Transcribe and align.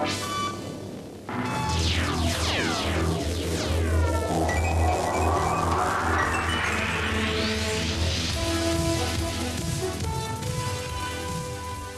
It's 0.00 0.12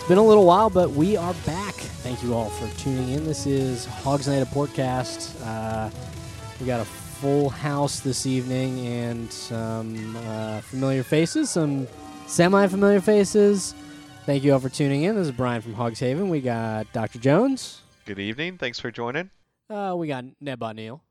been 0.08 0.17
a 0.17 0.22
little 0.22 0.47
while, 0.47 0.71
but 0.71 0.92
we 0.92 1.19
are 1.19 1.35
back. 1.44 1.74
Thank 1.74 2.22
you 2.22 2.33
all 2.33 2.49
for 2.49 2.67
tuning 2.78 3.10
in. 3.10 3.24
This 3.26 3.47
is 3.47 3.85
Hogs 3.85 4.28
Night, 4.28 4.42
a 4.42 4.46
podcast. 4.46 5.37
Uh, 5.44 5.90
we 6.58 6.64
got 6.67 6.80
a 6.80 6.87
full 6.87 7.51
house 7.51 8.01
this 8.01 8.24
evening 8.24 8.87
and 8.87 9.30
some 9.30 10.17
uh, 10.17 10.62
familiar 10.62 11.03
faces, 11.03 11.51
some 11.51 11.87
semi 12.26 12.67
familiar 12.67 13.03
faces. 13.03 13.74
Thank 14.24 14.42
you 14.42 14.54
all 14.54 14.58
for 14.58 14.71
tuning 14.71 15.03
in. 15.03 15.17
This 15.17 15.26
is 15.26 15.32
Brian 15.32 15.60
from 15.60 15.74
Hogs 15.74 16.01
Haven. 16.01 16.30
We 16.30 16.41
got 16.41 16.91
Dr. 16.95 17.19
Jones. 17.19 17.83
Good 18.07 18.19
evening. 18.19 18.59
Thanks 18.59 18.79
for 18.81 18.91
joining. 18.91 19.31
Uh, 19.69 19.95
we 19.97 20.09
got 20.09 20.25
Neba 20.43 20.75
Neal. 20.75 21.03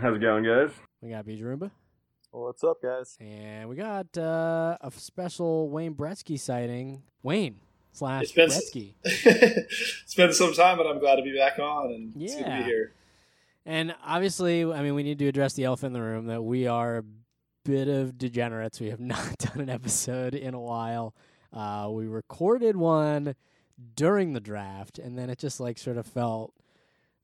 How's 0.00 0.16
it 0.16 0.20
going, 0.20 0.44
guys? 0.44 0.70
We 1.00 1.10
got 1.10 1.24
B. 1.26 1.40
Roomba. 1.40 1.70
What's 2.30 2.64
up, 2.64 2.80
guys? 2.82 3.16
And 3.20 3.68
we 3.68 3.76
got 3.76 4.16
uh, 4.16 4.76
a 4.80 4.90
special 4.90 5.68
Wayne 5.68 5.94
Bretsky 5.94 6.38
sighting. 6.38 7.02
Wayne 7.22 7.60
slash 7.92 8.24
It's 8.24 8.32
been- 8.32 8.48
Bretsky. 8.48 8.94
it's 9.04 10.14
been 10.14 10.32
some 10.32 10.52
time, 10.54 10.78
but 10.78 10.86
I'm 10.86 10.98
glad 10.98 11.16
to 11.16 11.22
be 11.22 11.36
back 11.36 11.58
on 11.58 11.92
and 11.92 12.12
it's 12.22 12.34
good 12.34 12.44
to 12.44 12.50
be 12.58 12.62
here. 12.64 12.92
And 13.64 13.94
obviously, 14.04 14.64
I 14.64 14.82
mean, 14.82 14.94
we 14.94 15.02
need 15.02 15.18
to 15.20 15.28
address 15.28 15.52
the 15.54 15.64
elephant 15.64 15.88
in 15.94 16.00
the 16.00 16.06
room 16.06 16.26
that 16.26 16.42
we 16.42 16.66
are 16.66 16.98
a 16.98 17.04
bit 17.64 17.86
of 17.88 18.18
degenerates. 18.18 18.80
We 18.80 18.90
have 18.90 19.00
not 19.00 19.38
done 19.38 19.60
an 19.60 19.70
episode 19.70 20.34
in 20.34 20.54
a 20.54 20.60
while. 20.60 21.14
Uh, 21.52 21.88
we 21.90 22.06
recorded 22.06 22.76
one 22.76 23.34
during 23.96 24.32
the 24.32 24.40
draft, 24.40 24.98
and 24.98 25.18
then 25.18 25.30
it 25.30 25.38
just 25.38 25.60
like 25.60 25.78
sort 25.78 25.96
of 25.96 26.06
felt 26.06 26.52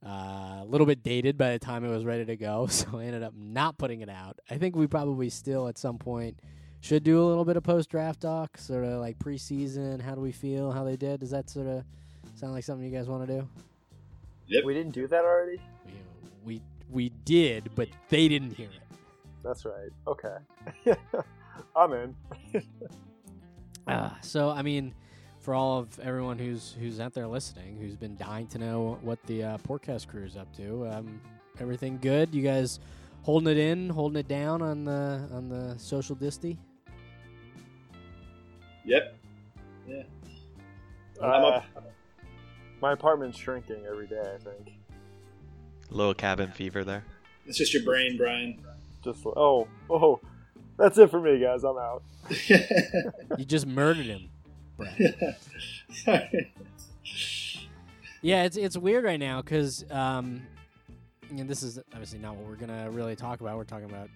uh, 0.05 0.61
a 0.61 0.67
little 0.67 0.87
bit 0.87 1.03
dated 1.03 1.37
by 1.37 1.53
the 1.53 1.59
time 1.59 1.85
it 1.85 1.89
was 1.89 2.05
ready 2.05 2.25
to 2.25 2.37
go. 2.37 2.67
So 2.71 2.99
I 2.99 3.05
ended 3.05 3.23
up 3.23 3.35
not 3.37 3.79
putting 3.79 4.01
it 4.01 4.09
out. 4.09 4.39
I 4.51 4.59
think 4.59 4.77
we 4.77 4.87
probably 4.87 5.31
still 5.31 5.69
at 5.69 5.79
some 5.79 5.99
point 5.99 6.41
should 6.81 7.03
do 7.03 7.21
a 7.23 7.27
little 7.27 7.45
bit 7.45 7.57
of 7.57 7.63
post 7.65 7.91
draft 7.91 8.21
doc, 8.21 8.57
sort 8.59 8.85
of 8.85 9.01
like 9.01 9.19
preseason. 9.19 10.01
How 10.01 10.15
do 10.15 10.21
we 10.21 10.33
feel? 10.33 10.71
How 10.71 10.85
they 10.85 10.97
did? 10.97 11.21
Does 11.21 11.31
that 11.31 11.51
sort 11.51 11.67
of 11.67 11.85
sound 12.35 12.53
like 12.53 12.65
something 12.65 12.85
you 12.89 12.97
guys 12.97 13.09
want 13.09 13.27
to 13.27 13.41
do? 13.41 13.49
Yep. 14.47 14.65
We 14.65 14.75
didn't 14.75 14.93
do 14.93 15.07
that 15.09 15.25
already? 15.25 15.61
We, 15.85 15.93
we 16.45 16.63
we 16.91 17.09
did, 17.25 17.71
but 17.75 17.89
they 18.09 18.29
didn't 18.29 18.53
hear 18.53 18.69
it. 18.69 18.99
That's 19.43 19.65
right. 19.65 19.91
Okay. 20.07 20.37
I'm 21.77 21.93
in. 21.93 22.17
Uh, 23.87 24.11
so 24.21 24.51
I 24.51 24.61
mean, 24.61 24.93
for 25.49 25.55
all 25.55 25.79
of 25.79 25.99
everyone 26.01 26.39
who's 26.39 26.77
who's 26.79 27.01
out 27.01 27.15
there 27.15 27.27
listening, 27.27 27.79
who's 27.81 27.97
been 27.97 28.15
dying 28.17 28.47
to 28.49 28.59
know 28.59 28.99
what 29.01 29.19
the 29.23 29.43
uh, 29.43 29.57
podcast 29.67 30.07
crew 30.07 30.23
is 30.23 30.37
up 30.37 30.55
to, 30.55 30.87
um, 30.89 31.19
everything 31.59 31.97
good? 32.03 32.35
You 32.35 32.43
guys 32.43 32.81
holding 33.23 33.49
it 33.51 33.57
in, 33.57 33.89
holding 33.89 34.19
it 34.21 34.29
down 34.29 34.61
on 34.61 34.85
the 34.85 35.27
on 35.33 35.49
the 35.49 35.75
social 35.79 36.15
disty? 36.15 36.59
Yep. 38.85 39.17
Yeah. 39.89 40.03
I'm 41.23 41.31
Uh, 41.31 41.47
up. 41.47 41.65
my 42.83 42.93
apartment's 42.93 43.39
shrinking 43.39 43.87
every 43.91 44.07
day, 44.07 44.21
I 44.21 44.37
think. 44.45 44.75
Little 45.89 46.13
cabin 46.13 46.51
fever 46.53 46.85
there. 46.85 47.05
It's 47.47 47.57
just 47.57 47.73
your 47.73 47.85
brain, 47.85 48.19
Brian. 48.19 48.61
Just, 49.03 49.25
oh, 49.25 49.67
oh, 49.89 50.21
that's 50.77 50.99
it 50.99 51.11
for 51.11 51.23
me, 51.23 51.41
guys. 51.41 51.65
I'm 51.65 51.79
out. 51.79 52.03
You 53.39 53.47
just 53.47 53.67
murdered 53.67 54.05
him. 54.05 54.29
Yeah, 58.21 58.45
it's 58.45 58.57
it's 58.57 58.77
weird 58.77 59.05
right 59.05 59.21
now 59.21 59.43
because 59.43 59.85
um, 59.91 60.43
and 61.31 61.49
this 61.49 61.63
is 61.63 61.79
obviously 61.93 62.19
not 62.19 62.35
what 62.35 62.49
we're 62.49 62.57
gonna 62.57 62.91
really 62.91 63.15
talk 63.15 63.41
about. 63.41 63.57
We're 63.57 63.65
talking 63.65 63.89
about 63.89 64.11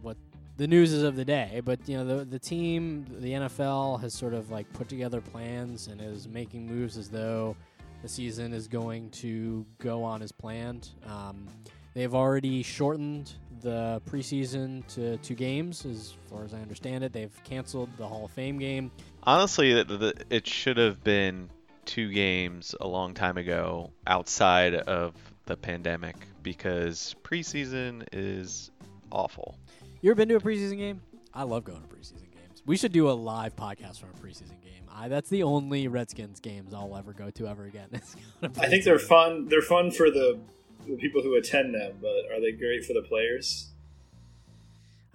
what 0.00 0.16
the 0.56 0.66
news 0.66 0.92
is 0.92 1.02
of 1.02 1.16
the 1.16 1.24
day. 1.24 1.60
But 1.64 1.80
you 1.88 1.96
know, 1.96 2.04
the 2.04 2.24
the 2.24 2.38
team, 2.38 3.04
the 3.20 3.32
NFL 3.32 4.00
has 4.00 4.14
sort 4.14 4.34
of 4.34 4.50
like 4.50 4.72
put 4.72 4.88
together 4.88 5.20
plans 5.20 5.88
and 5.88 6.00
is 6.00 6.28
making 6.28 6.66
moves 6.66 6.96
as 6.96 7.08
though 7.08 7.56
the 8.02 8.08
season 8.08 8.52
is 8.52 8.68
going 8.68 9.10
to 9.10 9.66
go 9.78 10.04
on 10.04 10.22
as 10.22 10.30
planned. 10.30 10.90
Um, 11.06 11.46
they've 11.94 12.14
already 12.14 12.62
shortened 12.62 13.32
the 13.60 14.02
preseason 14.08 14.86
to 14.88 15.16
two 15.18 15.34
games, 15.34 15.84
as 15.84 16.14
far 16.28 16.44
as 16.44 16.52
I 16.52 16.58
understand 16.58 17.04
it. 17.04 17.12
They've 17.12 17.36
canceled 17.44 17.90
the 17.96 18.06
Hall 18.06 18.24
of 18.24 18.30
Fame 18.32 18.58
game. 18.58 18.90
Honestly, 19.24 19.72
it, 19.72 19.88
the- 19.88 20.14
it 20.30 20.46
should 20.46 20.76
have 20.76 21.02
been 21.04 21.48
two 21.84 22.10
games 22.12 22.74
a 22.80 22.86
long 22.88 23.14
time 23.14 23.36
ago 23.36 23.90
outside 24.06 24.74
of 24.74 25.14
the 25.46 25.56
pandemic 25.56 26.16
because 26.42 27.14
preseason 27.22 28.06
is 28.12 28.70
awful. 29.10 29.56
You 30.00 30.10
ever 30.10 30.16
been 30.16 30.28
to 30.28 30.36
a 30.36 30.40
preseason 30.40 30.78
game? 30.78 31.00
I 31.34 31.42
love 31.44 31.64
going 31.64 31.82
to 31.82 31.88
preseason 31.88 32.30
games. 32.32 32.62
We 32.66 32.76
should 32.76 32.92
do 32.92 33.08
a 33.10 33.12
live 33.12 33.56
podcast 33.56 34.00
from 34.00 34.10
a 34.10 34.26
preseason 34.26 34.60
game. 34.62 34.82
I, 34.94 35.08
that's 35.08 35.30
the 35.30 35.42
only 35.42 35.88
Redskins 35.88 36.38
games 36.40 36.74
I'll 36.74 36.96
ever 36.96 37.12
go 37.12 37.30
to 37.30 37.46
ever 37.48 37.64
again. 37.64 37.88
is 37.92 38.14
go 38.40 38.48
to 38.48 38.60
I 38.60 38.68
think 38.68 38.84
they're 38.84 38.98
fun. 38.98 39.48
They're 39.48 39.62
fun 39.62 39.90
for 39.90 40.10
the, 40.10 40.38
the 40.86 40.96
people 40.96 41.22
who 41.22 41.34
attend 41.36 41.74
them, 41.74 41.94
but 42.00 42.30
are 42.32 42.40
they 42.40 42.52
great 42.52 42.84
for 42.84 42.92
the 42.92 43.02
players? 43.02 43.71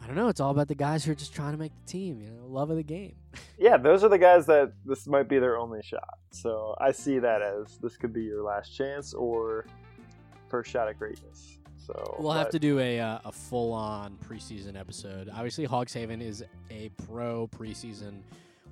I 0.02 0.06
don't 0.08 0.16
know. 0.16 0.28
It's 0.28 0.40
all 0.40 0.52
about 0.52 0.68
the 0.68 0.76
guys 0.76 1.04
who 1.04 1.12
are 1.12 1.16
just 1.16 1.34
trying 1.34 1.52
to 1.54 1.58
make 1.58 1.74
the 1.86 1.92
team. 1.92 2.22
You 2.22 2.32
know, 2.32 2.46
love 2.48 2.70
of 2.70 2.78
the 2.78 2.84
game. 2.84 3.16
Yeah, 3.60 3.78
those 3.78 4.04
are 4.04 4.10
the 4.10 4.20
guys 4.20 4.46
that 4.46 4.72
this 4.86 5.08
might 5.08 5.28
be 5.28 5.40
their 5.40 5.58
only 5.58 5.82
shot. 5.82 6.20
So 6.30 6.76
I 6.80 6.92
see 6.92 7.18
that 7.18 7.42
as 7.42 7.80
this 7.82 7.98
could 7.98 8.14
be 8.14 8.22
your 8.22 8.44
last 8.44 8.70
chance 8.70 9.16
or 9.16 9.66
first 10.48 10.70
shot 10.70 10.88
at 10.88 11.00
greatness. 11.00 11.58
So 11.76 12.18
We'll 12.20 12.34
have 12.34 12.50
to 12.52 12.60
do 12.60 12.78
a 12.80 13.00
uh, 13.00 13.20
a 13.26 13.32
full 13.32 13.74
on 13.74 14.18
preseason 14.28 14.80
episode. 14.80 15.30
Obviously, 15.34 15.66
Hogs 15.66 15.92
Haven 15.92 16.22
is 16.22 16.44
a 16.70 16.90
pro 17.08 17.48
preseason 17.48 18.22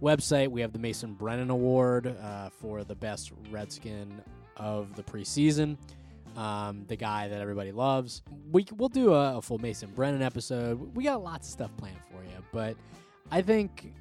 website. 0.03 0.49
We 0.49 0.61
have 0.61 0.71
the 0.71 0.79
Mason 0.79 1.13
Brennan 1.13 1.49
Award 1.49 2.15
uh, 2.21 2.49
for 2.49 2.83
the 2.83 2.95
best 2.95 3.31
Redskin 3.49 4.21
of 4.57 4.95
the 4.95 5.01
preseason. 5.03 5.77
Um, 6.35 6.83
the 6.87 6.97
guy 6.97 7.29
that 7.29 7.39
everybody 7.39 7.71
loves. 7.71 8.21
We 8.51 8.65
we'll 8.75 8.89
do 8.89 9.13
a, 9.13 9.37
a 9.37 9.41
full 9.41 9.57
Mason 9.57 9.89
Brennan 9.95 10.21
episode. 10.21 10.93
We 10.93 11.05
got 11.05 11.23
lots 11.23 11.47
of 11.47 11.53
stuff 11.53 11.71
planned 11.77 11.95
for 12.11 12.23
you, 12.23 12.43
but 12.51 12.75
I 13.31 13.41
think 13.41 13.93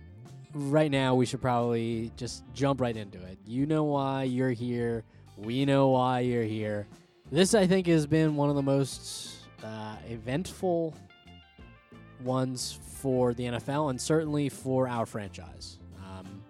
right 0.54 0.90
now 0.90 1.14
we 1.14 1.26
should 1.26 1.40
probably 1.40 2.10
just 2.16 2.44
jump 2.52 2.80
right 2.80 2.96
into 2.96 3.22
it. 3.22 3.38
You 3.46 3.66
know 3.66 3.84
why 3.84 4.24
you're 4.24 4.50
here. 4.50 5.04
We 5.36 5.64
know 5.64 5.88
why 5.88 6.20
you're 6.20 6.44
here. 6.44 6.86
This, 7.30 7.54
I 7.54 7.66
think, 7.66 7.86
has 7.86 8.06
been 8.06 8.36
one 8.36 8.50
of 8.50 8.54
the 8.54 8.62
most 8.62 9.36
uh, 9.62 9.96
eventful 10.08 10.94
ones 12.22 12.78
for 12.98 13.34
the 13.34 13.44
NFL 13.44 13.90
and 13.90 14.00
certainly 14.00 14.48
for 14.48 14.88
our 14.88 15.06
franchise. 15.06 15.78
Um, 16.04 16.42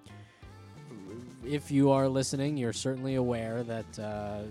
if 1.44 1.70
you 1.70 1.90
are 1.90 2.08
listening, 2.08 2.56
you're 2.56 2.72
certainly 2.72 3.14
aware 3.14 3.62
that 3.62 3.98
uh, 3.98 4.42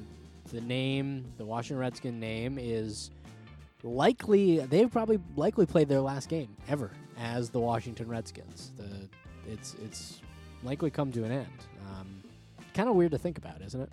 the 0.53 0.61
name, 0.61 1.25
the 1.37 1.45
Washington 1.45 1.79
Redskin 1.79 2.19
name, 2.19 2.57
is 2.59 3.09
likely 3.83 4.59
they've 4.59 4.89
probably 4.89 5.19
likely 5.35 5.65
played 5.65 5.89
their 5.89 5.99
last 5.99 6.29
game 6.29 6.55
ever 6.69 6.91
as 7.17 7.49
the 7.49 7.59
Washington 7.59 8.07
Redskins. 8.07 8.71
The 8.77 9.09
it's 9.51 9.75
it's 9.83 10.21
likely 10.63 10.91
come 10.91 11.11
to 11.11 11.23
an 11.23 11.31
end. 11.31 11.47
Um, 11.89 12.23
kind 12.73 12.87
of 12.87 12.95
weird 12.95 13.11
to 13.11 13.17
think 13.17 13.37
about, 13.37 13.61
isn't 13.61 13.81
it? 13.81 13.89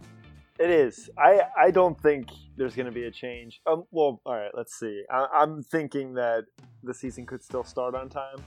It 0.59 0.71
is. 0.71 1.09
I 1.17 1.41
I 1.59 1.71
don't 1.71 1.99
think 1.99 2.29
there's 2.57 2.77
going 2.77 2.87
to 2.87 2.93
be 2.93 3.05
a 3.05 3.11
change. 3.11 3.63
Um. 3.67 3.85
Well, 3.91 4.21
all 4.27 4.37
right. 4.37 4.51
Let's 4.55 4.79
see. 4.79 5.03
I, 5.11 5.27
I'm 5.33 5.63
thinking 5.63 6.15
that 6.15 6.45
the 6.83 6.93
season 6.93 7.25
could 7.25 7.43
still 7.43 7.65
start 7.65 7.95
on 7.95 8.11
time, 8.11 8.45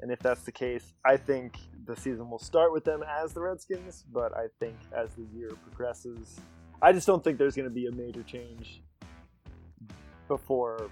and 0.00 0.10
if 0.10 0.18
that's 0.18 0.42
the 0.42 0.52
case, 0.52 0.92
I 1.04 1.16
think 1.16 1.56
the 1.86 1.94
season 1.94 2.28
will 2.28 2.40
start 2.40 2.72
with 2.72 2.84
them 2.84 3.04
as 3.08 3.32
the 3.32 3.40
Redskins. 3.40 4.04
But 4.12 4.36
I 4.36 4.46
think 4.58 4.74
as 4.92 5.10
the 5.14 5.26
year 5.32 5.50
progresses, 5.62 6.40
I 6.82 6.92
just 6.92 7.06
don't 7.06 7.22
think 7.22 7.38
there's 7.38 7.56
going 7.56 7.68
to 7.68 7.74
be 7.74 7.86
a 7.86 7.92
major 7.92 8.22
change 8.22 8.82
before 10.28 10.90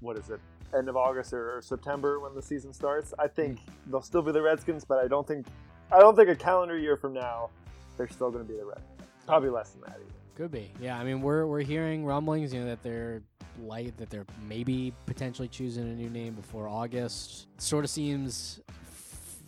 what 0.00 0.18
is 0.18 0.30
it? 0.30 0.40
End 0.76 0.88
of 0.88 0.96
August 0.96 1.32
or 1.32 1.60
September 1.62 2.20
when 2.20 2.34
the 2.34 2.42
season 2.42 2.72
starts. 2.72 3.14
I 3.18 3.28
think 3.28 3.60
hmm. 3.60 3.90
they'll 3.90 4.02
still 4.02 4.22
be 4.22 4.32
the 4.32 4.42
Redskins, 4.42 4.84
but 4.84 4.98
I 4.98 5.08
don't 5.08 5.26
think 5.26 5.46
I 5.92 5.98
don't 5.98 6.16
think 6.16 6.28
a 6.28 6.36
calendar 6.36 6.78
year 6.78 6.96
from 6.96 7.12
now 7.12 7.50
they're 7.96 8.08
still 8.08 8.30
going 8.30 8.44
to 8.44 8.50
be 8.50 8.58
the 8.58 8.64
Redskins. 8.64 9.08
Probably 9.26 9.50
less 9.50 9.70
than 9.70 9.82
that. 9.82 9.96
Even. 10.00 10.12
Could 10.34 10.50
be. 10.50 10.72
Yeah, 10.80 10.98
I 10.98 11.04
mean, 11.04 11.22
we're 11.22 11.46
we're 11.46 11.62
hearing 11.62 12.04
rumblings, 12.04 12.52
you 12.52 12.60
know, 12.60 12.66
that 12.66 12.82
they're 12.82 13.22
light 13.62 13.96
that 13.98 14.10
they're 14.10 14.26
maybe 14.48 14.92
potentially 15.06 15.46
choosing 15.46 15.84
a 15.84 15.94
new 15.94 16.10
name 16.10 16.34
before 16.34 16.68
August. 16.68 17.46
Sort 17.58 17.84
of 17.84 17.90
seems 17.90 18.60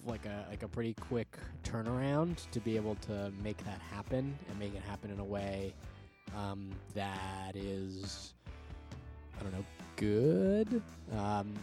like 0.07 0.27
a 0.27 0.47
like 0.49 0.63
a 0.63 0.69
pretty 0.69 0.95
quick 0.95 1.37
turnaround 1.65 2.49
to 2.51 2.61
be 2.61 2.77
able 2.77 2.95
to 2.97 3.33
make 3.43 3.59
that 3.65 3.81
happen 3.81 4.39
and 4.49 4.59
make 4.59 4.75
it 4.75 4.83
happen 4.83 5.11
in 5.11 5.19
a 5.19 5.25
way 5.25 5.75
um, 6.35 6.71
that 6.95 7.55
is, 7.55 8.35
I 9.39 9.43
don't 9.43 9.53
know, 9.53 9.65
good. 9.97 10.83
Um, 11.17 11.55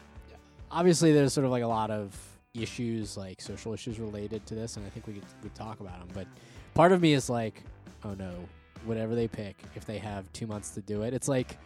obviously, 0.71 1.11
there's 1.11 1.33
sort 1.33 1.45
of 1.45 1.51
like 1.51 1.63
a 1.63 1.67
lot 1.67 1.91
of 1.91 2.17
issues, 2.53 3.17
like 3.17 3.41
social 3.41 3.73
issues 3.73 3.99
related 3.99 4.45
to 4.47 4.55
this, 4.55 4.77
and 4.77 4.85
I 4.85 4.89
think 4.89 5.07
we 5.07 5.13
could 5.13 5.25
we 5.43 5.49
talk 5.49 5.79
about 5.79 5.99
them. 5.99 6.09
But 6.13 6.27
part 6.73 6.91
of 6.91 7.01
me 7.01 7.13
is 7.13 7.29
like, 7.29 7.63
oh 8.03 8.13
no, 8.13 8.31
whatever 8.85 9.15
they 9.15 9.27
pick 9.27 9.55
if 9.75 9.85
they 9.85 9.97
have 9.97 10.31
two 10.33 10.47
months 10.47 10.71
to 10.71 10.81
do 10.81 11.03
it. 11.03 11.13
It's 11.13 11.27
like 11.27 11.57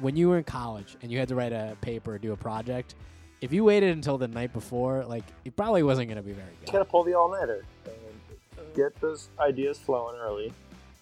when 0.00 0.16
you 0.16 0.28
were 0.28 0.38
in 0.38 0.44
college 0.44 0.96
and 1.02 1.10
you 1.10 1.18
had 1.18 1.28
to 1.28 1.34
write 1.34 1.52
a 1.52 1.76
paper 1.80 2.14
or 2.14 2.18
do 2.18 2.32
a 2.32 2.36
project. 2.36 2.94
If 3.40 3.52
you 3.52 3.64
waited 3.64 3.90
until 3.90 4.18
the 4.18 4.28
night 4.28 4.52
before, 4.52 5.04
like 5.04 5.24
it 5.44 5.56
probably 5.56 5.82
wasn't 5.82 6.08
going 6.08 6.16
to 6.16 6.22
be 6.22 6.32
very 6.32 6.48
You 6.60 6.66
good. 6.66 6.72
gotta 6.72 6.84
pull 6.84 7.04
the 7.04 7.14
all 7.14 7.30
nighter 7.30 7.64
and 7.84 8.74
get 8.74 8.98
those 9.00 9.28
ideas 9.38 9.78
flowing 9.78 10.16
early 10.16 10.52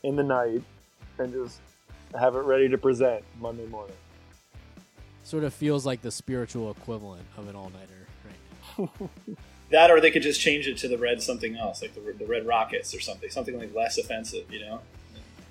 in 0.02 0.16
the 0.16 0.22
night, 0.22 0.62
and 1.18 1.32
just 1.32 1.60
have 2.18 2.34
it 2.36 2.40
ready 2.40 2.68
to 2.68 2.76
present 2.78 3.24
Monday 3.40 3.66
morning. 3.66 3.96
Sort 5.22 5.44
of 5.44 5.54
feels 5.54 5.86
like 5.86 6.02
the 6.02 6.10
spiritual 6.10 6.70
equivalent 6.70 7.24
of 7.38 7.48
an 7.48 7.56
all 7.56 7.70
nighter. 7.70 8.06
Right? 8.78 9.10
That, 9.70 9.90
or 9.90 10.00
they 10.00 10.10
could 10.10 10.22
just 10.22 10.40
change 10.40 10.68
it 10.68 10.76
to 10.78 10.88
the 10.88 10.98
red 10.98 11.22
something 11.22 11.56
else, 11.56 11.82
like 11.82 11.94
the, 11.94 12.12
the 12.16 12.26
red 12.26 12.46
rockets 12.46 12.94
or 12.94 13.00
something, 13.00 13.30
something 13.30 13.58
like 13.58 13.74
less 13.74 13.98
offensive, 13.98 14.44
you 14.52 14.60
know? 14.60 14.80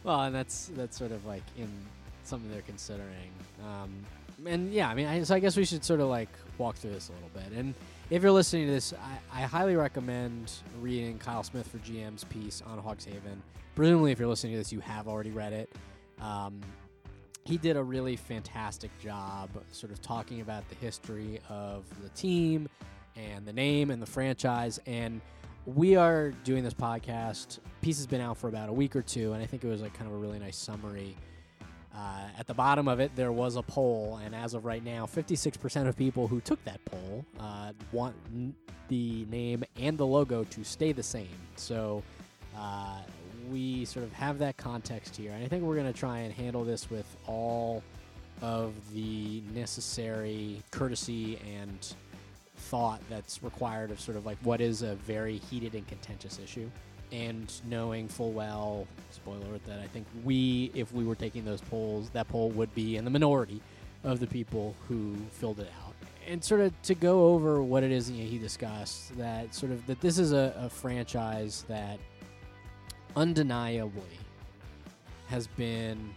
Well, 0.04 0.22
and 0.22 0.36
that's 0.36 0.70
that's 0.78 0.98
sort 0.98 1.12
of 1.12 1.26
like 1.26 1.42
in 1.58 1.68
something 2.24 2.50
they're 2.52 2.62
considering. 2.62 3.32
Um, 3.66 3.90
and 4.46 4.74
yeah, 4.74 4.90
I 4.90 4.96
mean, 4.96 5.08
I, 5.08 5.24
so 5.24 5.36
I 5.36 5.40
guess 5.40 5.58
we 5.58 5.66
should 5.66 5.84
sort 5.84 6.00
of 6.00 6.08
like 6.08 6.30
walk 6.58 6.76
through 6.76 6.92
this 6.92 7.10
a 7.10 7.14
little 7.14 7.30
bit. 7.34 7.58
And 7.58 7.74
if 8.10 8.22
you're 8.22 8.32
listening 8.32 8.68
to 8.68 8.72
this, 8.72 8.94
I, 9.32 9.42
I 9.42 9.44
highly 9.44 9.76
recommend 9.76 10.52
reading 10.82 11.18
Kyle 11.18 11.44
Smith 11.44 11.68
for 11.68 11.78
GM's 11.80 12.24
piece 12.26 12.62
on 12.66 12.78
Hogs 12.80 13.06
Haven. 13.06 13.42
Presumably, 13.76 14.12
if 14.12 14.20
you're 14.20 14.28
listening 14.28 14.54
to 14.54 14.60
this, 14.60 14.72
you 14.72 14.80
have 14.82 15.08
already 15.08 15.32
read 15.32 15.54
it. 15.54 15.70
Um, 16.22 16.62
he 17.46 17.58
did 17.58 17.76
a 17.76 17.84
really 17.84 18.16
fantastic 18.16 18.92
job 19.00 19.50
sort 19.72 19.92
of 19.92 20.02
talking 20.02 20.42
about 20.42 20.68
the 20.70 20.76
history 20.76 21.40
of 21.50 21.84
the 22.02 22.10
team 22.10 22.70
and 23.16 23.46
the 23.46 23.54
name 23.54 23.92
and 23.92 24.02
the 24.02 24.06
franchise. 24.06 24.80
And 24.86 25.20
we 25.66 25.96
are 25.96 26.32
doing 26.44 26.64
this 26.64 26.74
podcast. 26.74 27.60
Piece 27.82 27.98
has 27.98 28.08
been 28.08 28.22
out 28.22 28.38
for 28.38 28.48
about 28.48 28.70
a 28.70 28.74
week 28.74 28.96
or 28.96 29.02
two, 29.02 29.34
and 29.34 29.42
I 29.42 29.46
think 29.46 29.64
it 29.64 29.68
was 29.68 29.82
like 29.82 29.94
kind 29.94 30.10
of 30.10 30.16
a 30.16 30.20
really 30.20 30.40
nice 30.40 30.58
summary. 30.58 31.16
Uh, 31.96 32.28
at 32.40 32.48
the 32.48 32.54
bottom 32.54 32.88
of 32.88 33.00
it, 33.00 33.16
there 33.16 33.32
was 33.32 33.56
a 33.56 33.62
poll, 33.62 34.20
and 34.24 34.34
as 34.34 34.56
of 34.56 34.66
right 34.66 34.84
now, 34.84 35.06
56% 35.06 35.88
of 35.88 35.96
people 35.96 36.28
who 36.28 36.42
took 36.42 36.64
that 36.66 36.84
poll 36.86 37.24
uh, 37.40 37.72
want 37.92 38.16
n- 38.34 38.56
the 38.88 39.26
name 39.30 39.64
and 39.80 39.98
the 39.98 40.06
logo 40.06 40.44
to 40.46 40.64
stay 40.64 40.92
the 40.92 41.04
same. 41.04 41.28
So 41.56 42.02
uh, 42.58 42.98
we 43.52 43.86
sort 43.86 44.06
of 44.06 44.14
have 44.14 44.40
that 44.40 44.58
context 44.58 45.16
here, 45.16 45.32
and 45.32 45.44
I 45.44 45.48
think 45.48 45.64
we're 45.64 45.76
going 45.76 45.92
to 45.92 45.98
try 45.98 46.20
and 46.20 46.34
handle 46.34 46.64
this 46.64 46.90
with 46.90 47.06
all 47.28 47.84
of 48.42 48.74
the 48.94 49.44
necessary 49.54 50.62
courtesy 50.72 51.40
and 51.56 51.94
thought 52.56 53.02
that's 53.10 53.44
required 53.44 53.92
of 53.92 54.00
sort 54.00 54.18
of 54.18 54.26
like 54.26 54.38
what 54.42 54.62
is 54.62 54.82
a 54.82 54.96
very 54.96 55.38
heated 55.38 55.76
and 55.76 55.88
contentious 55.88 56.40
issue 56.40 56.70
and 57.12 57.62
knowing 57.70 58.08
full 58.08 58.32
well 58.32 58.88
spoiler 59.12 59.60
that 59.66 59.80
i 59.80 59.88
think 59.88 60.06
we 60.24 60.72
if 60.74 60.92
we 60.94 61.04
were 61.04 61.16
taking 61.16 61.46
those 61.46 61.62
polls 61.62 62.10
that 62.12 62.28
poll 62.28 62.50
would 62.52 62.74
be 62.74 62.98
in 62.98 63.06
the 63.06 63.12
minority 63.12 63.62
of 64.04 64.20
the 64.20 64.28
people 64.28 64.76
who 64.88 65.16
filled 65.32 65.60
it 65.60 65.70
out 65.84 65.94
and 66.28 66.44
sort 66.44 66.62
of 66.62 66.80
to 66.82 66.96
go 66.96 67.28
over 67.34 67.62
what 67.62 67.84
it 67.84 67.92
is 67.92 68.10
you 68.10 68.24
know, 68.24 68.30
he 68.30 68.38
discussed 68.38 69.16
that 69.18 69.54
sort 69.54 69.72
of 69.72 69.86
that 69.88 70.00
this 70.02 70.18
is 70.18 70.34
a, 70.34 70.54
a 70.58 70.70
franchise 70.70 71.66
that 71.68 72.00
undeniably 73.16 74.20
has 75.28 75.48
been 75.48 76.14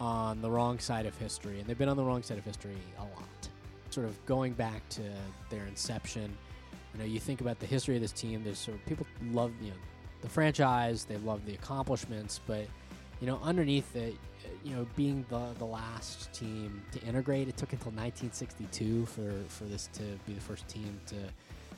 on 0.00 0.40
the 0.42 0.50
wrong 0.50 0.78
side 0.78 1.06
of 1.06 1.16
history 1.18 1.58
and 1.58 1.68
they've 1.68 1.78
been 1.78 1.88
on 1.88 1.96
the 1.96 2.04
wrong 2.04 2.22
side 2.22 2.38
of 2.38 2.44
history 2.44 2.76
a 2.98 3.02
lot 3.02 3.28
sort 3.90 4.06
of 4.06 4.26
going 4.26 4.52
back 4.52 4.88
to 4.90 5.02
their 5.50 5.66
inception. 5.66 6.36
You 6.94 7.00
know, 7.00 7.04
you 7.04 7.20
think 7.20 7.40
about 7.40 7.58
the 7.58 7.66
history 7.66 7.96
of 7.96 8.02
this 8.02 8.12
team. 8.12 8.42
There's 8.44 8.58
sort 8.58 8.76
of 8.76 8.86
people 8.86 9.06
love 9.32 9.52
you 9.60 9.70
know 9.70 9.76
the 10.20 10.28
franchise. 10.28 11.04
They 11.04 11.16
love 11.18 11.44
the 11.46 11.54
accomplishments, 11.54 12.40
but 12.46 12.66
you 13.20 13.26
know 13.26 13.40
underneath 13.42 13.94
it, 13.96 14.14
you 14.64 14.74
know 14.74 14.86
being 14.96 15.24
the 15.28 15.48
the 15.58 15.64
last 15.64 16.32
team 16.32 16.82
to 16.92 17.00
integrate, 17.02 17.48
it 17.48 17.56
took 17.56 17.72
until 17.72 17.92
1962 17.92 19.06
for 19.06 19.32
for 19.48 19.64
this 19.64 19.88
to 19.94 20.02
be 20.26 20.34
the 20.34 20.40
first 20.40 20.66
team 20.68 21.00
to 21.06 21.16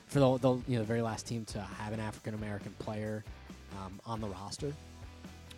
for 0.07 0.19
the, 0.19 0.37
the 0.37 0.49
you 0.67 0.75
know 0.75 0.79
the 0.79 0.87
very 0.87 1.01
last 1.01 1.27
team 1.27 1.45
to 1.45 1.59
have 1.59 1.93
an 1.93 1.99
African 1.99 2.33
American 2.33 2.73
player 2.79 3.23
um, 3.79 3.99
on 4.05 4.19
the 4.21 4.27
roster, 4.27 4.73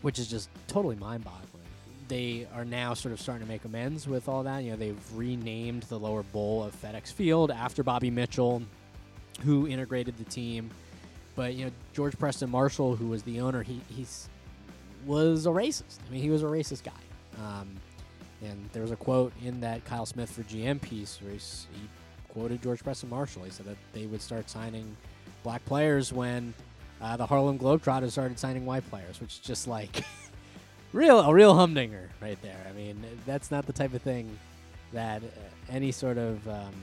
which 0.02 0.20
is 0.20 0.28
just 0.28 0.50
totally 0.68 0.96
mind-boggling 0.96 1.64
they 2.08 2.48
are 2.54 2.66
now 2.66 2.94
sort 2.94 3.14
of 3.14 3.20
starting 3.20 3.46
to 3.46 3.52
make 3.52 3.66
amends 3.66 4.08
with 4.08 4.28
all 4.28 4.44
that. 4.44 4.64
You 4.64 4.72
know, 4.72 4.78
they've 4.78 5.16
renamed 5.16 5.84
the 5.84 5.98
lower 5.98 6.24
bowl 6.24 6.64
of 6.64 6.80
FedEx 6.80 7.12
Field 7.12 7.52
after 7.52 7.84
Bobby 7.84 8.12
Mitchell, 8.12 8.62
who 9.44 9.68
integrated 9.68 10.18
the 10.18 10.26
team. 10.26 10.70
But 11.36 11.56
you 11.56 11.66
know, 11.66 11.72
George 11.94 12.18
Preston 12.18 12.50
Marshall, 12.50 12.96
who 12.96 13.08
was 13.08 13.24
the 13.24 13.42
owner, 13.42 13.64
he 13.64 13.82
he's 13.90 14.30
was 15.06 15.46
a 15.46 15.50
racist. 15.50 16.00
I 16.08 16.12
mean, 16.12 16.22
he 16.22 16.30
was 16.30 16.44
a 16.44 16.48
racist 16.48 16.84
guy. 16.84 16.92
Um, 17.44 17.70
and 18.42 18.70
there 18.74 18.82
was 18.82 18.92
a 18.92 18.96
quote 18.96 19.34
in 19.44 19.60
that 19.62 19.84
Kyle 19.86 20.06
Smith 20.06 20.32
for 20.32 20.44
GM 20.44 20.82
piece 20.82 21.20
where 21.22 21.32
he 21.32 21.40
quoted 22.30 22.62
George 22.62 22.84
Preston 22.84 23.10
Marshall. 23.10 23.44
He 23.44 23.52
said 23.52 23.66
that 23.66 23.78
they 23.94 24.06
would 24.06 24.22
start 24.22 24.50
signing 24.50 24.96
black 25.44 25.64
players 25.66 26.14
when 26.14 26.54
uh, 27.02 27.18
the 27.18 27.26
Harlem 27.26 27.58
Globetrotters 27.58 28.12
started 28.12 28.38
signing 28.40 28.66
white 28.66 28.88
players, 28.90 29.20
which 29.20 29.34
is 29.34 29.40
just 29.40 29.68
like. 29.68 30.04
real 30.94 31.20
a 31.20 31.34
real 31.34 31.56
humdinger 31.56 32.10
right 32.22 32.40
there. 32.42 32.60
I 32.70 32.72
mean, 32.74 33.04
that's 33.26 33.52
not 33.52 33.66
the 33.66 33.74
type 33.74 33.94
of 33.94 34.02
thing 34.02 34.38
that 34.94 35.24
uh, 35.24 35.28
any 35.70 35.92
sort 35.92 36.18
of 36.18 36.48
um, 36.48 36.74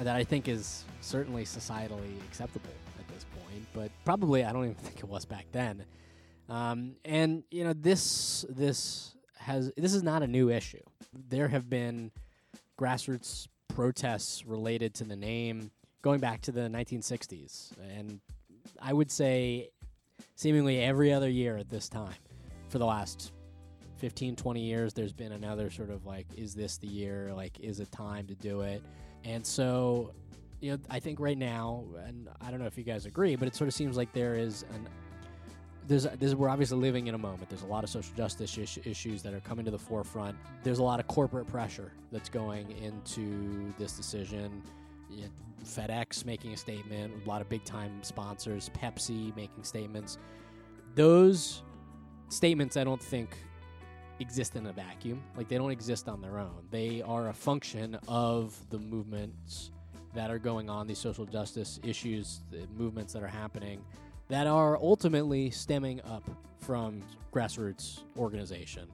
that 0.00 0.16
I 0.16 0.24
think 0.24 0.48
is 0.48 0.84
certainly 1.00 1.44
societally 1.44 2.18
acceptable. 2.26 2.70
But 3.78 3.92
probably 4.04 4.44
I 4.44 4.52
don't 4.52 4.64
even 4.64 4.74
think 4.82 4.98
it 4.98 5.08
was 5.08 5.24
back 5.24 5.46
then. 5.52 5.84
Um, 6.48 6.96
and 7.04 7.44
you 7.50 7.62
know 7.64 7.72
this 7.72 8.44
this 8.48 9.14
has 9.38 9.70
this 9.76 9.94
is 9.94 10.02
not 10.02 10.22
a 10.22 10.26
new 10.26 10.50
issue. 10.50 10.82
There 11.28 11.48
have 11.48 11.70
been 11.70 12.10
grassroots 12.78 13.46
protests 13.68 14.44
related 14.44 14.94
to 14.94 15.04
the 15.04 15.16
name 15.16 15.70
going 16.02 16.20
back 16.20 16.40
to 16.42 16.52
the 16.52 16.62
1960s, 16.62 17.72
and 17.96 18.20
I 18.80 18.92
would 18.92 19.10
say 19.10 19.70
seemingly 20.34 20.80
every 20.80 21.12
other 21.12 21.28
year 21.28 21.56
at 21.56 21.68
this 21.68 21.88
time 21.88 22.14
for 22.68 22.78
the 22.78 22.86
last 22.86 23.32
15 23.98 24.36
20 24.36 24.60
years 24.60 24.94
there's 24.94 25.12
been 25.12 25.32
another 25.32 25.70
sort 25.70 25.90
of 25.90 26.06
like 26.06 26.26
is 26.36 26.54
this 26.54 26.76
the 26.78 26.86
year 26.86 27.32
like 27.34 27.58
is 27.58 27.80
it 27.80 27.90
time 27.90 28.26
to 28.26 28.34
do 28.36 28.60
it 28.60 28.80
and 29.24 29.44
so 29.44 30.12
you 30.60 30.72
know 30.72 30.78
i 30.90 30.98
think 30.98 31.20
right 31.20 31.38
now 31.38 31.84
and 32.06 32.28
i 32.40 32.50
don't 32.50 32.60
know 32.60 32.66
if 32.66 32.76
you 32.76 32.84
guys 32.84 33.06
agree 33.06 33.36
but 33.36 33.48
it 33.48 33.54
sort 33.54 33.68
of 33.68 33.74
seems 33.74 33.96
like 33.96 34.12
there 34.12 34.34
is 34.34 34.64
an 34.74 34.88
there's, 35.86 36.06
there's 36.18 36.34
we're 36.34 36.50
obviously 36.50 36.76
living 36.76 37.06
in 37.06 37.14
a 37.14 37.18
moment 37.18 37.48
there's 37.48 37.62
a 37.62 37.66
lot 37.66 37.84
of 37.84 37.90
social 37.90 38.14
justice 38.14 38.56
is- 38.58 38.78
issues 38.84 39.22
that 39.22 39.32
are 39.32 39.40
coming 39.40 39.64
to 39.64 39.70
the 39.70 39.78
forefront 39.78 40.36
there's 40.62 40.78
a 40.78 40.82
lot 40.82 41.00
of 41.00 41.06
corporate 41.06 41.46
pressure 41.46 41.92
that's 42.12 42.28
going 42.28 42.70
into 42.82 43.72
this 43.78 43.92
decision 43.92 44.62
You 45.10 45.22
know, 45.22 45.28
fedex 45.64 46.24
making 46.24 46.52
a 46.52 46.56
statement 46.56 47.12
a 47.24 47.28
lot 47.28 47.40
of 47.40 47.48
big 47.48 47.64
time 47.64 48.02
sponsors 48.02 48.70
pepsi 48.70 49.34
making 49.36 49.64
statements 49.64 50.18
those 50.94 51.62
statements 52.28 52.76
I 52.76 52.84
don't 52.84 53.02
think 53.02 53.36
exist 54.20 54.56
in 54.56 54.66
a 54.66 54.72
vacuum. 54.72 55.22
Like 55.36 55.48
they 55.48 55.56
don't 55.58 55.70
exist 55.70 56.08
on 56.08 56.20
their 56.20 56.38
own. 56.38 56.66
They 56.70 57.02
are 57.02 57.28
a 57.28 57.32
function 57.32 57.98
of 58.08 58.58
the 58.70 58.78
movements 58.78 59.70
that 60.18 60.32
are 60.32 60.38
going 60.40 60.68
on, 60.68 60.88
these 60.88 60.98
social 60.98 61.24
justice 61.24 61.78
issues, 61.84 62.40
the 62.50 62.66
movements 62.76 63.12
that 63.12 63.22
are 63.22 63.28
happening 63.28 63.80
that 64.26 64.48
are 64.48 64.76
ultimately 64.78 65.48
stemming 65.48 66.00
up 66.00 66.28
from 66.58 67.00
grassroots 67.32 68.00
organization. 68.16 68.88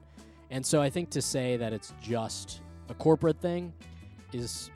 And 0.51 0.63
so 0.63 0.83
I 0.83 0.91
think 0.91 1.09
to 1.09 1.23
say 1.23 1.57
that 1.57 1.73
it's 1.73 1.93
just 1.99 2.61
a 2.89 2.93
corporate 2.93 3.41
thing 3.41 3.73
is 4.33 4.69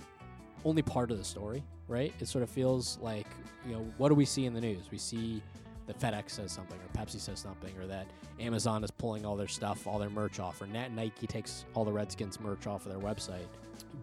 only 0.65 0.81
part 0.81 1.11
of 1.11 1.19
the 1.19 1.23
story, 1.23 1.63
right? 1.87 2.15
It 2.19 2.27
sort 2.27 2.41
of 2.41 2.49
feels 2.49 2.97
like, 2.99 3.27
you 3.63 3.73
know, 3.73 3.85
what 3.99 4.09
do 4.09 4.15
we 4.15 4.25
see 4.25 4.47
in 4.47 4.53
the 4.55 4.61
news? 4.61 4.85
We 4.91 4.97
see 4.97 5.43
that 5.85 5.99
FedEx 5.99 6.31
says 6.31 6.51
something, 6.51 6.79
or 6.79 6.99
Pepsi 6.99 7.19
says 7.19 7.37
something, 7.39 7.77
or 7.77 7.85
that 7.85 8.07
Amazon 8.39 8.83
is 8.83 8.89
pulling 8.89 9.23
all 9.23 9.35
their 9.35 9.47
stuff, 9.47 9.85
all 9.85 9.99
their 9.99 10.09
merch 10.09 10.39
off, 10.39 10.63
or 10.63 10.65
Nike 10.65 11.27
takes 11.27 11.65
all 11.75 11.85
the 11.85 11.93
Redskins 11.93 12.39
merch 12.39 12.65
off 12.65 12.87
of 12.87 12.91
their 12.91 13.01
website. 13.01 13.45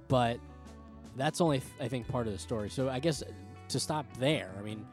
But 0.07 0.39
that's 1.17 1.41
only, 1.41 1.63
I 1.81 1.89
think, 1.89 2.09
part 2.09 2.27
of 2.27 2.33
the 2.33 2.39
story. 2.39 2.71
So 2.71 2.89
I 2.89 2.99
guess 2.99 3.23
to 3.69 3.81
stop 3.81 4.07
there, 4.19 4.51
I 4.59 4.63
mean, 4.63 4.87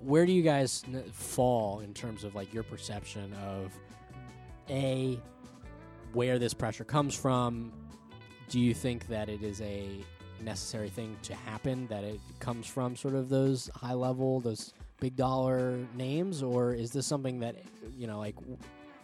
where 0.00 0.26
do 0.26 0.32
you 0.32 0.42
guys 0.42 0.84
fall 1.12 1.80
in 1.80 1.94
terms 1.94 2.24
of 2.24 2.34
like 2.34 2.52
your 2.52 2.62
perception 2.62 3.32
of 3.46 3.72
a 4.68 5.20
where 6.12 6.38
this 6.38 6.54
pressure 6.54 6.84
comes 6.84 7.14
from? 7.14 7.72
Do 8.48 8.58
you 8.60 8.74
think 8.74 9.06
that 9.08 9.28
it 9.28 9.42
is 9.42 9.60
a 9.60 9.88
necessary 10.42 10.88
thing 10.88 11.16
to 11.22 11.34
happen? 11.34 11.86
That 11.88 12.04
it 12.04 12.20
comes 12.38 12.66
from 12.66 12.96
sort 12.96 13.14
of 13.14 13.28
those 13.28 13.70
high 13.74 13.94
level, 13.94 14.40
those 14.40 14.72
big 15.00 15.16
dollar 15.16 15.78
names, 15.94 16.42
or 16.42 16.74
is 16.74 16.90
this 16.90 17.06
something 17.06 17.40
that 17.40 17.56
you 17.96 18.06
know 18.06 18.18
like 18.18 18.36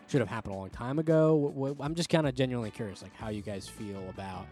should 0.09 0.21
have 0.21 0.31
happened 0.31 0.55
a 0.55 0.59
long 0.59 0.71
time 0.71 0.99
ago? 0.99 1.77
I'm 1.81 1.95
just 1.95 2.09
kind 2.09 2.27
of 2.27 2.35
genuinely 2.35 2.71
curious, 2.71 3.03
like 3.03 3.15
how 3.17 3.29
you 3.29 3.43
guys 3.43 3.69
feel 3.69 4.03
about 4.09 4.47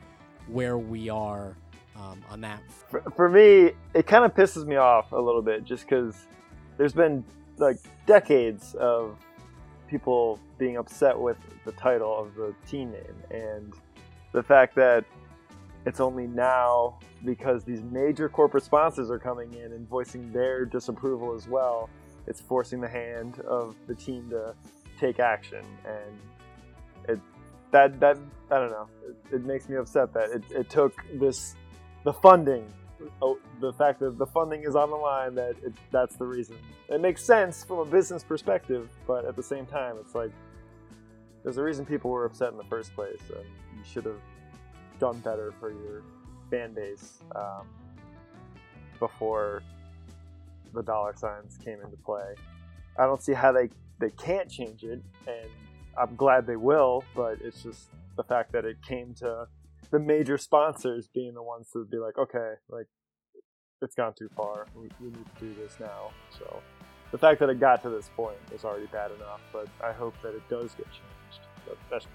where 0.48 0.76
we 0.78 1.08
are 1.08 1.56
um, 1.96 2.22
on 2.30 2.40
that. 2.40 2.60
For, 2.90 3.02
for 3.16 3.28
me, 3.28 3.72
it 3.94 4.06
kind 4.06 4.24
of 4.24 4.34
pisses 4.34 4.66
me 4.66 4.76
off 4.76 5.12
a 5.12 5.20
little 5.20 5.42
bit 5.42 5.64
just 5.64 5.84
because 5.84 6.16
there's 6.76 6.92
been 6.92 7.24
like 7.58 7.78
decades 8.06 8.74
of 8.74 9.16
people 9.88 10.40
being 10.58 10.76
upset 10.78 11.18
with 11.18 11.36
the 11.64 11.72
title 11.72 12.18
of 12.18 12.34
the 12.34 12.54
team 12.66 12.92
name 12.92 13.14
and 13.30 13.74
the 14.32 14.42
fact 14.42 14.74
that 14.74 15.04
it's 15.84 16.00
only 16.00 16.26
now 16.26 16.98
because 17.24 17.64
these 17.64 17.82
major 17.82 18.28
corporate 18.28 18.64
sponsors 18.64 19.10
are 19.10 19.18
coming 19.18 19.52
in 19.54 19.72
and 19.72 19.88
voicing 19.88 20.32
their 20.32 20.64
disapproval 20.64 21.34
as 21.34 21.46
well. 21.46 21.90
It's 22.26 22.40
forcing 22.40 22.80
the 22.80 22.88
hand 22.88 23.40
of 23.40 23.74
the 23.86 23.94
team 23.94 24.30
to 24.30 24.54
take 24.98 25.18
action, 25.18 25.64
and 25.84 26.18
it 27.08 27.20
that 27.72 27.98
that 27.98 28.16
I 28.50 28.58
don't 28.58 28.70
know. 28.70 28.88
It, 29.08 29.36
it 29.36 29.44
makes 29.44 29.68
me 29.68 29.76
upset 29.76 30.12
that 30.14 30.30
it, 30.30 30.44
it 30.50 30.70
took 30.70 31.04
this 31.14 31.56
the 32.04 32.12
funding, 32.12 32.66
oh, 33.20 33.38
the 33.60 33.72
fact 33.72 34.00
that 34.00 34.18
the 34.18 34.26
funding 34.26 34.64
is 34.64 34.74
on 34.74 34.90
the 34.90 34.96
line. 34.96 35.34
That 35.34 35.56
it, 35.62 35.72
that's 35.90 36.16
the 36.16 36.26
reason. 36.26 36.56
It 36.88 37.00
makes 37.00 37.22
sense 37.22 37.64
from 37.64 37.78
a 37.78 37.84
business 37.84 38.24
perspective, 38.24 38.88
but 39.06 39.24
at 39.24 39.36
the 39.36 39.42
same 39.42 39.66
time, 39.66 39.96
it's 40.00 40.14
like 40.14 40.32
there's 41.42 41.58
a 41.58 41.62
reason 41.62 41.84
people 41.84 42.10
were 42.10 42.24
upset 42.24 42.52
in 42.52 42.58
the 42.58 42.64
first 42.64 42.94
place, 42.94 43.20
and 43.34 43.46
you 43.76 43.84
should 43.84 44.04
have 44.04 44.20
done 44.98 45.18
better 45.20 45.52
for 45.58 45.70
your 45.70 46.02
fan 46.50 46.72
base 46.74 47.18
um, 47.34 47.66
before 48.98 49.62
the 50.74 50.82
dollar 50.82 51.14
signs 51.16 51.58
came 51.64 51.80
into 51.80 51.96
play. 51.98 52.34
I 52.98 53.06
don't 53.06 53.22
see 53.22 53.32
how 53.32 53.52
they 53.52 53.70
they 53.98 54.10
can't 54.10 54.50
change 54.50 54.82
it, 54.84 55.02
and 55.26 55.50
I'm 55.98 56.14
glad 56.16 56.46
they 56.46 56.56
will. 56.56 57.04
But 57.14 57.38
it's 57.42 57.62
just 57.62 57.88
the 58.16 58.24
fact 58.24 58.52
that 58.52 58.64
it 58.64 58.76
came 58.82 59.14
to 59.14 59.46
the 59.92 59.98
major 59.98 60.38
sponsors 60.38 61.06
being 61.14 61.34
the 61.34 61.42
ones 61.42 61.68
to 61.74 61.84
be 61.84 61.98
like, 61.98 62.18
okay, 62.18 62.54
like 62.68 62.86
it's 63.82 63.94
gone 63.94 64.14
too 64.18 64.28
far. 64.34 64.66
We, 64.74 64.88
we 65.00 65.08
need 65.08 65.26
to 65.38 65.44
do 65.44 65.54
this 65.54 65.76
now. 65.78 66.10
So 66.36 66.60
the 67.12 67.18
fact 67.18 67.38
that 67.40 67.50
it 67.50 67.60
got 67.60 67.82
to 67.82 67.90
this 67.90 68.10
point 68.16 68.38
is 68.52 68.64
already 68.64 68.86
bad 68.86 69.10
enough. 69.12 69.40
But 69.52 69.68
I 69.84 69.92
hope 69.92 70.14
that 70.22 70.34
it 70.34 70.42
does 70.48 70.72
get 70.74 70.86
changed. 70.86 71.46
But 71.66 71.78
that's 71.90 72.06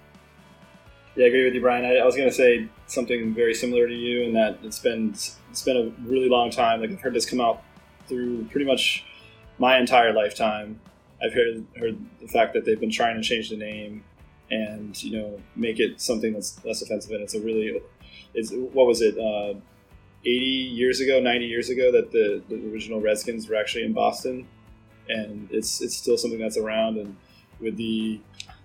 yeah, 1.16 1.24
I 1.24 1.28
agree 1.28 1.44
with 1.44 1.54
you, 1.54 1.60
Brian. 1.60 1.84
I, 1.84 1.96
I 1.96 2.04
was 2.04 2.14
going 2.14 2.28
to 2.28 2.34
say 2.34 2.68
something 2.86 3.34
very 3.34 3.54
similar 3.54 3.88
to 3.88 3.94
you, 3.94 4.22
in 4.22 4.34
that 4.34 4.58
it's 4.62 4.78
been 4.78 5.10
it's 5.10 5.62
been 5.64 5.76
a 5.76 6.08
really 6.08 6.28
long 6.28 6.50
time. 6.50 6.80
Like 6.80 6.90
I've 6.90 7.00
heard 7.00 7.14
this 7.14 7.26
come 7.26 7.40
out 7.40 7.62
through 8.08 8.44
pretty 8.46 8.66
much 8.66 9.04
my 9.58 9.78
entire 9.78 10.12
lifetime. 10.12 10.80
I've 11.22 11.32
heard 11.32 11.64
heard 11.78 11.98
the 12.20 12.28
fact 12.28 12.54
that 12.54 12.64
they've 12.64 12.78
been 12.78 12.90
trying 12.90 13.16
to 13.16 13.22
change 13.22 13.50
the 13.50 13.56
name 13.56 14.04
and 14.50 15.02
you 15.02 15.18
know 15.18 15.40
make 15.56 15.78
it 15.80 16.00
something 16.00 16.32
that's 16.32 16.62
less 16.64 16.82
offensive. 16.82 17.12
And 17.12 17.22
it's 17.22 17.34
a 17.34 17.40
really, 17.40 17.80
it's 18.34 18.52
what 18.52 18.86
was 18.86 19.00
it, 19.00 19.18
uh, 19.18 19.58
eighty 20.24 20.70
years 20.72 21.00
ago, 21.00 21.20
ninety 21.20 21.46
years 21.46 21.70
ago 21.70 21.92
that 21.92 22.12
the, 22.12 22.42
the 22.48 22.72
original 22.72 23.00
Redskins 23.00 23.48
were 23.48 23.56
actually 23.56 23.84
in 23.84 23.92
Boston, 23.92 24.46
and 25.08 25.48
it's 25.50 25.80
it's 25.80 25.96
still 25.96 26.16
something 26.16 26.40
that's 26.40 26.56
around. 26.56 26.98
And 26.98 27.16
with 27.60 27.76
the 27.76 28.20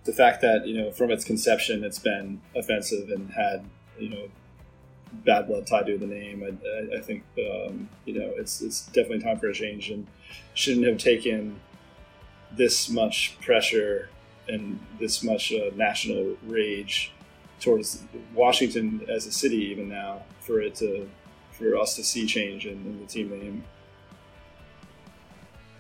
the 0.06 0.14
fact 0.14 0.42
that 0.42 0.68
you 0.68 0.78
know 0.78 0.92
from 0.92 1.12
its 1.12 1.24
conception 1.24 1.84
it's 1.84 2.00
been 2.00 2.42
offensive 2.56 3.10
and 3.10 3.32
had 3.32 3.66
you 3.98 4.10
know 4.10 4.28
bad 5.26 5.48
blood 5.48 5.68
tied 5.68 5.86
to 5.86 5.98
the 5.98 6.08
name. 6.08 6.44
I, 6.44 6.98
I 6.98 7.02
think 7.02 7.24
um, 7.38 7.90
you 8.06 8.20
know 8.20 8.34
it's 8.36 8.62
it's 8.62 8.86
definitely 8.88 9.22
time 9.22 9.40
for 9.40 9.48
a 9.48 9.54
change 9.54 9.90
and 9.90 10.08
shouldn't 10.54 10.86
have 10.86 10.98
taken 10.98 11.60
this 12.52 12.90
much 12.90 13.38
pressure 13.42 14.10
and 14.48 14.80
this 15.00 15.24
much 15.24 15.54
uh, 15.54 15.72
national 15.76 16.38
rage 16.46 17.12
towards 17.60 18.04
Washington 18.34 19.06
as 19.10 19.26
a 19.26 19.32
city 19.32 19.58
even 19.72 19.88
now 19.88 20.24
for 20.42 20.60
it 20.62 20.76
to 20.76 21.10
for 21.52 21.78
us 21.78 21.96
to 21.96 22.04
see 22.04 22.26
change 22.26 22.66
in, 22.66 22.74
in 22.74 23.00
the 23.00 23.06
team 23.06 23.30
name. 23.30 23.64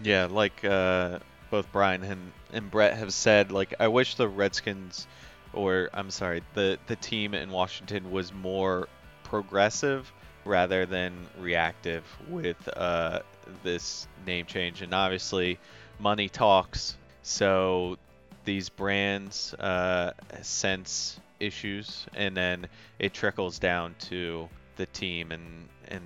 Yeah, 0.01 0.27
like 0.29 0.63
uh, 0.63 1.19
both 1.49 1.71
Brian 1.71 2.03
and, 2.03 2.31
and 2.51 2.69
Brett 2.69 2.95
have 2.97 3.13
said, 3.13 3.51
like 3.51 3.73
I 3.79 3.87
wish 3.87 4.15
the 4.15 4.27
Redskins, 4.27 5.07
or 5.53 5.89
I'm 5.93 6.11
sorry, 6.11 6.41
the 6.53 6.77
the 6.87 6.95
team 6.95 7.33
in 7.33 7.49
Washington 7.49 8.11
was 8.11 8.33
more 8.33 8.87
progressive 9.23 10.11
rather 10.45 10.85
than 10.85 11.13
reactive 11.39 12.03
with 12.27 12.57
uh, 12.75 13.19
this 13.63 14.07
name 14.25 14.45
change. 14.45 14.81
And 14.81 14.93
obviously, 14.93 15.57
money 15.99 16.29
talks. 16.29 16.97
So 17.23 17.97
these 18.45 18.69
brands 18.69 19.53
uh, 19.55 20.11
sense 20.41 21.19
issues, 21.39 22.05
and 22.15 22.35
then 22.35 22.67
it 22.99 23.13
trickles 23.13 23.59
down 23.59 23.95
to 23.99 24.49
the 24.75 24.85
team, 24.87 25.31
and 25.31 25.69
and 25.87 26.03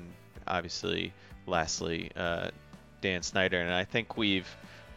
obviously, 0.47 1.13
lastly, 1.45 2.11
uh, 2.15 2.49
Dan 3.01 3.21
Snyder. 3.21 3.61
And 3.61 3.73
I 3.73 3.83
think 3.83 4.17
we've 4.17 4.47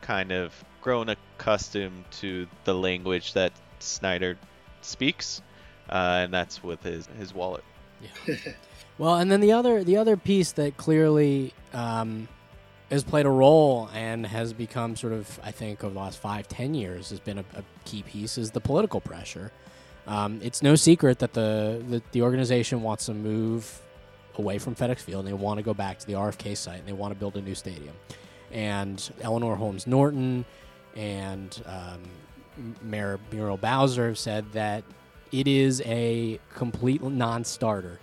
kind 0.01 0.33
of 0.33 0.53
grown 0.81 1.09
accustomed 1.11 2.05
to 2.11 2.47
the 2.65 2.75
language 2.75 3.35
that 3.35 3.53
Snyder 3.79 4.39
speaks, 4.81 5.43
uh, 5.89 6.23
and 6.25 6.33
that's 6.33 6.63
with 6.63 6.83
his 6.83 7.07
his 7.19 7.35
wallet. 7.35 7.65
Yeah. 8.27 8.35
well, 8.99 9.17
and 9.17 9.31
then 9.31 9.41
the 9.41 9.53
other 9.53 9.85
the 9.85 9.97
other 9.97 10.17
piece 10.17 10.53
that 10.53 10.77
clearly 10.77 11.53
um, 11.73 12.29
has 12.91 13.05
played 13.05 13.27
a 13.27 13.31
role 13.31 13.89
and 13.95 14.27
has 14.27 14.53
become 14.53 14.97
sort 14.97 15.13
of 15.13 15.41
I 15.43 15.53
think 15.53 15.85
over 15.85 15.95
the 15.95 16.01
last 16.01 16.19
five 16.19 16.49
ten 16.49 16.75
years 16.75 17.11
has 17.11 17.21
been 17.21 17.39
a, 17.39 17.45
a 17.55 17.63
key 17.85 18.03
piece 18.03 18.39
is 18.39 18.51
the 18.51 18.61
political 18.61 19.01
pressure. 19.01 19.53
Um, 20.07 20.41
it's 20.43 20.63
no 20.63 20.75
secret 20.75 21.19
that 21.21 21.33
the, 21.33 21.83
the 21.89 22.03
the 22.13 22.23
organization 22.23 22.83
wants 22.83 23.07
to 23.07 23.15
move 23.15 23.81
away 24.37 24.59
from 24.59 24.75
FedEx 24.75 24.99
Field 24.99 25.27
and 25.27 25.29
they 25.29 25.37
want 25.37 25.59
to 25.59 25.63
go 25.63 25.75
back 25.75 25.99
to 25.99 26.07
the 26.07 26.15
RFK 26.15 26.57
site 26.57 26.79
and 26.79 26.89
they 26.89 26.93
want 26.93 27.13
to 27.13 27.19
build 27.19 27.37
a 27.37 27.43
new 27.43 27.55
stadium 27.55 27.95
and 28.51 29.13
Eleanor 29.21 29.57
Holmes 29.57 29.87
Norton 29.87 30.45
and 30.97 31.63
um, 31.67 32.01
Mayor 32.83 33.19
Muriel 33.31 33.57
Bowser 33.57 34.09
have 34.09 34.19
said 34.19 34.51
that 34.53 34.83
it 35.33 35.47
is 35.47 35.83
a 35.85 36.41
complete 36.55 37.03
non-starter 37.03 38.01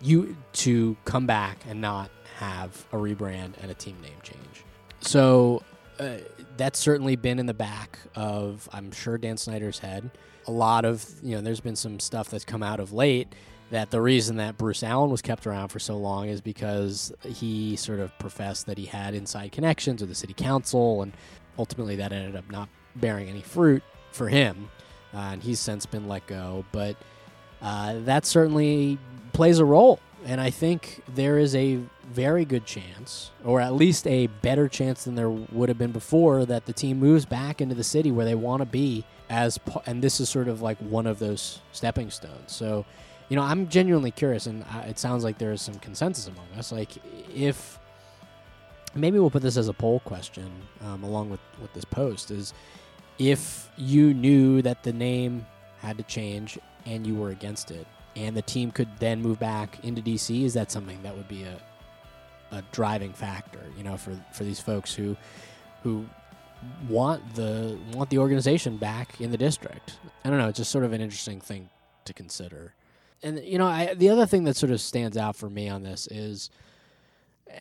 you 0.00 0.36
to 0.52 0.96
come 1.04 1.26
back 1.26 1.58
and 1.68 1.80
not 1.80 2.10
have 2.38 2.86
a 2.92 2.96
rebrand 2.96 3.54
and 3.62 3.70
a 3.70 3.74
team 3.74 4.00
name 4.00 4.12
change. 4.22 4.64
So 5.00 5.62
uh, 5.98 6.16
that's 6.56 6.78
certainly 6.78 7.16
been 7.16 7.38
in 7.38 7.46
the 7.46 7.54
back 7.54 7.98
of 8.14 8.68
I'm 8.72 8.90
sure 8.92 9.18
Dan 9.18 9.36
Snyder's 9.36 9.78
head. 9.78 10.10
A 10.46 10.50
lot 10.50 10.84
of 10.84 11.08
you 11.22 11.34
know, 11.36 11.40
there's 11.40 11.60
been 11.60 11.76
some 11.76 12.00
stuff 12.00 12.30
that's 12.30 12.44
come 12.44 12.62
out 12.62 12.80
of 12.80 12.92
late 12.92 13.34
that 13.70 13.90
the 13.90 14.00
reason 14.00 14.36
that 14.36 14.58
Bruce 14.58 14.82
Allen 14.82 15.10
was 15.10 15.22
kept 15.22 15.46
around 15.46 15.68
for 15.68 15.78
so 15.78 15.96
long 15.96 16.28
is 16.28 16.40
because 16.40 17.12
he 17.24 17.76
sort 17.76 17.98
of 17.98 18.16
professed 18.18 18.66
that 18.66 18.78
he 18.78 18.84
had 18.84 19.14
inside 19.14 19.52
connections 19.52 20.00
with 20.00 20.08
the 20.08 20.14
city 20.14 20.34
council, 20.34 21.02
and 21.02 21.12
ultimately 21.58 21.96
that 21.96 22.12
ended 22.12 22.36
up 22.36 22.48
not 22.50 22.68
bearing 22.96 23.28
any 23.28 23.40
fruit 23.40 23.82
for 24.12 24.28
him. 24.28 24.68
Uh, 25.12 25.30
and 25.32 25.42
he's 25.42 25.60
since 25.60 25.86
been 25.86 26.08
let 26.08 26.26
go. 26.26 26.64
But 26.72 26.96
uh, 27.62 28.00
that 28.00 28.26
certainly 28.26 28.98
plays 29.32 29.58
a 29.58 29.64
role. 29.64 30.00
And 30.26 30.40
I 30.40 30.50
think 30.50 31.02
there 31.14 31.38
is 31.38 31.54
a 31.54 31.80
very 32.06 32.44
good 32.44 32.66
chance, 32.66 33.30
or 33.44 33.60
at 33.60 33.74
least 33.74 34.06
a 34.06 34.26
better 34.26 34.68
chance 34.68 35.04
than 35.04 35.14
there 35.14 35.30
would 35.30 35.68
have 35.68 35.78
been 35.78 35.92
before, 35.92 36.44
that 36.44 36.66
the 36.66 36.72
team 36.72 36.98
moves 36.98 37.24
back 37.24 37.60
into 37.60 37.74
the 37.74 37.84
city 37.84 38.10
where 38.10 38.24
they 38.24 38.34
want 38.34 38.60
to 38.60 38.66
be. 38.66 39.04
As 39.30 39.58
and 39.86 40.02
this 40.02 40.20
is 40.20 40.28
sort 40.28 40.48
of 40.48 40.60
like 40.60 40.76
one 40.78 41.06
of 41.06 41.18
those 41.18 41.60
stepping 41.72 42.10
stones. 42.10 42.52
So 42.52 42.84
you 43.28 43.36
know, 43.36 43.42
I'm 43.42 43.68
genuinely 43.68 44.10
curious, 44.10 44.46
and 44.46 44.64
it 44.86 44.98
sounds 44.98 45.24
like 45.24 45.38
there 45.38 45.52
is 45.52 45.62
some 45.62 45.76
consensus 45.76 46.28
among 46.28 46.46
us. 46.58 46.72
Like, 46.72 46.90
if 47.34 47.78
maybe 48.94 49.18
we'll 49.18 49.30
put 49.30 49.42
this 49.42 49.56
as 49.56 49.68
a 49.68 49.72
poll 49.72 50.00
question 50.00 50.50
um, 50.82 51.02
along 51.04 51.30
with, 51.30 51.40
with 51.60 51.72
this 51.72 51.84
post 51.84 52.30
is 52.30 52.52
if 53.18 53.68
you 53.76 54.14
knew 54.14 54.62
that 54.62 54.82
the 54.82 54.92
name 54.92 55.46
had 55.78 55.96
to 55.98 56.04
change 56.04 56.58
and 56.86 57.06
you 57.06 57.14
were 57.14 57.30
against 57.30 57.70
it, 57.70 57.86
and 58.16 58.36
the 58.36 58.42
team 58.42 58.70
could 58.70 58.88
then 58.98 59.20
move 59.20 59.40
back 59.40 59.82
into 59.82 60.00
DC, 60.00 60.44
is 60.44 60.54
that 60.54 60.70
something 60.70 61.02
that 61.02 61.16
would 61.16 61.26
be 61.26 61.42
a 61.42 61.58
a 62.58 62.64
driving 62.72 63.12
factor, 63.12 63.60
you 63.76 63.84
know, 63.84 63.96
for 63.96 64.18
for 64.32 64.44
these 64.44 64.60
folks 64.60 64.94
who 64.94 65.16
who 65.82 66.06
want 66.88 67.34
the 67.34 67.78
want 67.92 68.10
the 68.10 68.18
organization 68.18 68.76
back 68.76 69.20
in 69.20 69.30
the 69.30 69.38
district. 69.38 69.98
I 70.24 70.30
don't 70.30 70.38
know, 70.38 70.48
it's 70.48 70.58
just 70.58 70.70
sort 70.70 70.84
of 70.84 70.92
an 70.92 71.00
interesting 71.00 71.40
thing 71.40 71.68
to 72.04 72.12
consider 72.12 72.74
and 73.24 73.42
you 73.42 73.58
know, 73.58 73.66
I, 73.66 73.94
the 73.94 74.10
other 74.10 74.26
thing 74.26 74.44
that 74.44 74.54
sort 74.54 74.70
of 74.70 74.80
stands 74.80 75.16
out 75.16 75.34
for 75.34 75.48
me 75.48 75.68
on 75.68 75.82
this 75.82 76.06
is, 76.08 76.50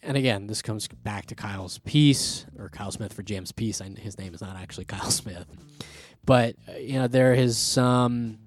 and 0.04 0.18
again, 0.18 0.48
this 0.48 0.62
comes 0.62 0.88
back 0.88 1.26
to 1.28 1.36
Kyle's 1.36 1.80
piece 1.80 2.46
or 2.60 2.70
Kyle 2.70 2.92
Smith 2.92 3.14
for 3.14 3.24
GM's 3.24 3.54
piece. 3.54 3.80
I, 3.80 3.86
his 3.90 4.20
name 4.20 4.34
is 4.34 4.42
not 4.42 4.58
actually 4.58 4.86
Kyle 4.86 5.10
Smith, 5.10 5.48
but 6.26 6.56
you 6.78 7.00
know, 7.00 7.08
there 7.08 7.34
is 7.34 7.58
some 7.58 8.40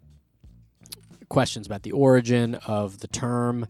questions 1.28 1.66
about 1.66 1.82
the 1.82 1.92
origin 1.92 2.54
of 2.66 3.00
the 3.00 3.08
term. 3.08 3.66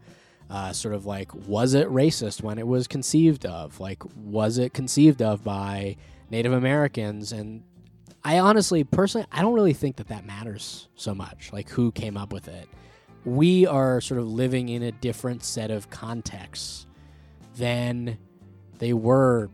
Uh, 0.49 0.73
sort 0.73 0.95
of 0.95 1.07
like, 1.07 1.35
was 1.35 1.75
it 1.75 1.89
racist 1.89 2.43
when 2.43 2.59
it 2.59 2.67
was 2.67 2.87
conceived 2.87 3.45
of? 3.45 3.81
Like, 3.81 4.03
was 4.15 4.59
it 4.59 4.73
conceived 4.73 5.21
of 5.21 5.43
by 5.43 5.97
Native 6.31 6.53
Americans? 6.53 7.33
And 7.33 7.65
I 8.25 8.39
honestly, 8.39 8.85
personally, 8.85 9.27
I 9.33 9.43
don't 9.43 9.55
really 9.55 9.73
think 9.73 9.97
that 9.97 10.09
that 10.09 10.25
matters 10.25 10.89
so 10.95 11.15
much. 11.15 11.53
Like, 11.53 11.69
who 11.71 11.91
came 11.91 12.17
up 12.17 12.33
with 12.33 12.49
it? 12.49 12.69
we 13.25 13.67
are 13.67 14.01
sort 14.01 14.21
of 14.21 14.29
living 14.29 14.69
in 14.69 14.85
a 14.85 14.93
different 14.93 15.43
set 15.43 15.73
of 15.73 15.91
contexts 15.91 16.87
than 17.57 18.17
they 18.79 18.93
were 18.93 19.51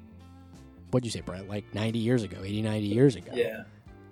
what'd 0.90 1.06
you 1.06 1.10
say 1.10 1.22
brett 1.22 1.48
like 1.48 1.64
90 1.72 1.98
years 1.98 2.22
ago 2.22 2.36
80 2.44 2.60
90 2.60 2.86
years 2.86 3.16
ago 3.16 3.32
yeah 3.34 3.62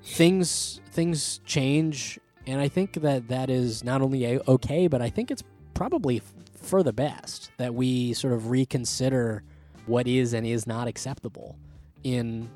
things 0.02 0.80
things 0.90 1.40
change, 1.44 2.18
and 2.46 2.60
I 2.60 2.68
think 2.68 2.94
that 2.94 3.28
that 3.28 3.50
is 3.50 3.84
not 3.84 4.02
only 4.02 4.40
okay, 4.40 4.88
but 4.88 5.02
I 5.02 5.10
think 5.10 5.30
it's 5.30 5.44
probably 5.74 6.20
for 6.60 6.82
the 6.82 6.92
best 6.92 7.50
that 7.56 7.74
we 7.74 8.12
sort 8.12 8.32
of 8.32 8.50
reconsider 8.50 9.42
what 9.86 10.06
is 10.06 10.34
and 10.34 10.46
is 10.46 10.66
not 10.66 10.86
acceptable 10.86 11.56
in 12.04 12.48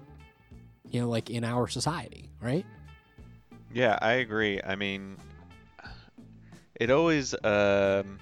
you 0.90 1.00
know 1.00 1.08
like 1.08 1.30
in 1.30 1.44
our 1.44 1.66
society, 1.68 2.30
right? 2.40 2.64
Yeah, 3.72 3.98
I 4.00 4.12
agree. 4.14 4.60
I 4.62 4.76
mean, 4.76 5.16
it 6.76 6.90
always 6.90 7.34
um, 7.42 8.18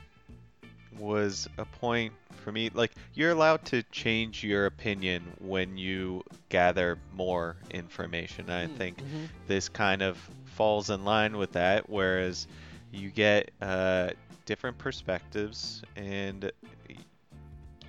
was 0.98 1.46
a 1.58 1.66
point 1.66 2.14
for 2.42 2.52
me. 2.52 2.70
Like, 2.72 2.92
you're 3.14 3.30
allowed 3.30 3.64
to 3.66 3.82
change 3.84 4.42
your 4.42 4.66
opinion 4.66 5.22
when 5.40 5.76
you 5.76 6.22
gather 6.48 6.98
more 7.14 7.56
information. 7.70 8.50
I 8.50 8.66
think 8.66 8.98
this 9.46 9.68
kind 9.68 10.02
of 10.02 10.18
falls 10.44 10.90
in 10.90 11.04
line 11.04 11.36
with 11.36 11.52
that, 11.52 11.88
whereas 11.88 12.46
you 12.92 13.10
get 13.10 13.50
uh, 13.60 14.10
different 14.46 14.78
perspectives 14.78 15.82
and 15.96 16.50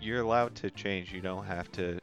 you're 0.01 0.21
allowed 0.21 0.55
to 0.55 0.69
change. 0.71 1.13
You 1.13 1.21
don't 1.21 1.45
have 1.45 1.71
to 1.73 1.99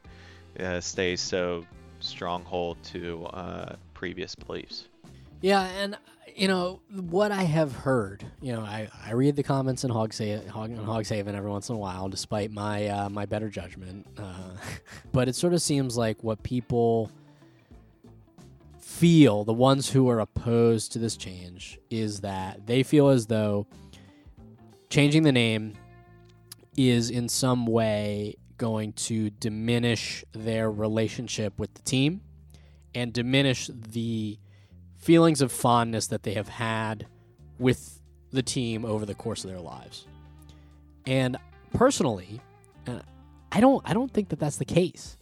uh, 0.58 0.80
stay 0.80 1.16
so 1.16 1.64
stronghold 2.00 2.82
to 2.84 3.26
uh, 3.26 3.76
previous 3.94 4.34
beliefs. 4.34 4.88
Yeah, 5.42 5.62
and 5.62 5.96
you 6.34 6.48
know 6.48 6.80
what 6.90 7.32
I 7.32 7.42
have 7.42 7.72
heard. 7.72 8.24
You 8.40 8.52
know, 8.52 8.60
I, 8.60 8.88
I 9.06 9.12
read 9.12 9.36
the 9.36 9.42
comments 9.42 9.84
in 9.84 9.90
Hogs 9.90 10.18
Haven, 10.18 10.48
Hog, 10.48 10.76
Hogs 10.76 11.08
Haven 11.08 11.34
every 11.34 11.50
once 11.50 11.68
in 11.68 11.76
a 11.76 11.78
while, 11.78 12.08
despite 12.08 12.50
my 12.50 12.88
uh, 12.88 13.08
my 13.08 13.26
better 13.26 13.48
judgment. 13.48 14.06
Uh, 14.18 14.50
but 15.12 15.28
it 15.28 15.34
sort 15.34 15.52
of 15.54 15.62
seems 15.62 15.96
like 15.96 16.22
what 16.22 16.42
people 16.42 17.10
feel, 18.90 19.44
the 19.44 19.52
ones 19.52 19.90
who 19.90 20.08
are 20.08 20.18
opposed 20.18 20.92
to 20.92 20.98
this 20.98 21.16
change, 21.16 21.78
is 21.90 22.20
that 22.20 22.66
they 22.66 22.82
feel 22.82 23.08
as 23.08 23.26
though 23.26 23.66
changing 24.90 25.22
the 25.22 25.32
name 25.32 25.74
is 26.76 27.08
in 27.08 27.28
some 27.28 27.66
way 27.66 28.34
going 28.58 28.92
to 28.92 29.30
diminish 29.30 30.24
their 30.32 30.70
relationship 30.70 31.56
with 31.58 31.72
the 31.74 31.82
team 31.82 32.20
and 32.94 33.12
diminish 33.12 33.70
the 33.72 34.38
feelings 34.98 35.40
of 35.40 35.52
fondness 35.52 36.08
that 36.08 36.24
they 36.24 36.34
have 36.34 36.48
had 36.48 37.06
with 37.58 38.00
the 38.32 38.42
team 38.42 38.84
over 38.84 39.06
the 39.06 39.14
course 39.14 39.44
of 39.44 39.50
their 39.50 39.60
lives. 39.60 40.06
And 41.06 41.36
personally, 41.72 42.40
uh, 42.86 42.98
I 43.52 43.60
don't 43.60 43.82
I 43.88 43.94
don't 43.94 44.12
think 44.12 44.28
that 44.30 44.40
that's 44.40 44.58
the 44.58 44.64
case. 44.64 45.16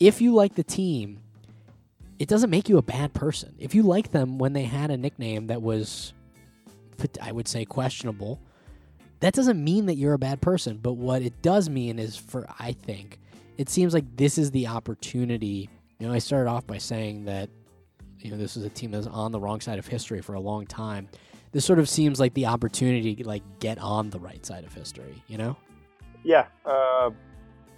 If 0.00 0.20
you 0.22 0.34
like 0.34 0.54
the 0.54 0.64
team, 0.64 1.20
it 2.20 2.28
doesn't 2.28 2.50
make 2.50 2.68
you 2.68 2.76
a 2.76 2.82
bad 2.82 3.14
person. 3.14 3.54
If 3.58 3.74
you 3.74 3.82
like 3.82 4.12
them 4.12 4.38
when 4.38 4.52
they 4.52 4.64
had 4.64 4.90
a 4.90 4.96
nickname 4.98 5.46
that 5.46 5.62
was 5.62 6.12
I 7.20 7.32
would 7.32 7.48
say 7.48 7.64
questionable, 7.64 8.38
that 9.20 9.32
doesn't 9.32 9.62
mean 9.64 9.86
that 9.86 9.94
you're 9.94 10.12
a 10.12 10.18
bad 10.18 10.42
person, 10.42 10.76
but 10.76 10.92
what 10.92 11.22
it 11.22 11.40
does 11.40 11.70
mean 11.70 11.98
is 11.98 12.16
for 12.16 12.46
I 12.58 12.72
think 12.72 13.18
it 13.56 13.70
seems 13.70 13.94
like 13.94 14.04
this 14.16 14.36
is 14.36 14.50
the 14.50 14.66
opportunity. 14.66 15.70
You 15.98 16.08
know, 16.08 16.12
I 16.12 16.18
started 16.18 16.50
off 16.50 16.66
by 16.66 16.76
saying 16.76 17.24
that 17.24 17.48
you 18.18 18.30
know 18.30 18.36
this 18.36 18.54
is 18.54 18.64
a 18.64 18.70
team 18.70 18.90
that's 18.90 19.06
on 19.06 19.32
the 19.32 19.40
wrong 19.40 19.62
side 19.62 19.78
of 19.78 19.86
history 19.86 20.20
for 20.20 20.34
a 20.34 20.40
long 20.40 20.66
time. 20.66 21.08
This 21.52 21.64
sort 21.64 21.78
of 21.78 21.88
seems 21.88 22.20
like 22.20 22.34
the 22.34 22.44
opportunity 22.44 23.16
to 23.16 23.26
like 23.26 23.42
get 23.60 23.78
on 23.78 24.10
the 24.10 24.20
right 24.20 24.44
side 24.44 24.64
of 24.64 24.74
history. 24.74 25.24
You 25.26 25.38
know? 25.38 25.56
Yeah. 26.22 26.48
Uh, 26.66 27.12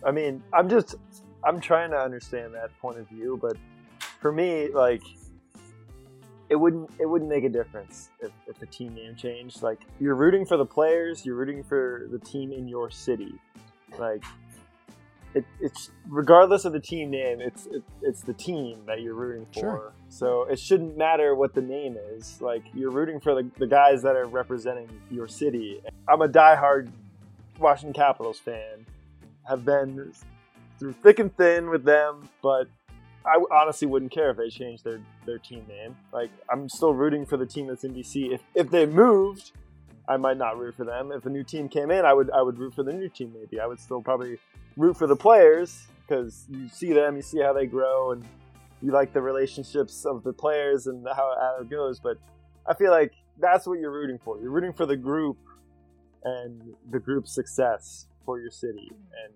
I 0.04 0.10
mean, 0.10 0.42
I'm 0.52 0.68
just 0.68 0.96
I'm 1.44 1.60
trying 1.60 1.92
to 1.92 1.98
understand 1.98 2.54
that 2.54 2.76
point 2.80 2.98
of 2.98 3.08
view, 3.08 3.38
but 3.40 3.56
for 4.22 4.32
me, 4.32 4.68
like 4.72 5.02
it 6.48 6.56
wouldn't 6.56 6.88
it 6.98 7.06
wouldn't 7.06 7.30
make 7.30 7.44
a 7.44 7.48
difference 7.48 8.10
if, 8.20 8.30
if 8.46 8.58
the 8.58 8.66
team 8.66 8.94
name 8.94 9.16
changed. 9.16 9.62
Like 9.62 9.80
you're 10.00 10.14
rooting 10.14 10.46
for 10.46 10.56
the 10.56 10.64
players, 10.64 11.26
you're 11.26 11.34
rooting 11.34 11.62
for 11.64 12.06
the 12.10 12.18
team 12.18 12.52
in 12.52 12.68
your 12.68 12.90
city. 12.90 13.34
Like 13.98 14.22
it, 15.34 15.44
it's 15.60 15.90
regardless 16.08 16.64
of 16.64 16.72
the 16.72 16.80
team 16.80 17.10
name, 17.10 17.40
it's 17.40 17.66
it, 17.66 17.82
it's 18.00 18.22
the 18.22 18.34
team 18.34 18.82
that 18.86 19.02
you're 19.02 19.14
rooting 19.14 19.46
for. 19.52 19.60
Sure. 19.60 19.92
So 20.08 20.44
it 20.44 20.58
shouldn't 20.58 20.96
matter 20.96 21.34
what 21.34 21.54
the 21.54 21.62
name 21.62 21.96
is. 22.14 22.40
Like 22.40 22.62
you're 22.72 22.90
rooting 22.90 23.18
for 23.18 23.34
the, 23.34 23.50
the 23.58 23.66
guys 23.66 24.02
that 24.02 24.14
are 24.14 24.26
representing 24.26 24.88
your 25.10 25.26
city. 25.26 25.82
I'm 26.08 26.22
a 26.22 26.28
diehard 26.28 26.90
Washington 27.58 27.92
Capitals 27.92 28.38
fan. 28.38 28.86
Have 29.48 29.64
been 29.64 30.12
through 30.78 30.92
thick 30.92 31.18
and 31.18 31.36
thin 31.36 31.68
with 31.68 31.82
them, 31.82 32.28
but 32.42 32.68
I 33.24 33.42
honestly 33.52 33.86
wouldn't 33.86 34.12
care 34.12 34.30
if 34.30 34.36
they 34.36 34.48
changed 34.48 34.84
their, 34.84 35.00
their 35.26 35.38
team 35.38 35.64
name. 35.68 35.96
Like 36.12 36.30
I'm 36.50 36.68
still 36.68 36.94
rooting 36.94 37.24
for 37.26 37.36
the 37.36 37.46
team 37.46 37.66
that's 37.66 37.84
in 37.84 37.94
DC. 37.94 38.32
If 38.32 38.42
if 38.54 38.70
they 38.70 38.86
moved, 38.86 39.52
I 40.08 40.16
might 40.16 40.36
not 40.36 40.58
root 40.58 40.76
for 40.76 40.84
them. 40.84 41.12
If 41.12 41.26
a 41.26 41.30
new 41.30 41.44
team 41.44 41.68
came 41.68 41.90
in, 41.90 42.04
I 42.04 42.12
would 42.12 42.30
I 42.30 42.42
would 42.42 42.58
root 42.58 42.74
for 42.74 42.82
the 42.82 42.92
new 42.92 43.08
team. 43.08 43.32
Maybe 43.38 43.60
I 43.60 43.66
would 43.66 43.80
still 43.80 44.02
probably 44.02 44.38
root 44.76 44.96
for 44.96 45.06
the 45.06 45.16
players 45.16 45.86
because 46.06 46.46
you 46.50 46.68
see 46.68 46.92
them, 46.92 47.16
you 47.16 47.22
see 47.22 47.40
how 47.40 47.52
they 47.52 47.66
grow, 47.66 48.12
and 48.12 48.24
you 48.82 48.90
like 48.90 49.12
the 49.12 49.22
relationships 49.22 50.04
of 50.04 50.24
the 50.24 50.32
players 50.32 50.86
and 50.86 51.06
how, 51.06 51.34
how 51.40 51.58
it 51.60 51.70
goes. 51.70 52.00
But 52.00 52.18
I 52.66 52.74
feel 52.74 52.90
like 52.90 53.12
that's 53.38 53.66
what 53.66 53.78
you're 53.78 53.92
rooting 53.92 54.18
for. 54.24 54.40
You're 54.40 54.50
rooting 54.50 54.72
for 54.72 54.86
the 54.86 54.96
group 54.96 55.38
and 56.24 56.74
the 56.90 56.98
group's 56.98 57.32
success 57.32 58.06
for 58.24 58.40
your 58.40 58.50
city. 58.50 58.90
And 59.24 59.32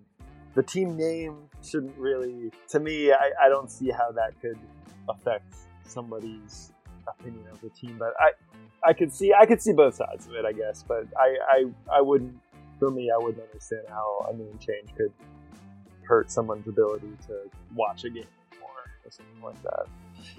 the 0.56 0.62
team 0.62 0.96
name 0.96 1.36
shouldn't 1.62 1.96
really, 1.96 2.50
to 2.70 2.80
me, 2.80 3.12
I, 3.12 3.30
I 3.44 3.48
don't 3.48 3.70
see 3.70 3.90
how 3.90 4.10
that 4.12 4.40
could 4.40 4.58
affect 5.08 5.54
somebody's 5.84 6.72
opinion 7.06 7.44
of 7.52 7.60
the 7.60 7.68
team. 7.70 7.96
But 7.98 8.14
I, 8.18 8.30
I 8.82 8.92
could 8.94 9.12
see, 9.12 9.32
I 9.32 9.44
could 9.46 9.60
see 9.60 9.72
both 9.72 9.94
sides 9.94 10.26
of 10.26 10.32
it, 10.32 10.44
I 10.44 10.52
guess. 10.52 10.82
But 10.82 11.06
I, 11.16 11.36
I, 11.48 11.64
I 11.98 12.00
wouldn't, 12.00 12.36
for 12.78 12.90
me, 12.90 13.10
I 13.14 13.22
wouldn't 13.22 13.44
understand 13.44 13.82
how 13.88 14.26
a 14.30 14.34
name 14.34 14.58
change 14.58 14.94
could 14.96 15.12
hurt 16.02 16.30
someone's 16.30 16.66
ability 16.66 17.12
to 17.26 17.50
watch 17.74 18.04
a 18.04 18.10
game 18.10 18.24
or 18.62 19.10
something 19.10 19.42
like 19.42 19.62
that. 19.62 19.86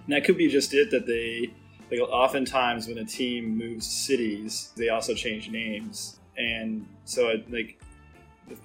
And 0.06 0.16
that 0.16 0.24
could 0.24 0.38
be 0.38 0.48
just 0.48 0.74
it 0.74 0.90
that 0.92 1.06
they 1.06 1.54
like 1.92 2.00
oftentimes 2.10 2.88
when 2.88 2.98
a 2.98 3.06
team 3.06 3.58
moves 3.58 3.86
cities, 3.86 4.72
they 4.76 4.90
also 4.90 5.14
change 5.14 5.50
names, 5.50 6.20
and 6.38 6.86
so 7.06 7.30
it, 7.30 7.52
like 7.52 7.80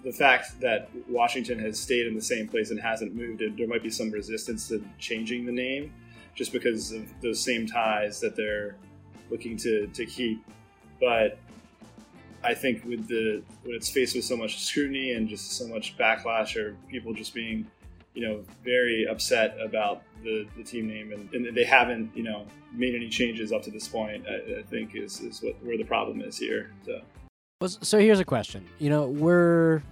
the, 0.04 0.12
fact 0.12 0.60
that 0.60 0.88
Washington 1.08 1.58
has 1.58 1.78
stayed 1.78 2.06
in 2.06 2.14
the 2.14 2.22
same 2.22 2.48
place 2.48 2.70
and 2.70 2.80
hasn't 2.80 3.14
moved, 3.14 3.42
there 3.56 3.66
might 3.66 3.82
be 3.82 3.90
some 3.90 4.10
resistance 4.10 4.68
to 4.68 4.84
changing 4.98 5.44
the 5.44 5.52
name, 5.52 5.92
just 6.34 6.52
because 6.52 6.92
of 6.92 7.02
those 7.20 7.40
same 7.40 7.66
ties 7.66 8.20
that 8.20 8.36
they're 8.36 8.76
looking 9.30 9.56
to 9.58 9.86
to 9.88 10.06
keep. 10.06 10.44
But 11.00 11.38
I 12.44 12.54
think 12.54 12.84
with 12.84 13.08
the 13.08 13.42
when 13.62 13.74
it's 13.74 13.90
faced 13.90 14.14
with 14.14 14.24
so 14.24 14.36
much 14.36 14.62
scrutiny 14.62 15.12
and 15.12 15.28
just 15.28 15.52
so 15.52 15.66
much 15.66 15.96
backlash, 15.98 16.56
or 16.56 16.76
people 16.88 17.12
just 17.12 17.34
being 17.34 17.66
you 18.14 18.26
know, 18.26 18.44
very 18.62 19.06
upset 19.06 19.56
about 19.60 20.02
the, 20.22 20.46
the 20.56 20.62
team 20.62 20.86
name, 20.86 21.12
and, 21.12 21.32
and 21.34 21.56
they 21.56 21.64
haven't, 21.64 22.14
you 22.14 22.22
know, 22.22 22.46
made 22.72 22.94
any 22.94 23.08
changes 23.08 23.52
up 23.52 23.62
to 23.62 23.70
this 23.70 23.88
point. 23.88 24.24
I, 24.28 24.58
I 24.58 24.62
think 24.62 24.94
is, 24.94 25.20
is 25.20 25.42
what 25.42 25.54
where 25.64 25.78
the 25.78 25.84
problem 25.84 26.20
is 26.20 26.36
here. 26.36 26.72
So, 26.84 27.00
S- 27.64 27.78
so 27.82 27.98
here's 27.98 28.20
a 28.20 28.24
question. 28.24 28.66
You 28.78 28.90
know, 28.90 29.08
we're 29.08 29.82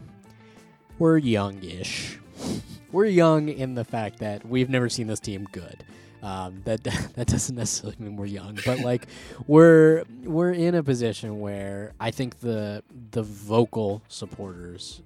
we're 0.98 1.18
youngish. 1.18 2.18
We're 2.92 3.04
young 3.04 3.48
in 3.48 3.76
the 3.76 3.84
fact 3.84 4.18
that 4.18 4.44
we've 4.44 4.68
never 4.68 4.88
seen 4.88 5.06
this 5.06 5.20
team 5.20 5.46
good. 5.52 5.84
Um, 6.22 6.62
that 6.64 6.82
that 7.14 7.28
doesn't 7.28 7.54
necessarily 7.54 7.96
mean 7.98 8.16
we're 8.16 8.26
young, 8.26 8.58
but 8.66 8.80
like 8.80 9.06
we're 9.46 10.04
we're 10.24 10.50
in 10.52 10.74
a 10.74 10.82
position 10.82 11.40
where 11.40 11.92
I 12.00 12.10
think 12.10 12.40
the 12.40 12.82
the 13.12 13.22
vocal 13.22 14.02
supporters 14.08 15.02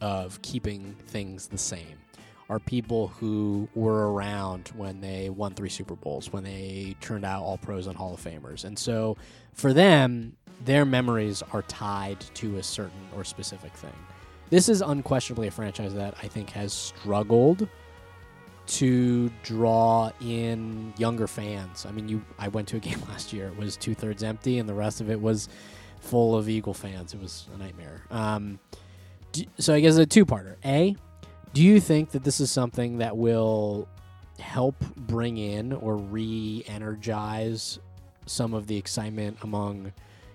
of 0.00 0.40
keeping 0.42 0.94
things 1.08 1.48
the 1.48 1.58
same 1.58 1.98
are 2.48 2.58
people 2.58 3.08
who 3.08 3.68
were 3.74 4.12
around 4.12 4.68
when 4.76 5.00
they 5.00 5.28
won 5.28 5.52
three 5.54 5.68
Super 5.68 5.96
Bowls, 5.96 6.32
when 6.32 6.44
they 6.44 6.96
turned 7.00 7.24
out 7.24 7.42
All 7.42 7.58
Pros 7.58 7.86
and 7.86 7.96
Hall 7.96 8.14
of 8.14 8.22
Famers, 8.22 8.64
and 8.64 8.78
so 8.78 9.16
for 9.52 9.74
them, 9.74 10.36
their 10.64 10.84
memories 10.84 11.42
are 11.52 11.62
tied 11.62 12.20
to 12.34 12.56
a 12.56 12.62
certain 12.62 13.08
or 13.14 13.24
specific 13.24 13.72
thing. 13.74 13.92
This 14.50 14.68
is 14.68 14.80
unquestionably 14.80 15.48
a 15.48 15.50
franchise 15.50 15.94
that 15.94 16.14
I 16.22 16.28
think 16.28 16.50
has 16.50 16.72
struggled 16.72 17.68
to 18.66 19.30
draw 19.42 20.10
in 20.20 20.92
younger 20.98 21.26
fans. 21.26 21.86
I 21.86 21.90
mean, 21.90 22.08
you 22.08 22.22
I 22.38 22.48
went 22.48 22.68
to 22.68 22.76
a 22.76 22.80
game 22.88 23.00
last 23.08 23.32
year. 23.32 23.48
It 23.48 23.56
was 23.56 23.76
two 23.76 23.94
thirds 23.94 24.22
empty, 24.22 24.58
and 24.58 24.68
the 24.68 24.74
rest 24.74 25.00
of 25.00 25.10
it 25.10 25.20
was 25.20 25.48
full 26.00 26.36
of 26.36 26.48
Eagle 26.48 26.74
fans. 26.74 27.14
It 27.14 27.20
was 27.20 27.48
a 27.54 27.58
nightmare. 27.58 28.02
Um, 28.10 28.58
do, 29.32 29.44
so 29.58 29.74
I 29.74 29.80
guess 29.80 29.96
a 29.96 30.06
two-parter. 30.06 30.56
A, 30.64 30.96
do 31.52 31.62
you 31.62 31.80
think 31.80 32.10
that 32.10 32.24
this 32.24 32.40
is 32.40 32.50
something 32.50 32.98
that 32.98 33.16
will 33.16 33.88
help 34.38 34.76
bring 34.96 35.36
in 35.36 35.72
or 35.72 35.96
re-energize 35.96 37.80
some 38.26 38.54
of 38.54 38.66
the 38.66 38.76
excitement 38.76 39.36
among 39.42 39.92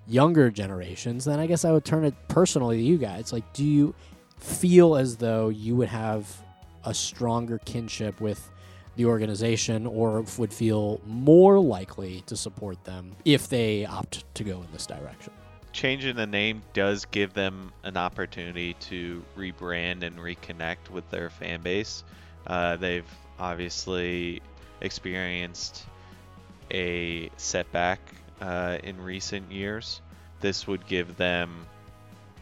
younger 0.07 0.49
generations? 0.49 1.25
Then 1.25 1.39
I 1.39 1.47
guess 1.47 1.65
I 1.65 1.71
would 1.71 1.85
turn 1.85 2.05
it 2.05 2.13
personally 2.27 2.77
to 2.77 2.83
you 2.83 2.97
guys. 2.97 3.33
Like, 3.33 3.51
do 3.53 3.63
you 3.63 3.95
feel 4.37 4.95
as 4.95 5.17
though 5.17 5.49
you 5.49 5.75
would 5.75 5.87
have 5.87 6.43
a 6.83 6.93
stronger 6.93 7.59
kinship 7.59 8.19
with 8.19 8.51
the 8.95 9.05
organization 9.05 9.87
or 9.87 10.23
would 10.37 10.53
feel 10.53 11.01
more 11.05 11.59
likely 11.59 12.21
to 12.27 12.35
support 12.35 12.83
them 12.83 13.15
if 13.25 13.47
they 13.49 13.85
opt 13.85 14.23
to 14.35 14.43
go 14.43 14.61
in 14.61 14.67
this 14.71 14.85
direction. 14.85 15.33
changing 15.71 16.15
the 16.15 16.27
name 16.27 16.61
does 16.73 17.05
give 17.05 17.33
them 17.33 17.71
an 17.83 17.97
opportunity 17.97 18.75
to 18.75 19.23
rebrand 19.35 20.03
and 20.03 20.17
reconnect 20.17 20.91
with 20.91 21.09
their 21.09 21.31
fan 21.31 21.61
base. 21.61 22.03
Uh, 22.45 22.75
they've 22.75 23.09
obviously 23.39 24.39
experienced 24.81 25.85
a 26.69 27.31
setback 27.37 27.99
uh, 28.43 28.77
in 28.83 29.01
recent 29.01 29.51
years. 29.51 30.01
This 30.41 30.67
would 30.67 30.85
give 30.85 31.15
them 31.15 31.65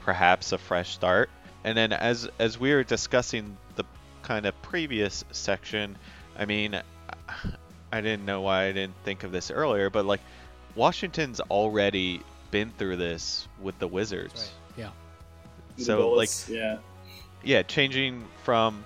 perhaps 0.02 0.52
a 0.52 0.58
fresh 0.58 0.94
start. 0.94 1.30
And 1.64 1.78
then, 1.78 1.94
as 1.94 2.28
as 2.40 2.60
we 2.60 2.74
were 2.74 2.84
discussing 2.84 3.56
the 3.76 3.84
kind 4.24 4.48
of 4.48 4.60
previous 4.64 5.24
section, 5.32 5.96
I 6.36 6.46
mean, 6.46 6.82
I 7.92 8.02
didn't 8.02 8.26
know 8.26 8.42
why 8.42 8.66
I 8.66 8.72
didn't 8.72 8.96
think 9.04 9.24
of 9.24 9.32
this 9.32 9.52
earlier, 9.52 9.92
but 9.92 10.06
like 10.06 10.22
Washington's 10.74 11.40
already 11.40 12.22
been 12.50 12.72
through 12.72 12.98
this 12.98 13.48
with 13.62 13.78
the 13.78 13.88
Wizards. 13.88 14.52
Yeah. 14.76 14.90
The 15.78 15.84
So 15.84 16.10
like 16.14 16.30
yeah, 16.50 16.78
yeah, 17.44 17.62
changing 17.62 18.26
from 18.44 18.84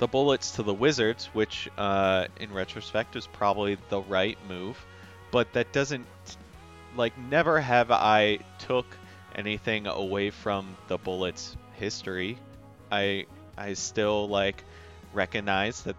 the 0.00 0.08
Bullets 0.08 0.50
to 0.52 0.64
the 0.64 0.74
Wizards, 0.74 1.26
which 1.26 1.68
uh, 1.78 2.26
in 2.40 2.52
retrospect 2.52 3.14
is 3.14 3.28
probably 3.28 3.78
the 3.88 4.00
right 4.02 4.36
move, 4.48 4.84
but 5.34 5.52
that 5.52 5.72
doesn't 5.72 6.06
like 6.96 7.18
never 7.18 7.60
have 7.60 7.90
I 7.90 8.38
took 8.60 8.86
anything 9.34 9.88
away 9.88 10.30
from 10.30 10.76
the 10.86 10.96
Bullets 10.96 11.56
history. 11.72 12.38
I 12.92 13.26
I 13.58 13.72
still 13.72 14.28
like 14.28 14.62
recognize 15.12 15.82
that 15.82 15.96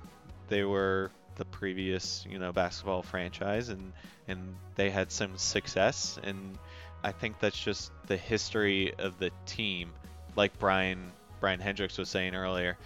they 0.47 0.63
were 0.63 1.11
the 1.35 1.43
previous, 1.43 2.25
you 2.29 2.39
know, 2.39 2.53
basketball 2.53 3.03
franchise 3.03 3.67
and 3.67 3.91
and 4.29 4.55
they 4.75 4.89
had 4.89 5.11
some 5.11 5.37
success 5.37 6.17
and 6.23 6.57
I 7.03 7.11
think 7.11 7.37
that's 7.39 7.59
just 7.59 7.91
the 8.07 8.15
history 8.15 8.93
of 8.97 9.19
the 9.19 9.31
team. 9.45 9.91
Like 10.37 10.57
Brian 10.59 11.11
Brian 11.41 11.59
Hendricks 11.59 11.97
was 11.97 12.07
saying 12.07 12.35
earlier, 12.35 12.77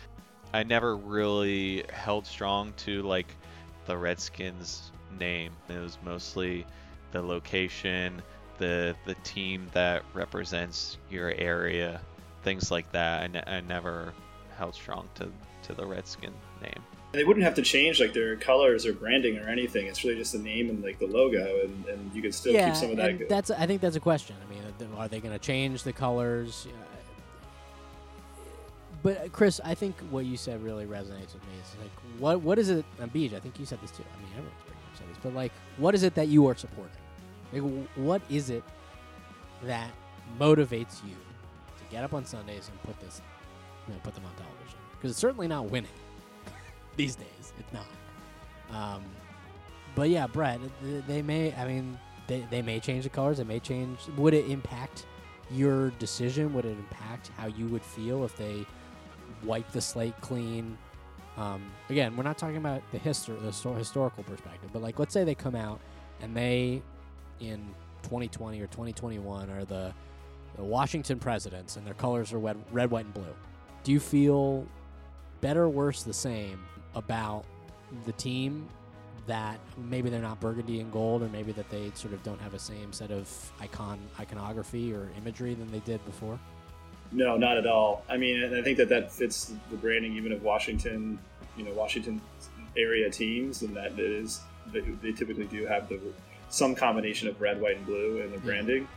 I 0.51 0.63
never 0.63 0.97
really 0.97 1.83
held 1.93 2.25
strong 2.25 2.73
to 2.77 3.03
like 3.03 3.35
the 3.85 3.95
Redskins 3.95 4.91
name. 5.19 5.51
It 5.69 5.77
was 5.79 5.97
mostly 6.03 6.65
the 7.11 7.21
location, 7.21 8.21
the 8.57 8.95
the 9.05 9.15
team 9.23 9.67
that 9.73 10.03
represents 10.13 10.97
your 11.09 11.31
area, 11.33 12.01
things 12.43 12.71
like 12.71 12.91
that. 12.91 13.23
I, 13.23 13.27
ne- 13.27 13.43
I 13.47 13.61
never 13.61 14.13
held 14.57 14.75
strong 14.75 15.07
to 15.15 15.31
to 15.63 15.73
the 15.73 15.85
Redskin 15.85 16.33
name. 16.61 16.83
they 17.11 17.23
wouldn't 17.23 17.43
have 17.43 17.55
to 17.55 17.61
change 17.61 17.99
like 17.99 18.13
their 18.13 18.35
colors 18.35 18.85
or 18.85 18.93
branding 18.93 19.37
or 19.39 19.47
anything. 19.49 19.87
It's 19.87 20.03
really 20.03 20.17
just 20.17 20.33
the 20.33 20.39
name 20.39 20.69
and 20.69 20.83
like 20.83 20.99
the 20.99 21.07
logo, 21.07 21.61
and, 21.63 21.85
and 21.85 22.11
you 22.13 22.21
can 22.21 22.31
still 22.31 22.53
yeah, 22.53 22.67
keep 22.67 22.75
some 22.75 22.91
of 22.91 22.97
that. 22.97 23.09
and 23.09 23.25
that's 23.29 23.49
I 23.51 23.65
think 23.65 23.81
that's 23.81 23.95
a 23.95 23.99
question. 23.99 24.35
I 24.45 24.49
mean, 24.53 24.61
are 24.97 25.07
they 25.07 25.19
going 25.19 25.33
to 25.33 25.39
change 25.39 25.83
the 25.83 25.93
colors? 25.93 26.67
But 29.01 29.17
uh, 29.17 29.29
Chris, 29.31 29.61
I 29.63 29.75
think 29.75 29.95
what 30.09 30.25
you 30.25 30.35
said 30.35 30.61
really 30.63 30.85
resonates 30.85 31.33
with 31.33 31.43
me. 31.47 31.55
It's 31.59 31.75
like, 31.81 31.91
what 32.19 32.41
what 32.41 32.59
is 32.59 32.69
it? 32.69 32.85
And 32.99 33.11
Beej, 33.13 33.33
I 33.33 33.39
think 33.39 33.59
you 33.59 33.65
said 33.65 33.79
this 33.81 33.91
too. 33.91 34.03
I 34.03 34.17
mean, 34.21 34.29
everyone's 34.33 34.61
pretty 34.65 34.78
this, 35.07 35.17
but 35.21 35.33
like, 35.33 35.51
what 35.77 35.95
is 35.95 36.03
it 36.03 36.15
that 36.15 36.27
you 36.27 36.47
are 36.47 36.55
supporting? 36.55 36.91
Like, 37.51 37.87
what 37.95 38.21
is 38.29 38.49
it 38.49 38.63
that 39.63 39.89
motivates 40.39 41.03
you 41.03 41.15
to 41.15 41.83
get 41.91 42.03
up 42.03 42.13
on 42.13 42.25
Sundays 42.25 42.69
and 42.69 42.81
put 42.83 42.99
this, 42.99 43.21
you 43.87 43.93
know, 43.93 43.99
put 44.03 44.13
them 44.13 44.25
on 44.25 44.33
television? 44.33 44.79
Because 44.91 45.11
it's 45.11 45.19
certainly 45.19 45.47
not 45.47 45.69
winning 45.69 45.91
these 46.95 47.15
days. 47.15 47.53
It's 47.57 47.73
not. 47.73 47.85
Um, 48.71 49.03
but 49.95 50.09
yeah, 50.09 50.27
Brett, 50.27 50.59
they 51.07 51.21
may. 51.21 51.53
I 51.55 51.67
mean, 51.67 51.99
they, 52.27 52.45
they 52.49 52.61
may 52.61 52.79
change 52.79 53.03
the 53.03 53.09
colors. 53.09 53.37
They 53.37 53.43
may 53.43 53.59
change. 53.59 53.99
Would 54.17 54.33
it 54.33 54.49
impact 54.49 55.05
your 55.51 55.89
decision? 55.91 56.53
Would 56.53 56.65
it 56.65 56.71
impact 56.71 57.31
how 57.37 57.47
you 57.47 57.67
would 57.67 57.81
feel 57.81 58.23
if 58.23 58.35
they 58.37 58.65
wipe 59.43 59.69
the 59.71 59.81
slate 59.81 60.19
clean? 60.21 60.77
Um, 61.39 61.71
again, 61.89 62.17
we're 62.17 62.23
not 62.23 62.37
talking 62.37 62.57
about 62.57 62.81
the 62.91 62.97
history, 62.97 63.37
the 63.41 63.47
histo- 63.47 63.77
historical 63.77 64.23
perspective, 64.23 64.69
but 64.73 64.81
like, 64.81 64.99
let's 64.99 65.13
say 65.13 65.23
they 65.23 65.35
come 65.35 65.55
out 65.55 65.79
and 66.21 66.35
they, 66.35 66.81
in 67.39 67.65
2020 68.03 68.59
or 68.59 68.67
2021, 68.67 69.49
are 69.49 69.63
the, 69.63 69.93
the 70.57 70.63
Washington 70.63 71.17
Presidents, 71.17 71.77
and 71.77 71.87
their 71.87 71.93
colors 71.93 72.33
are 72.33 72.39
red, 72.39 72.57
red, 72.73 72.91
white, 72.91 73.05
and 73.05 73.13
blue. 73.13 73.33
Do 73.83 73.93
you 73.93 74.01
feel 74.01 74.67
better, 75.39 75.69
worse, 75.69 76.03
the 76.03 76.13
same 76.13 76.59
about 76.93 77.45
the 78.05 78.11
team 78.13 78.67
that 79.25 79.61
maybe 79.77 80.09
they're 80.09 80.21
not 80.21 80.41
burgundy 80.41 80.81
and 80.81 80.91
gold, 80.91 81.23
or 81.23 81.29
maybe 81.29 81.53
that 81.53 81.69
they 81.69 81.89
sort 81.93 82.13
of 82.13 82.21
don't 82.23 82.41
have 82.41 82.51
the 82.51 82.59
same 82.59 82.91
set 82.91 83.11
of 83.11 83.29
icon 83.61 83.97
iconography 84.19 84.93
or 84.93 85.09
imagery 85.17 85.53
than 85.53 85.71
they 85.71 85.79
did 85.79 86.03
before? 86.05 86.37
No, 87.11 87.37
not 87.37 87.57
at 87.57 87.65
all. 87.65 88.03
I 88.09 88.17
mean, 88.17 88.53
I 88.53 88.61
think 88.61 88.77
that 88.77 88.89
that 88.89 89.11
fits 89.11 89.53
the 89.71 89.77
branding 89.77 90.15
even 90.15 90.31
of 90.31 90.43
Washington, 90.43 91.17
you 91.59 91.65
know, 91.65 91.73
Washington 91.73 92.21
area 92.77 93.09
teams, 93.09 93.61
and 93.61 93.75
that 93.75 93.99
is 93.99 94.41
they, 94.71 94.81
they 94.81 95.11
typically 95.11 95.45
do 95.45 95.65
have 95.65 95.89
the 95.89 95.99
some 96.49 96.73
combination 96.73 97.27
of 97.27 97.39
red, 97.39 97.61
white, 97.61 97.77
and 97.77 97.85
blue 97.85 98.21
in 98.21 98.31
their 98.31 98.39
branding. 98.39 98.87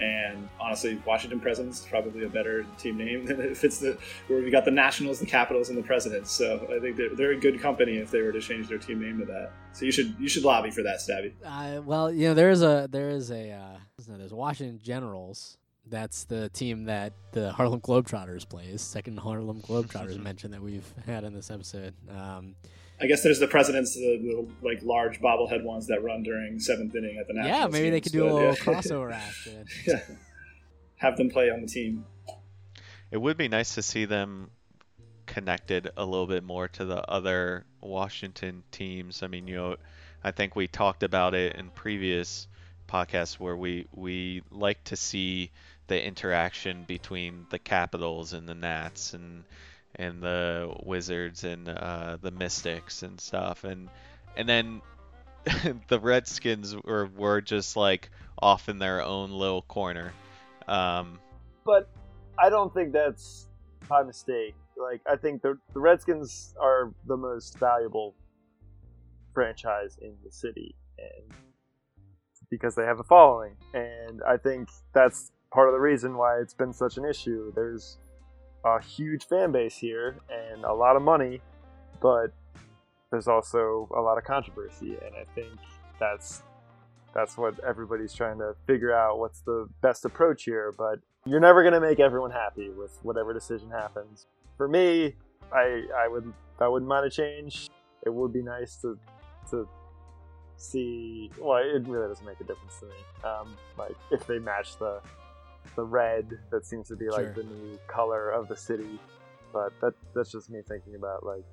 And 0.00 0.48
honestly, 0.58 1.00
Washington 1.06 1.38
Presidents 1.38 1.80
is 1.80 1.86
probably 1.86 2.24
a 2.24 2.28
better 2.28 2.66
team 2.78 2.96
name 2.96 3.26
than 3.26 3.40
it 3.40 3.56
fits 3.56 3.78
the 3.78 3.96
where 4.26 4.42
we 4.42 4.50
got 4.50 4.64
the 4.64 4.70
Nationals, 4.70 5.20
the 5.20 5.26
Capitals, 5.26 5.68
and 5.68 5.78
the 5.78 5.82
Presidents. 5.82 6.32
So 6.32 6.66
I 6.74 6.80
think 6.80 6.96
they're, 6.96 7.14
they're 7.14 7.32
a 7.32 7.38
good 7.38 7.60
company 7.60 7.98
if 7.98 8.10
they 8.10 8.22
were 8.22 8.32
to 8.32 8.40
change 8.40 8.68
their 8.68 8.78
team 8.78 9.00
name 9.00 9.18
to 9.18 9.24
that. 9.26 9.52
So 9.72 9.84
you 9.84 9.92
should 9.92 10.16
you 10.18 10.28
should 10.28 10.44
lobby 10.44 10.70
for 10.70 10.82
that, 10.82 10.98
Stabby. 10.98 11.32
Uh, 11.44 11.82
well, 11.82 12.10
you 12.10 12.28
know, 12.28 12.34
there 12.34 12.50
is 12.50 12.62
a 12.62 12.88
there 12.90 13.10
is 13.10 13.30
a 13.30 13.52
uh, 13.52 13.76
there's 14.08 14.34
Washington 14.34 14.80
Generals. 14.82 15.58
That's 15.86 16.24
the 16.24 16.48
team 16.48 16.84
that 16.84 17.12
the 17.32 17.52
Harlem 17.52 17.80
Globetrotters 17.80 18.48
plays. 18.48 18.80
Second 18.80 19.18
Harlem 19.18 19.60
Globetrotters 19.60 20.18
mentioned 20.22 20.54
that 20.54 20.62
we've 20.62 20.90
had 21.06 21.24
in 21.24 21.34
this 21.34 21.50
episode. 21.50 21.94
Um, 22.10 22.54
I 23.00 23.06
guess 23.06 23.22
there's 23.22 23.40
the 23.40 23.48
Presidents, 23.48 23.94
the, 23.94 24.18
the 24.18 24.66
like 24.66 24.82
large 24.82 25.20
bobblehead 25.20 25.62
ones 25.62 25.88
that 25.88 26.02
run 26.02 26.22
during 26.22 26.60
seventh 26.60 26.94
inning 26.94 27.18
at 27.18 27.26
the 27.26 27.34
Nationals. 27.34 27.60
yeah, 27.60 27.66
maybe 27.66 27.90
they 27.90 28.00
games, 28.00 28.04
could 28.04 28.12
do 28.12 28.24
a 28.24 28.32
little 28.32 28.42
yeah. 28.42 28.54
crossover 28.54 29.12
action. 29.12 29.66
yeah. 29.86 30.00
Have 30.96 31.16
them 31.16 31.28
play 31.28 31.50
on 31.50 31.60
the 31.60 31.66
team. 31.66 32.06
It 33.10 33.18
would 33.18 33.36
be 33.36 33.48
nice 33.48 33.74
to 33.74 33.82
see 33.82 34.04
them 34.04 34.50
connected 35.26 35.90
a 35.96 36.04
little 36.04 36.26
bit 36.26 36.44
more 36.44 36.68
to 36.68 36.84
the 36.84 37.02
other 37.10 37.64
Washington 37.80 38.62
teams. 38.70 39.22
I 39.22 39.26
mean, 39.26 39.48
you 39.48 39.56
know, 39.56 39.76
I 40.22 40.30
think 40.30 40.54
we 40.54 40.68
talked 40.68 41.02
about 41.02 41.34
it 41.34 41.56
in 41.56 41.70
previous 41.70 42.46
podcasts 42.88 43.40
where 43.40 43.56
we 43.56 43.86
we 43.92 44.42
like 44.50 44.82
to 44.84 44.96
see 44.96 45.50
the 45.86 46.04
interaction 46.04 46.84
between 46.84 47.46
the 47.50 47.58
Capitals 47.58 48.32
and 48.32 48.48
the 48.48 48.54
Nats 48.54 49.14
and 49.14 49.44
and 49.96 50.20
the 50.20 50.74
Wizards 50.82 51.44
and 51.44 51.68
uh, 51.68 52.16
the 52.20 52.30
Mystics 52.30 53.02
and 53.02 53.20
stuff 53.20 53.64
and 53.64 53.88
and 54.36 54.48
then 54.48 54.82
the 55.88 56.00
Redskins 56.00 56.74
were 56.84 57.06
were 57.06 57.40
just 57.40 57.76
like 57.76 58.10
off 58.40 58.68
in 58.68 58.78
their 58.78 59.02
own 59.02 59.30
little 59.30 59.62
corner. 59.62 60.12
Um, 60.66 61.18
but 61.64 61.88
I 62.38 62.48
don't 62.50 62.72
think 62.72 62.92
that's 62.92 63.46
by 63.88 64.02
mistake. 64.02 64.54
Like 64.76 65.00
I 65.06 65.16
think 65.16 65.42
the 65.42 65.58
the 65.72 65.80
Redskins 65.80 66.54
are 66.60 66.92
the 67.06 67.16
most 67.16 67.58
valuable 67.58 68.14
franchise 69.32 69.98
in 70.00 70.14
the 70.24 70.32
city, 70.32 70.74
and 70.98 71.32
because 72.50 72.74
they 72.74 72.84
have 72.84 73.00
a 73.00 73.04
following, 73.04 73.56
and 73.72 74.22
I 74.26 74.36
think 74.36 74.68
that's 74.92 75.30
part 75.54 75.68
of 75.68 75.72
the 75.72 75.80
reason 75.80 76.16
why 76.16 76.38
it's 76.40 76.52
been 76.52 76.72
such 76.72 76.98
an 76.98 77.04
issue. 77.04 77.52
There's 77.54 77.98
a 78.64 78.82
huge 78.82 79.24
fan 79.24 79.52
base 79.52 79.76
here 79.76 80.16
and 80.28 80.64
a 80.64 80.72
lot 80.74 80.96
of 80.96 81.02
money, 81.02 81.40
but 82.02 82.32
there's 83.12 83.28
also 83.28 83.88
a 83.96 84.00
lot 84.00 84.18
of 84.18 84.24
controversy, 84.24 84.96
and 85.04 85.14
I 85.14 85.24
think 85.36 85.52
that's 86.00 86.42
that's 87.14 87.38
what 87.38 87.54
everybody's 87.60 88.12
trying 88.12 88.38
to 88.38 88.56
figure 88.66 88.92
out 88.92 89.20
what's 89.20 89.40
the 89.42 89.68
best 89.82 90.04
approach 90.04 90.42
here 90.42 90.74
but 90.76 90.98
you're 91.24 91.38
never 91.38 91.62
going 91.62 91.72
to 91.72 91.80
make 91.80 92.00
everyone 92.00 92.32
happy 92.32 92.70
with 92.70 92.98
whatever 93.04 93.32
decision 93.32 93.70
happens 93.70 94.26
for 94.56 94.66
me 94.66 95.14
i 95.52 95.82
i 95.96 96.08
would 96.08 96.32
i 96.60 96.66
wouldn't 96.66 96.88
mind 96.88 97.06
a 97.06 97.10
change 97.10 97.70
it 98.04 98.12
would 98.12 98.32
be 98.32 98.42
nice 98.42 98.76
to 98.78 98.98
to 99.48 99.68
see 100.56 101.30
well 101.38 101.62
it 101.62 101.86
really 101.86 102.08
doesn't 102.08 102.26
make 102.26 102.40
a 102.40 102.44
difference 102.44 102.80
to 102.80 102.86
me 102.86 102.96
um 103.22 103.56
like 103.78 103.94
if 104.10 104.26
they 104.26 104.40
match 104.40 104.76
the 104.78 105.00
the 105.76 105.82
red 105.84 106.38
that 106.50 106.64
seems 106.66 106.88
to 106.88 106.96
be 106.96 107.08
like 107.08 107.24
Sure. 107.24 107.32
the 107.34 107.44
new 107.44 107.78
color 107.86 108.30
of 108.30 108.48
the 108.48 108.56
city 108.56 108.98
but 109.52 109.72
that 109.80 109.94
that's 110.14 110.30
just 110.32 110.50
me 110.50 110.60
thinking 110.66 110.94
about 110.94 111.24
like 111.24 111.44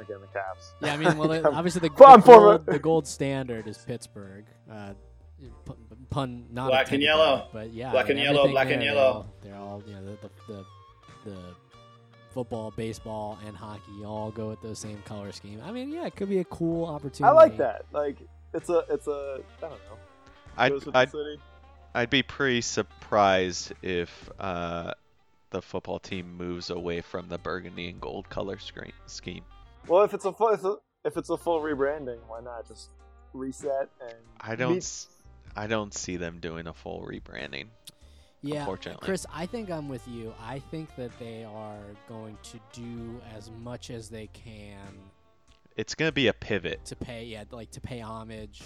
again 0.00 0.18
the 0.20 0.26
caps 0.28 0.72
Yeah, 0.80 0.94
I 0.94 0.96
mean, 0.96 1.16
well, 1.16 1.32
I'm- 1.32 1.46
obviously 1.46 1.80
the, 1.80 1.88
the, 1.94 2.22
gold, 2.24 2.66
the 2.66 2.78
gold 2.78 3.06
standard 3.06 3.66
is 3.68 3.78
Pittsburgh. 3.78 4.44
Uh, 4.70 4.94
pun, 5.64 5.76
pun 6.10 6.46
not 6.50 6.68
Black 6.70 6.92
and 6.92 7.02
yellow. 7.02 7.48
there, 7.52 7.62
but 7.64 7.72
yeah, 7.72 7.90
Black 7.90 8.06
I 8.06 8.08
mean, 8.08 8.16
and 8.18 8.24
yellow, 8.24 8.38
everything 8.40 8.52
black 8.54 8.70
and 8.70 8.82
yellow. 8.82 9.26
They're 9.42 9.54
all, 9.54 9.82
they're 9.86 9.94
all 9.94 10.00
you 10.04 10.10
know 10.10 10.16
the 10.22 10.52
the, 10.52 10.64
the 11.24 11.30
the 11.30 11.38
football, 12.32 12.72
baseball, 12.76 13.38
and 13.46 13.56
hockey 13.56 14.04
all 14.04 14.30
go 14.32 14.48
with 14.48 14.60
those 14.60 14.78
same 14.80 15.00
color 15.02 15.30
scheme. 15.32 15.60
I 15.64 15.70
mean, 15.70 15.90
yeah, 15.92 16.06
it 16.06 16.16
could 16.16 16.28
be 16.28 16.38
a 16.38 16.44
cool 16.44 16.86
opportunity. 16.86 17.24
I 17.24 17.30
like 17.30 17.56
that. 17.58 17.84
Like 17.92 18.16
it's 18.52 18.68
a 18.70 18.82
it's 18.90 19.06
a 19.06 19.38
I 19.58 19.60
don't 19.60 19.70
know. 19.70 19.98
I'd, 20.56 20.72
Goes 20.72 20.86
with 20.86 20.96
I'd, 20.96 21.08
the 21.08 21.12
city. 21.12 21.40
I'd 21.94 22.10
be 22.10 22.22
pretty 22.22 22.60
surprised 22.60 23.72
if 23.82 24.30
uh, 24.40 24.94
the 25.50 25.62
football 25.62 25.98
team 26.00 26.36
moves 26.36 26.70
away 26.70 27.00
from 27.00 27.28
the 27.28 27.38
burgundy 27.38 27.88
and 27.88 28.00
gold 28.00 28.28
color 28.28 28.58
screen, 28.58 28.92
scheme. 29.06 29.44
Well, 29.86 30.02
if 30.04 30.12
it's 30.14 30.24
a 30.24 30.32
full 30.32 30.48
if, 30.48 30.64
it- 30.64 30.78
if 31.04 31.16
it's 31.18 31.28
a 31.30 31.36
full 31.36 31.60
rebranding, 31.60 32.18
why 32.26 32.40
not 32.40 32.66
just 32.66 32.88
reset 33.34 33.88
and 34.00 34.14
I 34.40 34.56
don't. 34.56 34.72
Be- 34.72 34.78
s- 34.78 35.06
I 35.56 35.66
don't 35.68 35.92
see 35.94 36.16
them 36.16 36.38
doing 36.40 36.66
a 36.66 36.72
full 36.74 37.02
rebranding. 37.06 37.66
Yeah, 38.42 38.60
unfortunately. 38.60 39.04
Chris, 39.06 39.24
I 39.32 39.46
think 39.46 39.70
I'm 39.70 39.88
with 39.88 40.06
you. 40.08 40.34
I 40.42 40.58
think 40.58 40.94
that 40.96 41.16
they 41.18 41.44
are 41.44 41.78
going 42.08 42.36
to 42.42 42.60
do 42.72 43.20
as 43.36 43.50
much 43.62 43.90
as 43.90 44.08
they 44.08 44.26
can 44.34 44.78
It's 45.76 45.94
gonna 45.94 46.10
be 46.12 46.26
a 46.26 46.32
pivot. 46.34 46.84
to 46.86 46.96
pay, 46.96 47.24
yeah, 47.24 47.44
like 47.52 47.70
to 47.72 47.80
pay 47.80 48.00
homage 48.00 48.62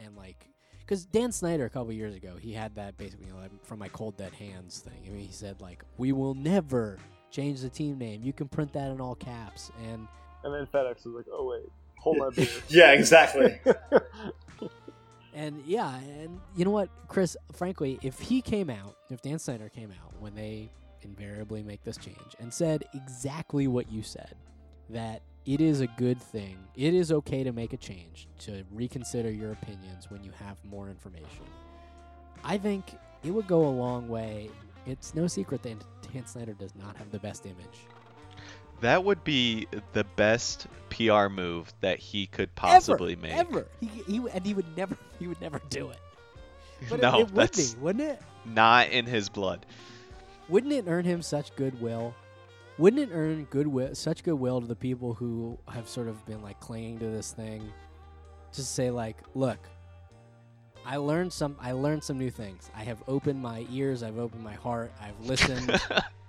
and 0.00 0.16
like, 0.16 0.48
because 0.92 1.06
Dan 1.06 1.32
Snyder 1.32 1.64
a 1.64 1.70
couple 1.70 1.90
years 1.90 2.14
ago, 2.14 2.34
he 2.38 2.52
had 2.52 2.74
that 2.74 2.98
basically 2.98 3.24
you 3.24 3.32
know, 3.32 3.38
like, 3.38 3.64
from 3.64 3.78
my 3.78 3.88
cold 3.88 4.14
dead 4.18 4.34
hands 4.34 4.80
thing. 4.80 5.00
I 5.06 5.08
mean, 5.08 5.24
he 5.24 5.32
said 5.32 5.58
like, 5.62 5.82
we 5.96 6.12
will 6.12 6.34
never 6.34 6.98
change 7.30 7.62
the 7.62 7.70
team 7.70 7.96
name. 7.96 8.22
You 8.22 8.34
can 8.34 8.46
print 8.46 8.74
that 8.74 8.90
in 8.90 9.00
all 9.00 9.14
caps, 9.14 9.70
and 9.84 10.06
and 10.44 10.52
then 10.52 10.66
FedEx 10.66 11.06
was 11.06 11.14
like, 11.14 11.24
oh 11.32 11.46
wait, 11.46 11.72
hold 11.96 12.18
my 12.18 12.28
beer. 12.28 12.46
Yeah, 12.68 12.92
exactly. 12.92 13.58
And 15.34 15.62
yeah, 15.64 15.96
and 15.96 16.38
you 16.54 16.66
know 16.66 16.70
what, 16.70 16.90
Chris? 17.08 17.38
Frankly, 17.54 17.98
if 18.02 18.20
he 18.20 18.42
came 18.42 18.68
out, 18.68 18.96
if 19.08 19.22
Dan 19.22 19.38
Snyder 19.38 19.70
came 19.70 19.90
out 19.90 20.12
when 20.20 20.34
they 20.34 20.70
invariably 21.00 21.62
make 21.62 21.82
this 21.84 21.96
change 21.96 22.36
and 22.38 22.52
said 22.52 22.84
exactly 22.92 23.66
what 23.66 23.90
you 23.90 24.02
said, 24.02 24.34
that 24.90 25.22
it 25.44 25.60
is 25.60 25.80
a 25.80 25.86
good 25.86 26.20
thing, 26.20 26.58
it 26.76 26.94
is 26.94 27.10
okay 27.12 27.42
to 27.44 27.52
make 27.52 27.72
a 27.72 27.76
change, 27.76 28.28
to 28.40 28.64
reconsider 28.70 29.30
your 29.30 29.52
opinions 29.52 30.10
when 30.10 30.22
you 30.22 30.30
have 30.32 30.56
more 30.64 30.88
information. 30.88 31.44
I 32.44 32.58
think 32.58 32.94
it 33.24 33.30
would 33.30 33.46
go 33.46 33.66
a 33.66 33.70
long 33.70 34.08
way. 34.08 34.50
It's 34.86 35.14
no 35.14 35.26
secret 35.26 35.62
that 35.62 35.76
Dan 36.12 36.26
Snyder 36.26 36.54
does 36.54 36.74
not 36.74 36.96
have 36.96 37.10
the 37.10 37.18
best 37.18 37.46
image. 37.46 37.86
That 38.80 39.04
would 39.04 39.22
be 39.22 39.68
the 39.92 40.02
best 40.02 40.66
PR 40.90 41.28
move 41.28 41.72
that 41.80 42.00
he 42.00 42.26
could 42.26 42.52
possibly 42.56 43.12
ever, 43.12 43.22
make. 43.22 43.32
Ever. 43.32 43.66
He, 43.80 43.86
he, 43.86 44.16
and 44.32 44.44
he 44.44 44.54
would 44.54 44.76
never 44.76 44.96
he 45.18 45.28
would 45.28 45.40
never 45.40 45.60
do 45.70 45.90
it. 45.90 45.98
But 46.90 47.00
no, 47.00 47.18
it, 47.18 47.20
it 47.20 47.26
would 47.26 47.34
that's 47.36 47.74
be, 47.74 47.80
wouldn't 47.80 48.10
it? 48.10 48.20
not 48.44 48.88
in 48.88 49.06
his 49.06 49.28
blood. 49.28 49.66
Wouldn't 50.48 50.72
it 50.72 50.86
earn 50.88 51.04
him 51.04 51.22
such 51.22 51.54
goodwill? 51.54 52.12
Wouldn't 52.82 53.00
it 53.00 53.14
earn 53.14 53.46
goodwill, 53.48 53.94
such 53.94 54.24
goodwill 54.24 54.60
to 54.60 54.66
the 54.66 54.74
people 54.74 55.14
who 55.14 55.56
have 55.68 55.88
sort 55.88 56.08
of 56.08 56.26
been 56.26 56.42
like 56.42 56.58
clinging 56.58 56.98
to 56.98 57.04
this 57.06 57.30
thing? 57.30 57.72
Just 58.52 58.74
say 58.74 58.90
like, 58.90 59.18
look, 59.36 59.60
I 60.84 60.96
learned 60.96 61.32
some. 61.32 61.54
I 61.60 61.70
learned 61.70 62.02
some 62.02 62.18
new 62.18 62.28
things. 62.28 62.72
I 62.74 62.82
have 62.82 63.00
opened 63.06 63.40
my 63.40 63.64
ears. 63.70 64.02
I've 64.02 64.18
opened 64.18 64.42
my 64.42 64.54
heart. 64.54 64.90
I've 65.00 65.24
listened. 65.24 65.80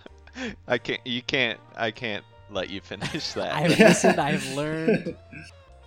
I 0.68 0.78
can't. 0.78 1.02
You 1.08 1.24
can't. 1.24 1.60
I 1.76 1.90
can't 1.90 2.24
let 2.52 2.70
you 2.70 2.82
finish 2.82 3.34
that. 3.34 3.52
I've 3.52 3.80
listened. 3.80 4.20
I've 4.20 4.48
learned. 4.54 5.16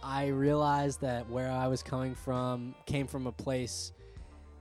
I 0.02 0.26
realized 0.26 1.00
that 1.02 1.30
where 1.30 1.48
I 1.48 1.68
was 1.68 1.84
coming 1.84 2.16
from 2.16 2.74
came 2.86 3.06
from 3.06 3.28
a 3.28 3.32
place 3.32 3.92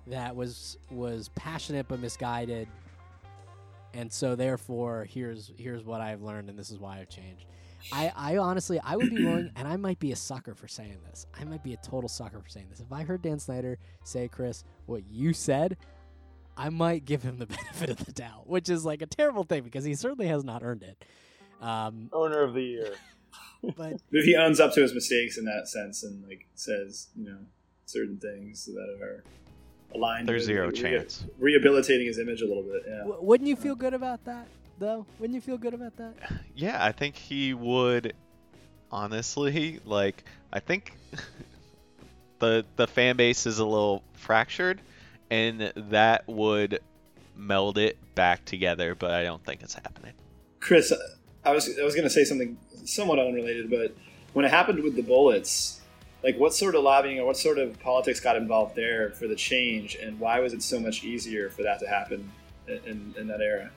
that 0.05 0.35
was 0.35 0.77
was 0.91 1.29
passionate 1.29 1.87
but 1.87 1.99
misguided, 1.99 2.67
and 3.95 4.11
so 4.11 4.35
therefore 4.35 5.07
here's 5.09 5.51
here's 5.57 5.83
what 5.83 6.01
I've 6.01 6.21
learned, 6.21 6.49
and 6.49 6.59
this 6.59 6.69
is 6.69 6.79
why 6.79 6.99
I've 6.99 7.09
changed. 7.09 7.45
I, 7.91 8.11
I 8.15 8.37
honestly 8.37 8.79
I 8.83 8.95
would 8.95 9.09
be 9.09 9.23
willing, 9.23 9.51
and 9.55 9.67
I 9.67 9.77
might 9.77 9.99
be 9.99 10.11
a 10.11 10.15
sucker 10.15 10.53
for 10.55 10.67
saying 10.67 10.97
this. 11.09 11.25
I 11.39 11.43
might 11.43 11.63
be 11.63 11.73
a 11.73 11.77
total 11.77 12.09
sucker 12.09 12.39
for 12.39 12.49
saying 12.49 12.67
this. 12.69 12.79
If 12.79 12.91
I 12.91 13.03
heard 13.03 13.21
Dan 13.21 13.39
Snyder 13.39 13.77
say, 14.03 14.27
Chris, 14.27 14.63
what 14.85 15.03
you 15.09 15.33
said, 15.33 15.77
I 16.57 16.69
might 16.69 17.05
give 17.05 17.23
him 17.23 17.37
the 17.37 17.45
benefit 17.45 17.89
of 17.89 18.05
the 18.05 18.11
doubt, 18.11 18.47
which 18.47 18.69
is 18.69 18.85
like 18.85 19.01
a 19.01 19.05
terrible 19.05 19.43
thing 19.43 19.63
because 19.63 19.85
he 19.85 19.95
certainly 19.95 20.27
has 20.27 20.43
not 20.43 20.63
earned 20.63 20.83
it. 20.83 21.05
Um, 21.61 22.09
Owner 22.11 22.41
of 22.41 22.53
the 22.53 22.63
year. 22.63 22.93
but 23.77 23.93
if 24.11 24.25
he 24.25 24.35
owns 24.35 24.59
up 24.59 24.73
to 24.73 24.81
his 24.81 24.93
mistakes 24.93 25.37
in 25.37 25.45
that 25.45 25.67
sense 25.67 26.03
and 26.03 26.27
like 26.27 26.47
says, 26.55 27.07
you 27.15 27.25
know, 27.25 27.39
certain 27.85 28.17
things 28.17 28.65
that 28.65 28.97
are 29.01 29.23
aligned, 29.93 30.27
There's 30.27 30.45
zero 30.45 30.67
re- 30.67 30.73
chance. 30.73 31.23
rehabilitating 31.39 32.07
his 32.07 32.17
image 32.19 32.41
a 32.41 32.47
little 32.47 32.63
bit. 32.63 32.83
Yeah. 32.87 32.97
W- 32.99 33.17
wouldn't 33.21 33.47
you 33.47 33.55
feel 33.55 33.75
good 33.75 33.93
about 33.93 34.23
that, 34.25 34.47
though? 34.79 35.05
Wouldn't 35.19 35.35
you 35.35 35.41
feel 35.41 35.57
good 35.57 35.73
about 35.73 35.95
that? 35.97 36.13
Yeah, 36.55 36.83
I 36.83 36.91
think 36.93 37.15
he 37.15 37.53
would. 37.53 38.13
Honestly, 38.91 39.79
like 39.85 40.23
I 40.53 40.59
think 40.59 40.93
the 42.39 42.65
the 42.75 42.87
fan 42.87 43.17
base 43.17 43.45
is 43.45 43.59
a 43.59 43.65
little 43.65 44.03
fractured, 44.13 44.79
and 45.29 45.73
that 45.75 46.27
would 46.27 46.79
meld 47.35 47.77
it 47.77 47.97
back 48.15 48.45
together. 48.45 48.95
But 48.95 49.11
I 49.11 49.23
don't 49.23 49.43
think 49.45 49.61
it's 49.63 49.73
happening. 49.73 50.13
Chris, 50.59 50.93
I 51.43 51.51
was 51.51 51.69
I 51.79 51.83
was 51.83 51.93
going 51.93 52.05
to 52.05 52.09
say 52.09 52.23
something 52.23 52.57
somewhat 52.85 53.19
unrelated, 53.19 53.69
but 53.69 53.95
when 54.33 54.45
it 54.45 54.51
happened 54.51 54.81
with 54.83 54.95
the 54.95 55.01
bullets, 55.03 55.81
like 56.23 56.37
what 56.37 56.53
sort 56.53 56.75
of 56.75 56.83
lobbying 56.83 57.19
or 57.19 57.25
what 57.25 57.37
sort 57.37 57.57
of 57.57 57.79
politics 57.79 58.19
got 58.19 58.35
involved 58.35 58.75
there 58.75 59.11
for 59.11 59.27
the 59.27 59.35
change, 59.35 59.95
and 59.95 60.19
why 60.19 60.39
was 60.39 60.53
it 60.53 60.63
so 60.63 60.79
much 60.79 61.03
easier 61.03 61.49
for 61.49 61.63
that 61.63 61.79
to 61.79 61.87
happen 61.87 62.31
in, 62.67 62.79
in, 62.85 63.15
in 63.19 63.27
that 63.27 63.41
era? 63.41 63.69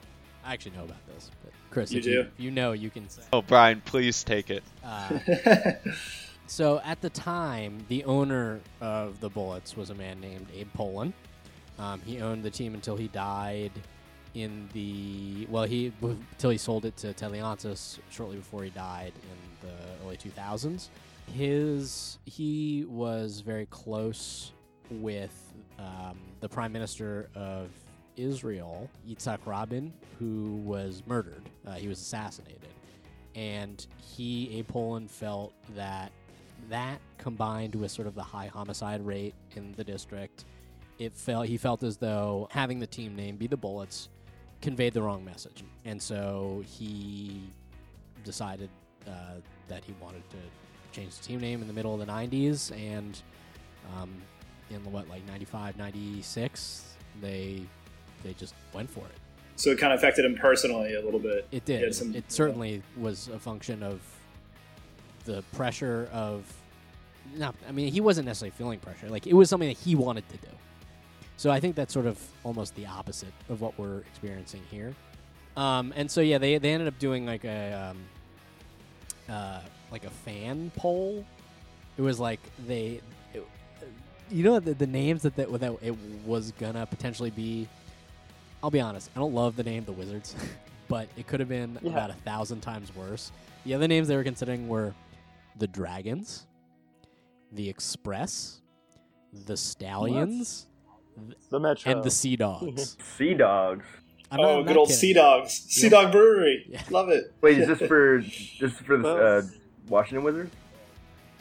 I 0.43 0.53
actually 0.53 0.75
know 0.75 0.83
about 0.83 1.05
this, 1.13 1.29
but 1.43 1.51
Chris, 1.69 1.91
You 1.91 1.99
if 1.99 2.05
you, 2.05 2.11
do? 2.13 2.19
if 2.21 2.27
you 2.37 2.51
know, 2.51 2.71
you 2.71 2.89
can 2.89 3.07
say. 3.09 3.21
Oh, 3.33 3.41
Brian, 3.41 3.81
please 3.85 4.23
take 4.23 4.49
it. 4.49 4.63
Uh, 4.83 5.19
so 6.47 6.81
at 6.83 7.01
the 7.01 7.09
time, 7.09 7.85
the 7.89 8.03
owner 8.05 8.59
of 8.81 9.19
the 9.19 9.29
Bullets 9.29 9.75
was 9.77 9.89
a 9.89 9.95
man 9.95 10.19
named 10.19 10.47
Abe 10.55 10.71
Pollin. 10.73 11.13
Um, 11.77 12.01
he 12.05 12.19
owned 12.21 12.43
the 12.43 12.49
team 12.49 12.73
until 12.73 12.97
he 12.97 13.07
died 13.09 13.71
in 14.35 14.69
the 14.73 15.47
well, 15.49 15.63
he 15.63 15.91
until 16.01 16.49
he 16.49 16.57
sold 16.57 16.85
it 16.85 16.95
to 16.97 17.13
Ted 17.13 17.31
Leonsis 17.31 17.99
shortly 18.09 18.37
before 18.37 18.63
he 18.63 18.69
died 18.69 19.13
in 19.23 19.67
the 19.69 20.05
early 20.05 20.17
2000s. 20.17 20.89
His 21.33 22.19
he 22.25 22.85
was 22.87 23.41
very 23.41 23.65
close 23.67 24.51
with 24.89 25.53
um, 25.77 26.19
the 26.39 26.49
prime 26.49 26.71
minister 26.71 27.29
of 27.35 27.69
Israel, 28.17 28.89
Yitzhak 29.07 29.39
Rabin, 29.45 29.93
who 30.17 30.57
was 30.65 31.03
murdered. 31.05 31.43
Uh, 31.65 31.73
he 31.73 31.87
was 31.87 31.99
assassinated, 31.99 32.73
and 33.35 33.85
he, 33.97 34.59
a 34.59 34.63
Pollin, 34.63 35.07
felt 35.07 35.53
that 35.75 36.11
that 36.69 36.99
combined 37.17 37.75
with 37.75 37.91
sort 37.91 38.07
of 38.07 38.15
the 38.15 38.23
high 38.23 38.47
homicide 38.47 39.05
rate 39.05 39.33
in 39.55 39.71
the 39.73 39.83
district, 39.83 40.45
it 40.97 41.15
felt 41.15 41.47
he 41.47 41.57
felt 41.57 41.83
as 41.83 41.97
though 41.97 42.47
having 42.51 42.79
the 42.79 42.87
team 42.87 43.15
name 43.15 43.37
be 43.37 43.47
the 43.47 43.57
Bullets 43.57 44.09
conveyed 44.61 44.93
the 44.93 45.01
wrong 45.01 45.23
message, 45.23 45.63
and 45.85 46.01
so 46.01 46.61
he 46.65 47.49
decided 48.25 48.69
uh, 49.07 49.35
that 49.69 49.85
he 49.85 49.93
wanted 50.01 50.27
to 50.31 50.37
change 50.91 51.17
the 51.17 51.23
team 51.23 51.39
name 51.39 51.61
in 51.61 51.67
the 51.67 51.73
middle 51.73 51.93
of 51.93 51.99
the 51.99 52.11
90s 52.11 52.71
and 52.71 53.21
um, 53.97 54.09
in 54.69 54.79
what 54.91 55.07
like 55.09 55.25
95 55.27 55.77
96 55.77 56.93
they 57.21 57.61
they 58.23 58.33
just 58.33 58.53
went 58.73 58.89
for 58.89 58.99
it. 59.01 59.15
So 59.55 59.71
it 59.71 59.77
kind 59.77 59.91
of 59.93 59.99
affected 59.99 60.25
him 60.25 60.35
personally 60.35 60.95
a 60.95 61.01
little 61.01 61.19
bit. 61.19 61.47
it 61.51 61.65
did. 61.65 61.93
Some- 61.95 62.15
it 62.15 62.31
certainly 62.31 62.81
was 62.97 63.27
a 63.29 63.39
function 63.39 63.83
of 63.83 63.99
the 65.25 65.43
pressure 65.53 66.09
of 66.13 66.43
no 67.35 67.53
i 67.67 67.71
mean 67.71 67.91
he 67.91 68.01
wasn't 68.01 68.25
necessarily 68.25 68.51
feeling 68.57 68.79
pressure. 68.79 69.09
Like 69.09 69.27
it 69.27 69.33
was 69.33 69.49
something 69.49 69.69
that 69.69 69.77
he 69.77 69.95
wanted 69.95 70.27
to 70.29 70.37
do. 70.37 70.47
So 71.37 71.49
i 71.51 71.59
think 71.59 71.75
that's 71.75 71.93
sort 71.93 72.05
of 72.05 72.19
almost 72.43 72.75
the 72.75 72.85
opposite 72.85 73.33
of 73.49 73.61
what 73.61 73.77
we're 73.77 73.99
experiencing 73.99 74.61
here. 74.71 74.93
Um, 75.57 75.93
and 75.95 76.09
so 76.09 76.21
yeah 76.21 76.37
they, 76.37 76.57
they 76.57 76.71
ended 76.73 76.87
up 76.87 76.97
doing 76.99 77.25
like 77.25 77.43
a 77.43 77.89
um, 77.91 77.97
uh, 79.29 79.61
like 79.91 80.03
a 80.05 80.09
fan 80.09 80.71
poll 80.75 81.25
it 81.97 82.01
was 82.01 82.19
like 82.19 82.39
they 82.67 83.01
it, 83.33 83.47
you 84.29 84.43
know 84.43 84.59
the, 84.59 84.73
the 84.73 84.87
names 84.87 85.21
that, 85.23 85.35
that 85.35 85.51
that 85.59 85.75
it 85.81 85.95
was 86.25 86.51
gonna 86.59 86.85
potentially 86.85 87.29
be 87.31 87.67
i'll 88.63 88.69
be 88.71 88.79
honest 88.81 89.09
i 89.15 89.19
don't 89.19 89.33
love 89.33 89.55
the 89.55 89.63
name 89.63 89.83
the 89.85 89.91
wizards 89.91 90.35
but 90.87 91.07
it 91.17 91.27
could 91.27 91.39
have 91.39 91.49
been 91.49 91.77
Yeah. 91.81 91.91
about 91.91 92.09
a 92.09 92.13
thousand 92.25 92.61
times 92.61 92.95
worse 92.95 93.31
the 93.65 93.73
other 93.73 93.87
names 93.87 94.07
they 94.07 94.15
were 94.15 94.23
considering 94.23 94.67
were 94.67 94.93
the 95.57 95.67
dragons 95.67 96.45
the 97.51 97.67
express 97.69 98.61
the 99.45 99.57
stallions 99.57 100.67
The 101.49 101.59
Metro. 101.59 101.91
and 101.91 102.03
the 102.03 102.11
sea 102.11 102.35
dogs 102.35 102.97
Sea 103.17 103.33
Dogs. 103.33 103.85
I'm 104.31 104.39
oh, 104.39 104.59
I'm 104.59 104.63
good 104.65 104.67
not 104.67 104.77
old 104.77 104.87
kidding. 104.89 104.99
Sea 104.99 105.13
Dogs, 105.13 105.51
Sea 105.53 105.83
Yeah. 105.87 105.89
Dog 105.89 106.11
Brewery. 106.11 106.65
Yeah. 106.69 106.81
Love 106.89 107.09
it. 107.09 107.33
Wait, 107.41 107.57
is 107.57 107.67
this 107.67 107.79
for 107.87 108.21
this 108.21 108.61
is 108.71 108.77
for 108.79 108.97
the 108.97 109.09
uh, 109.15 109.41
Washington 109.87 110.23
Wizards? 110.23 110.53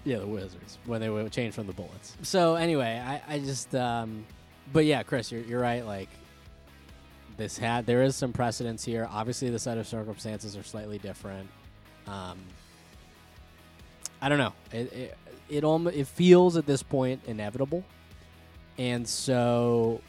Yeah, 0.04 0.18
the 0.18 0.26
Wizards 0.26 0.78
when 0.86 1.00
they 1.00 1.10
were 1.10 1.28
changed 1.28 1.54
from 1.54 1.66
the 1.66 1.72
Bullets. 1.74 2.16
So 2.22 2.54
anyway, 2.54 3.02
I, 3.04 3.34
I 3.34 3.38
just, 3.40 3.74
um, 3.74 4.24
but 4.72 4.84
yeah, 4.86 5.02
Chris, 5.02 5.30
you're 5.30 5.42
you're 5.42 5.60
right. 5.60 5.84
Like 5.84 6.08
this 7.36 7.58
had 7.58 7.84
there 7.84 8.02
is 8.02 8.16
some 8.16 8.32
precedence 8.32 8.84
here. 8.84 9.06
Obviously, 9.10 9.50
the 9.50 9.58
set 9.58 9.76
of 9.76 9.86
circumstances 9.86 10.56
are 10.56 10.62
slightly 10.62 10.98
different. 10.98 11.48
Um, 12.06 12.38
I 14.22 14.28
don't 14.30 14.38
know. 14.38 14.52
It 14.72 14.92
it 14.92 15.18
it, 15.50 15.64
almo- 15.64 15.90
it 15.90 16.06
feels 16.06 16.56
at 16.56 16.64
this 16.66 16.82
point 16.82 17.20
inevitable, 17.26 17.84
and 18.78 19.06
so 19.06 20.00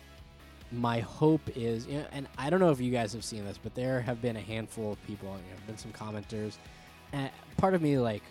my 0.71 0.99
hope 0.99 1.41
is, 1.55 1.87
you 1.87 1.99
know, 1.99 2.05
and 2.11 2.27
I 2.37 2.49
don't 2.49 2.59
know 2.59 2.71
if 2.71 2.79
you 2.79 2.91
guys 2.91 3.13
have 3.13 3.23
seen 3.23 3.45
this, 3.45 3.57
but 3.57 3.73
there 3.75 4.01
have 4.01 4.21
been 4.21 4.35
a 4.35 4.41
handful 4.41 4.93
of 4.93 5.07
people. 5.07 5.29
There 5.29 5.55
have 5.55 5.67
been 5.67 5.77
some 5.77 5.91
commenters. 5.91 6.57
And 7.11 7.29
part 7.57 7.73
of 7.73 7.81
me, 7.81 7.97
like, 7.97 8.23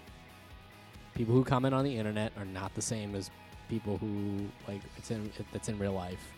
people 1.14 1.34
who 1.34 1.42
comment 1.42 1.74
on 1.74 1.84
the 1.84 1.96
internet 1.96 2.32
are 2.38 2.44
not 2.44 2.72
the 2.76 2.82
same 2.82 3.16
as 3.16 3.30
people 3.68 3.98
who 3.98 4.46
like 4.66 4.80
it's 4.96 5.10
in 5.10 5.30
that's 5.52 5.68
in 5.68 5.78
real 5.78 5.92
life. 5.92 6.32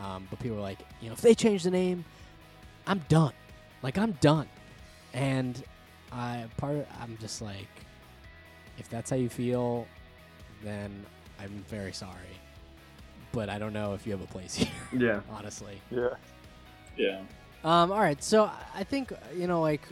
Um, 0.00 0.26
but 0.30 0.40
people 0.40 0.56
are 0.56 0.62
like, 0.62 0.80
you 1.00 1.08
know, 1.08 1.12
if 1.12 1.20
they 1.20 1.34
change 1.34 1.62
the 1.62 1.70
name, 1.70 2.04
I'm 2.86 3.00
done. 3.08 3.32
Like 3.82 3.98
I'm 3.98 4.12
done. 4.20 4.48
And 5.12 5.62
I 6.10 6.46
part 6.56 6.76
of, 6.76 6.86
I'm 7.00 7.16
just 7.20 7.42
like, 7.42 7.68
if 8.78 8.88
that's 8.88 9.10
how 9.10 9.16
you 9.16 9.28
feel, 9.28 9.86
then 10.62 11.04
I'm 11.38 11.64
very 11.68 11.92
sorry. 11.92 12.40
But 13.34 13.48
I 13.48 13.58
don't 13.58 13.72
know 13.72 13.94
if 13.94 14.06
you 14.06 14.12
have 14.12 14.22
a 14.22 14.26
place 14.26 14.54
here, 14.54 14.68
Yeah. 14.96 15.20
honestly. 15.30 15.80
Yeah. 15.90 16.10
Yeah. 16.96 17.20
Um, 17.64 17.90
all 17.90 17.98
right, 17.98 18.22
so 18.22 18.50
I 18.74 18.84
think 18.84 19.12
you 19.36 19.46
know, 19.46 19.60
like 19.60 19.82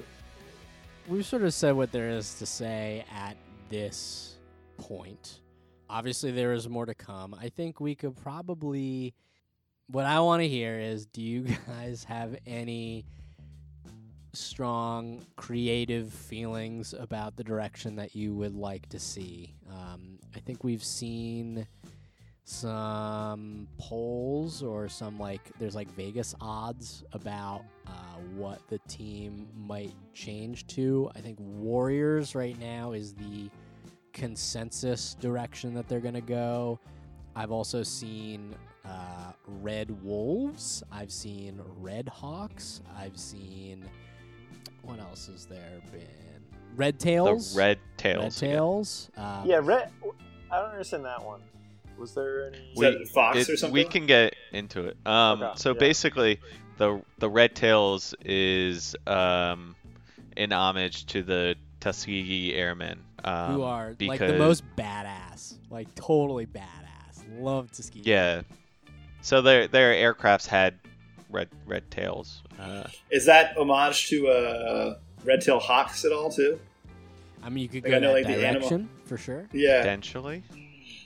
we've 1.09 1.27
sort 1.27 1.43
of 1.43 1.53
said 1.53 1.73
what 1.75 1.91
there 1.91 2.11
is 2.11 2.35
to 2.35 2.47
say 2.47 3.05
at 3.13 3.37
this 3.69 4.37
point. 4.79 5.41
Obviously, 5.91 6.31
there 6.31 6.53
is 6.53 6.69
more 6.69 6.87
to 6.87 6.95
come. 6.95 7.35
I 7.39 7.49
think 7.49 7.81
we 7.81 7.95
could 7.95 8.17
probably. 8.23 9.15
What 9.89 10.07
I 10.07 10.21
want 10.21 10.43
to 10.43 10.49
hear 10.49 10.79
is, 10.79 11.07
do 11.07 11.21
you 11.21 11.43
guys 11.67 12.05
have 12.05 12.37
any 12.47 13.05
strong 14.33 15.25
creative 15.37 16.11
feelings 16.13 16.95
about 16.95 17.37
the 17.37 17.45
direction 17.45 17.97
that 17.97 18.15
you 18.15 18.35
would 18.35 18.55
like 18.55 18.89
to 18.91 18.99
see? 18.99 19.55
Um, 19.71 20.19
I 20.35 20.39
think 20.41 20.63
we've 20.65 20.85
seen 20.85 21.67
some 22.45 23.69
polls 23.79 24.63
or 24.63 24.89
some 24.89 25.19
like 25.19 25.51
there's 25.59 25.75
like 25.75 25.89
Vegas 25.95 26.35
odds 26.41 27.05
about 27.13 27.65
uh, 27.87 27.91
what 28.35 28.61
the 28.69 28.79
team 28.89 29.49
might 29.57 29.95
change 30.13 30.67
to. 30.69 31.11
I 31.15 31.21
think 31.21 31.39
Warriors 31.41 32.35
right 32.35 32.59
now 32.59 32.93
is 32.93 33.15
the 33.15 33.49
consensus 34.13 35.15
direction 35.21 35.73
that 35.75 35.89
they're 35.89 36.01
gonna 36.01 36.21
go. 36.21 36.79
I've 37.35 37.53
also 37.53 37.83
seen 37.83 38.55
uh, 38.85 39.33
Red 39.47 39.91
Wolves. 40.03 40.83
I've 40.91 41.13
seen 41.13 41.61
Red 41.79 42.09
Hawks. 42.09 42.83
I've 42.97 43.17
seen 43.19 43.85
what 44.83 44.99
else 44.99 45.29
has 45.29 45.47
there 45.47 45.81
been? 45.93 46.09
Red 46.75 46.99
Tails. 46.99 47.55
The 47.55 47.59
red 47.59 47.67
Red 47.69 47.79
tails. 47.99 48.43
again. 48.43 48.51
Tails. 48.51 49.11
Um, 49.17 49.43
Yeah, 49.47 49.61
Red. 49.63 49.91
I 50.51 50.61
don't 50.61 50.71
understand 50.71 51.05
that 51.05 51.25
one. 51.25 51.41
Was 52.03 52.15
there 52.15 52.49
any? 52.49 52.59
Is 52.75 52.81
that 52.81 53.09
Fox 53.15 53.39
it- 53.39 53.49
or 53.49 53.57
something? 53.57 53.73
We 53.73 53.85
can 53.85 54.07
get 54.07 54.35
into 54.53 54.87
it. 54.89 54.97
Um, 55.07 55.41
Okay, 55.43 55.53
so 55.57 55.71
yeah. 55.73 55.79
basically, 55.79 56.41
the 56.79 57.01
the 57.19 57.31
Red 57.31 57.55
Tails 57.55 58.13
is 58.25 58.97
um, 59.07 59.77
in 60.37 60.53
homage 60.53 61.07
to 61.07 61.23
the 61.23 61.55
Tuskegee 61.81 62.55
Airmen. 62.55 62.99
Um, 63.25 63.55
who 63.55 63.63
are 63.63 63.95
like 64.01 64.19
the 64.19 64.37
most 64.37 64.65
badass, 64.77 65.55
like 65.71 65.95
totally 65.95 66.45
badass. 66.47 67.23
Love 67.39 67.71
to 67.73 67.85
ski. 67.85 68.01
Yeah. 68.03 68.43
So 69.21 69.41
their 69.43 69.69
their 69.69 69.93
aircrafts 69.95 70.47
had 70.49 70.81
red 71.31 71.49
red 71.67 71.89
tails. 71.93 72.43
Uh, 72.59 72.83
Is 73.13 73.27
that 73.27 73.57
homage 73.57 74.09
to 74.09 74.27
uh, 74.27 74.99
Red 75.25 75.41
Tail 75.41 75.61
Hawks 75.61 76.05
at 76.05 76.11
all 76.11 76.31
too? 76.33 76.59
I 77.45 77.49
mean 77.49 77.63
you 77.63 77.69
could 77.69 77.85
Like, 77.85 77.91
go 77.93 77.97
I 77.97 78.01
know, 78.01 78.09
that 78.09 78.15
like, 78.15 78.27
the 78.27 78.45
animal- 78.47 78.69
direction 78.69 78.89
for 79.05 79.17
sure. 79.17 79.49
Yeah. 79.53 79.79
potentially. 79.83 80.43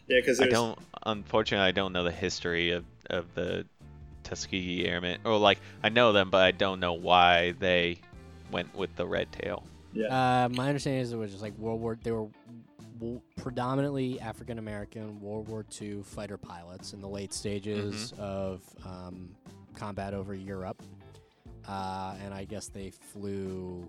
Yeah, 0.09 0.21
because 0.21 0.41
I 0.41 0.49
don't. 0.49 0.79
Unfortunately, 1.05 1.67
I 1.67 1.73
don't 1.73 1.93
know 1.93 2.05
the 2.05 2.11
history 2.11 2.71
of 2.73 2.85
of 3.11 3.33
the 3.35 3.67
Tuskegee 4.25 4.87
Airmen. 4.87 5.19
Or 5.25 5.37
like 5.39 5.59
I 5.83 5.89
know 5.89 6.13
them, 6.13 6.31
but 6.31 6.43
I 6.43 6.51
don't 6.53 6.81
know 6.81 6.93
why 6.95 7.53
they 7.59 7.99
went 8.51 8.75
with 8.75 8.95
the 8.97 9.07
red 9.07 9.31
tail. 9.33 9.65
yeah. 9.93 10.45
Uh, 10.45 10.49
my 10.51 10.69
understanding 10.69 11.01
is 11.03 11.13
it 11.13 11.17
was 11.17 11.31
just 11.31 11.43
like 11.43 11.57
World 11.59 11.81
War. 11.81 11.99
They 12.03 12.13
were 12.13 12.29
w- 12.99 13.21
predominantly 13.37 14.21
African 14.21 14.59
American 14.59 15.21
World 15.21 15.49
War 15.49 15.65
II 15.81 16.03
fighter 16.03 16.37
pilots 16.39 16.93
in 16.93 17.01
the 17.01 17.09
late 17.09 17.33
stages 17.33 18.13
Mm-hmm. 18.13 18.23
of 18.23 18.63
um, 18.85 19.31
combat 19.75 20.15
over 20.15 20.35
Europe, 20.35 20.83
uh, 21.69 22.15
and 22.25 22.33
I 22.33 22.45
guess 22.45 22.69
they 22.69 22.91
flew 22.91 23.89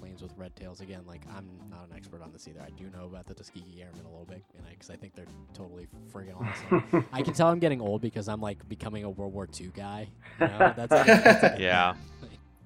planes 0.00 0.22
with 0.22 0.32
red 0.36 0.54
tails 0.56 0.80
again. 0.80 1.02
Like 1.06 1.22
I'm 1.34 1.46
not 1.68 1.88
an 1.90 1.96
expert 1.96 2.22
on 2.22 2.32
this 2.32 2.48
either. 2.48 2.60
I 2.60 2.70
do 2.70 2.88
know 2.90 3.04
about 3.04 3.26
the 3.26 3.34
Tuskegee 3.34 3.82
Airmen 3.82 4.04
a 4.04 4.10
little 4.10 4.26
bit, 4.26 4.42
and 4.56 4.66
because 4.68 4.90
I, 4.90 4.96
think 4.96 5.14
they're 5.14 5.26
totally 5.54 5.88
friggin' 6.12 6.34
awesome. 6.40 7.06
I 7.12 7.22
can 7.22 7.34
tell 7.34 7.48
I'm 7.48 7.58
getting 7.58 7.80
old 7.80 8.00
because 8.00 8.28
I'm 8.28 8.40
like 8.40 8.66
becoming 8.68 9.04
a 9.04 9.10
World 9.10 9.32
War 9.32 9.48
II 9.58 9.70
guy. 9.74 10.08
You 10.40 10.46
know? 10.46 10.58
That's, 10.76 10.90
like, 10.90 11.06
that's 11.06 11.60
Yeah. 11.60 11.94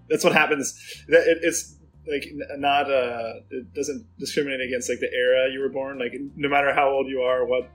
That's 0.08 0.22
what 0.22 0.32
happens. 0.32 0.78
It's 1.08 1.76
like 2.06 2.24
not 2.58 2.90
uh, 2.90 3.34
it 3.50 3.72
doesn't 3.74 4.06
discriminate 4.18 4.60
against 4.60 4.88
like 4.90 5.00
the 5.00 5.10
era 5.12 5.50
you 5.50 5.60
were 5.60 5.70
born. 5.70 5.98
Like 5.98 6.12
no 6.36 6.48
matter 6.48 6.74
how 6.74 6.90
old 6.90 7.08
you 7.08 7.22
are, 7.22 7.46
what 7.46 7.70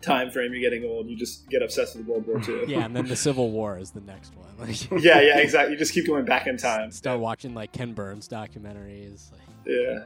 time 0.00 0.30
frame 0.30 0.52
you're 0.52 0.60
getting 0.60 0.84
old, 0.88 1.08
you 1.08 1.16
just 1.16 1.48
get 1.48 1.62
obsessed 1.62 1.96
with 1.96 2.06
World 2.06 2.26
War 2.26 2.40
II. 2.46 2.66
Yeah, 2.66 2.84
and 2.84 2.94
then 2.94 3.06
the 3.06 3.16
Civil 3.28 3.50
War 3.50 3.78
is 3.78 3.90
the 3.90 4.00
next 4.00 4.34
one. 4.36 4.46
Like, 4.58 4.90
yeah, 4.90 5.20
yeah, 5.20 5.38
exactly. 5.38 5.72
You 5.74 5.78
just 5.78 5.94
keep 5.94 6.04
going 6.06 6.24
back 6.24 6.48
in 6.48 6.56
time. 6.56 6.90
Start 6.90 7.20
watching 7.20 7.54
like 7.54 7.70
Ken 7.70 7.92
Burns 7.92 8.28
documentaries. 8.28 9.30
Like, 9.30 9.40
Yeah. 9.64 10.04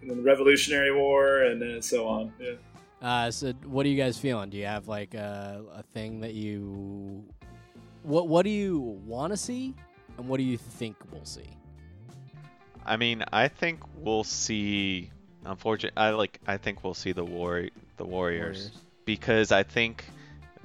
And 0.00 0.10
then 0.10 0.16
the 0.16 0.22
Revolutionary 0.24 0.92
War, 0.92 1.42
and 1.44 1.62
then 1.62 1.80
so 1.82 2.08
on. 2.08 2.32
Yeah. 2.40 2.54
uh, 3.00 3.30
so, 3.30 3.52
what 3.64 3.86
are 3.86 3.88
you 3.88 3.96
guys 3.96 4.18
feeling? 4.18 4.50
Do 4.50 4.56
you 4.56 4.66
have 4.66 4.88
like 4.88 5.14
a, 5.14 5.62
a 5.72 5.82
thing 5.94 6.18
that 6.20 6.34
you 6.34 7.24
what 8.02 8.26
What 8.28 8.42
do 8.44 8.50
you 8.50 8.80
want 9.06 9.32
to 9.32 9.36
see, 9.36 9.74
and 10.18 10.28
what 10.28 10.38
do 10.38 10.42
you 10.42 10.56
think 10.56 10.96
we'll 11.12 11.24
see? 11.24 11.50
I 12.84 12.96
mean, 12.96 13.24
I 13.32 13.48
think 13.48 13.80
we'll 13.96 14.24
see. 14.24 15.10
Unfortunately, 15.44 15.96
I 15.96 16.10
like. 16.10 16.40
I 16.46 16.56
think 16.56 16.82
we'll 16.84 16.94
see 16.94 17.12
the 17.12 17.24
war, 17.24 17.66
the 17.98 18.04
Warriors, 18.04 18.70
because 19.06 19.52
I 19.52 19.62
think 19.62 20.04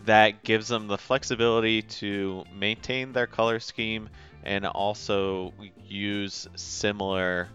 that 0.05 0.43
gives 0.43 0.67
them 0.67 0.87
the 0.87 0.97
flexibility 0.97 1.83
to 1.83 2.43
maintain 2.53 3.13
their 3.13 3.27
color 3.27 3.59
scheme 3.61 4.09
and 4.43 4.65
also 4.65 5.53
use 5.87 6.47
similar 6.55 7.47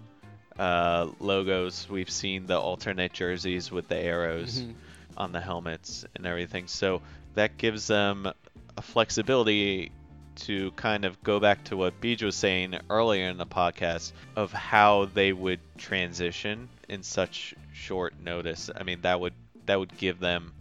uh, 0.59 1.09
logos. 1.21 1.87
We've 1.91 2.09
seen 2.09 2.47
the 2.47 2.59
alternate 2.59 3.13
jerseys 3.13 3.71
with 3.71 3.89
the 3.89 3.99
arrows 3.99 4.63
Mhm. 4.63 4.75
on 5.19 5.33
the 5.33 5.41
helmets 5.41 6.07
and 6.15 6.25
everything. 6.25 6.69
So 6.69 7.03
that 7.35 7.59
gives 7.59 7.89
them 7.89 8.33
a 8.79 8.83
flexibility 8.83 9.91
to 10.37 10.71
kind 10.73 11.05
of 11.05 11.23
go 11.23 11.41
back 11.41 11.65
to 11.65 11.77
what 11.77 12.01
Beej 12.01 12.23
was 12.23 12.37
saying 12.37 12.79
earlier 12.89 13.29
in 13.29 13.39
the 13.39 13.47
podcast 13.47 14.13
of 14.37 14.53
how 14.53 15.07
they 15.07 15.33
would 15.33 15.61
transition 15.79 16.69
in 16.89 17.03
such 17.03 17.55
short 17.73 18.15
notice. 18.21 18.71
I 18.75 18.83
mean, 18.85 19.01
that 19.03 19.19
would 19.21 19.35
that 19.67 19.79
would 19.81 19.97
give 19.99 20.21
them 20.21 20.53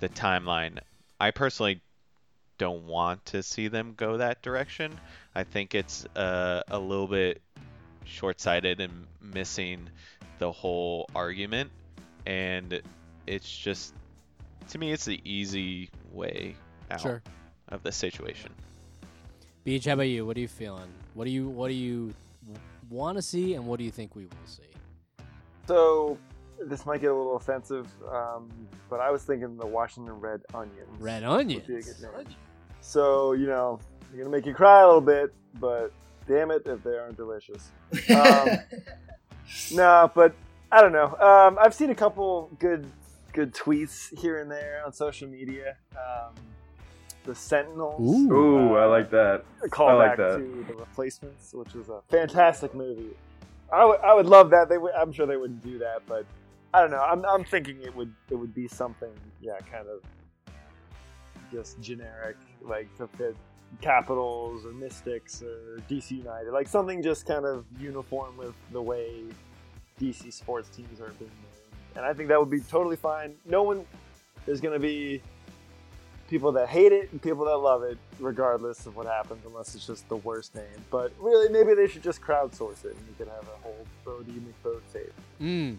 the 0.00 0.08
timeline. 0.08 0.78
I 1.20 1.30
personally 1.30 1.80
don't 2.58 2.86
want 2.86 3.24
to 3.26 3.42
see 3.42 3.68
them 3.68 3.94
go 3.96 4.16
that 4.18 4.42
direction. 4.42 4.98
I 5.34 5.44
think 5.44 5.74
it's 5.74 6.04
uh, 6.16 6.62
a 6.68 6.78
little 6.78 7.06
bit 7.06 7.40
short-sighted 8.04 8.80
and 8.80 9.06
missing 9.22 9.88
the 10.38 10.50
whole 10.50 11.08
argument 11.14 11.70
and 12.26 12.80
it's 13.26 13.50
just 13.56 13.94
to 14.68 14.78
me 14.78 14.92
it's 14.92 15.04
the 15.04 15.20
easy 15.24 15.90
way 16.12 16.56
out 16.90 17.00
Sure. 17.00 17.22
of 17.68 17.82
the 17.82 17.92
situation. 17.92 18.50
Beej, 19.64 19.86
how 19.86 19.92
about 19.92 20.04
you? 20.04 20.26
What 20.26 20.36
are 20.36 20.40
you 20.40 20.48
feeling? 20.48 20.88
What 21.14 21.24
do 21.24 21.30
you 21.30 21.48
What 21.48 21.68
do 21.68 21.74
you 21.74 22.12
want 22.88 23.16
to 23.16 23.22
see, 23.22 23.54
and 23.54 23.66
what 23.66 23.78
do 23.78 23.84
you 23.84 23.90
think 23.90 24.16
we 24.16 24.24
will 24.24 24.46
see? 24.46 24.62
So 25.68 26.18
this 26.66 26.86
might 26.86 27.00
get 27.00 27.10
a 27.10 27.14
little 27.14 27.36
offensive, 27.36 27.88
um, 28.10 28.50
but 28.88 29.00
I 29.00 29.10
was 29.10 29.22
thinking 29.24 29.56
the 29.56 29.66
Washington 29.66 30.14
Red 30.14 30.42
Onions. 30.54 30.88
Red 30.98 31.26
would 31.26 31.48
be 31.48 31.56
a 31.56 31.82
good 31.82 32.00
name. 32.00 32.26
So 32.80 33.32
you 33.32 33.46
know, 33.46 33.80
you're 34.12 34.24
gonna 34.24 34.36
make 34.36 34.46
you 34.46 34.54
cry 34.54 34.80
a 34.80 34.86
little 34.86 35.00
bit, 35.00 35.32
but 35.58 35.92
damn 36.26 36.50
it 36.50 36.62
if 36.66 36.82
they 36.82 36.96
aren't 36.96 37.16
delicious. 37.16 37.70
Um, 38.14 38.48
no, 39.72 40.10
but 40.14 40.34
I 40.72 40.80
don't 40.80 40.92
know. 40.92 41.16
Um, 41.16 41.58
I've 41.60 41.74
seen 41.74 41.90
a 41.90 41.94
couple 41.94 42.50
good 42.58 42.90
good 43.32 43.54
tweets 43.54 44.16
here 44.18 44.38
and 44.38 44.50
there 44.50 44.82
on 44.84 44.92
social 44.92 45.28
media. 45.28 45.76
Um, 45.92 46.34
the 47.24 47.34
Sentinels. 47.34 48.00
Ooh. 48.00 48.32
Ooh, 48.32 48.76
I 48.76 48.86
like 48.86 49.10
that. 49.10 49.44
a 49.62 49.68
callback 49.68 49.90
I 49.90 49.94
like 49.94 50.16
that. 50.16 50.38
to 50.38 50.64
the 50.66 50.74
Replacements, 50.74 51.52
which 51.52 51.74
is 51.74 51.88
a 51.88 52.00
fantastic 52.08 52.74
movie. 52.74 53.16
I 53.72 53.84
would 53.84 54.00
I 54.00 54.14
would 54.14 54.26
love 54.26 54.50
that. 54.50 54.68
They 54.68 54.78
would, 54.78 54.92
I'm 54.94 55.12
sure 55.12 55.26
they 55.26 55.36
wouldn't 55.36 55.62
do 55.62 55.78
that, 55.78 56.02
but 56.06 56.26
I 56.72 56.80
don't 56.80 56.90
know. 56.90 57.00
I'm, 57.00 57.24
I'm 57.24 57.44
thinking 57.44 57.82
it 57.82 57.94
would 57.94 58.12
it 58.30 58.36
would 58.36 58.54
be 58.54 58.68
something, 58.68 59.12
yeah, 59.40 59.58
kind 59.70 59.88
of 59.88 60.02
just 61.52 61.80
generic, 61.80 62.36
like 62.62 62.94
to 62.96 63.08
fit 63.08 63.36
Capitals 63.80 64.66
or 64.66 64.72
Mystics 64.72 65.42
or 65.42 65.78
DC 65.88 66.12
United, 66.12 66.52
like 66.52 66.68
something 66.68 67.02
just 67.02 67.26
kind 67.26 67.44
of 67.44 67.64
uniform 67.78 68.36
with 68.36 68.54
the 68.72 68.82
way 68.82 69.24
DC 70.00 70.32
sports 70.32 70.68
teams 70.68 71.00
are 71.00 71.10
being 71.18 71.30
named. 71.30 71.96
And 71.96 72.04
I 72.04 72.12
think 72.12 72.28
that 72.28 72.38
would 72.38 72.50
be 72.50 72.60
totally 72.60 72.96
fine. 72.96 73.34
No 73.44 73.62
one, 73.62 73.84
there's 74.46 74.60
going 74.60 74.74
to 74.74 74.80
be 74.80 75.22
people 76.28 76.52
that 76.52 76.68
hate 76.68 76.92
it 76.92 77.10
and 77.10 77.20
people 77.20 77.44
that 77.46 77.56
love 77.56 77.82
it, 77.82 77.98
regardless 78.20 78.86
of 78.86 78.96
what 78.96 79.06
happens, 79.06 79.44
unless 79.44 79.74
it's 79.74 79.86
just 79.86 80.08
the 80.08 80.16
worst 80.16 80.54
name. 80.54 80.64
But 80.90 81.12
really, 81.18 81.48
maybe 81.48 81.74
they 81.74 81.88
should 81.88 82.02
just 82.02 82.20
crowdsource 82.20 82.84
it 82.84 82.96
and 82.96 83.08
we 83.08 83.14
could 83.18 83.28
have 83.28 83.42
a 83.42 83.62
whole 83.62 83.86
Bodie 84.04 84.40
McBode 84.40 84.82
tape. 84.92 85.12
Mm. 85.40 85.76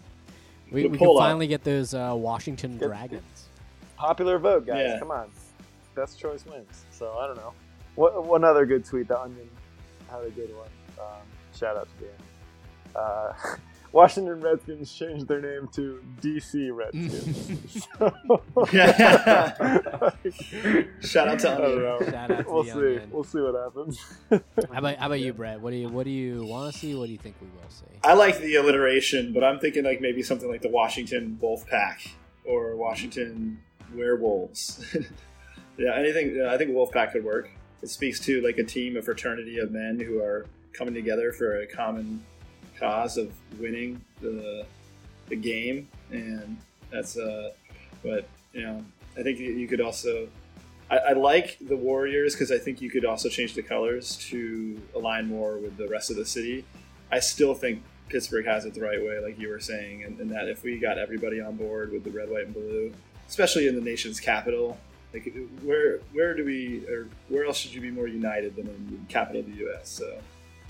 We, 0.72 0.88
we 0.88 0.98
can 0.98 1.18
finally 1.18 1.48
get 1.48 1.64
those 1.64 1.94
uh, 1.94 2.14
Washington 2.16 2.78
Get- 2.78 2.88
Dragons. 2.88 3.50
Popular 3.98 4.40
vote, 4.40 4.66
guys. 4.66 4.78
Yeah. 4.88 5.00
Come 5.00 5.12
on. 5.12 5.30
Best 5.96 6.18
choice 6.20 6.46
wins. 6.46 6.86
So 6.92 7.18
I 7.20 7.28
don't 7.28 7.38
know. 7.38 7.54
What, 7.96 8.26
one 8.26 8.44
other 8.44 8.66
good 8.66 8.86
tweet, 8.86 9.08
the 9.10 9.20
Onion 9.20 9.50
had 10.10 10.24
a 10.24 10.30
good 10.32 10.50
one. 10.56 10.70
Um, 11.00 11.22
shout 11.56 11.76
out 11.78 11.88
to 12.00 12.06
Dan. 12.06 12.96
Uh, 12.96 13.34
Washington 13.92 14.40
Redskins 14.40 14.94
changed 14.94 15.28
their 15.28 15.42
name 15.42 15.68
to 15.74 16.02
DC 16.22 16.74
Redskins. 16.74 17.88
Shout 21.02 21.28
out 21.28 21.40
to 21.40 21.52
I 21.52 21.58
don't 21.58 21.86
Onion. 21.86 22.12
Shout 22.12 22.32
out 22.32 22.46
to 22.46 22.52
We'll 22.52 22.64
the 22.64 22.72
see. 22.72 22.78
Onion. 22.78 23.10
We'll 23.12 23.24
see 23.24 23.40
what 23.40 23.56
happens. 23.56 24.00
How 24.30 24.78
about 24.80 24.96
how 24.98 25.06
about 25.08 25.20
you, 25.20 25.34
Brett? 25.34 25.60
What 25.60 25.72
do 25.72 25.78
you 25.78 25.90
what 25.90 26.06
do 26.06 26.12
you 26.12 26.46
want 26.46 26.72
to 26.74 26.80
see? 26.80 26.96
What 26.96 27.08
do 27.08 27.12
you 27.12 27.18
think 27.18 27.36
we 27.42 27.48
will 27.48 27.70
see? 27.70 27.86
I 28.04 28.14
like 28.14 28.40
the 28.40 28.56
alliteration, 28.56 29.34
but 29.34 29.44
I'm 29.44 29.60
thinking 29.60 29.84
like 29.84 30.00
maybe 30.00 30.24
something 30.24 30.50
like 30.50 30.62
the 30.62 30.70
Washington 30.70 31.38
Wolf 31.42 31.68
Pack 31.68 32.02
or 32.46 32.76
Washington 32.78 33.60
Werewolves. 33.94 34.86
yeah, 35.78 35.96
anything. 35.96 36.36
yeah, 36.36 36.54
I 36.54 36.58
think 36.58 36.74
Wolf 36.74 36.92
Pack 36.92 37.12
could 37.12 37.26
work. 37.26 37.50
It 37.82 37.90
speaks 37.90 38.20
to 38.22 38.42
like 38.42 38.58
a 38.58 38.64
team, 38.64 38.96
a 38.96 39.02
fraternity 39.02 39.58
of 39.60 39.72
men 39.72 40.00
who 40.00 40.22
are 40.22 40.46
coming 40.72 40.94
together 40.94 41.34
for 41.34 41.60
a 41.62 41.68
common 41.68 42.24
cause 42.82 43.18
of 43.18 43.32
winning 43.60 44.02
the 44.22 44.66
the 45.30 45.36
game, 45.36 45.88
and 46.10 46.58
that's 46.92 47.18
uh. 47.18 47.52
But 48.04 48.28
you 48.54 48.64
know, 48.64 48.84
I 49.18 49.24
think 49.24 49.40
you 49.40 49.68
could 49.68 49.82
also. 49.82 50.28
I, 50.90 50.98
I 50.98 51.14
like 51.14 51.58
the 51.62 51.78
Warriors 51.78 52.34
because 52.34 52.52
I 52.52 52.58
think 52.58 52.82
you 52.82 52.90
could 52.90 53.06
also 53.06 53.30
change 53.30 53.54
the 53.54 53.62
colors 53.62 54.18
to 54.30 54.82
align 54.96 55.28
more 55.28 55.58
with 55.58 55.78
the 55.78 55.88
rest 55.88 56.10
of 56.10 56.18
the 56.18 56.26
city. 56.26 56.66
I 57.12 57.20
still 57.20 57.54
think 57.54 57.84
Pittsburgh 58.10 58.46
has 58.46 58.66
it 58.66 58.74
the 58.74 58.82
right 58.82 59.02
way, 59.02 59.20
like 59.20 59.40
you 59.40 59.48
were 59.50 59.60
saying, 59.60 60.04
and, 60.04 60.20
and 60.20 60.30
that 60.32 60.50
if 60.50 60.64
we 60.64 60.80
got 60.80 60.98
everybody 60.98 61.40
on 61.40 61.56
board 61.56 61.92
with 61.92 62.04
the 62.04 62.12
red, 62.12 62.30
white, 62.30 62.46
and 62.46 62.54
blue, 62.54 62.92
especially 63.30 63.68
in 63.68 63.76
the 63.76 63.82
nation's 63.82 64.20
capital, 64.20 64.78
like 65.14 65.34
where 65.64 66.00
where 66.14 66.34
do 66.36 66.44
we 66.44 66.86
or 66.88 67.08
where 67.30 67.46
else 67.46 67.58
should 67.58 67.74
you 67.74 67.82
be 67.82 67.92
more 67.92 68.08
united 68.08 68.56
than 68.56 68.68
in 68.68 68.88
the 68.90 69.14
capital 69.14 69.42
of 69.42 69.48
the 69.48 69.58
U.S.? 69.60 69.90
So 69.90 70.20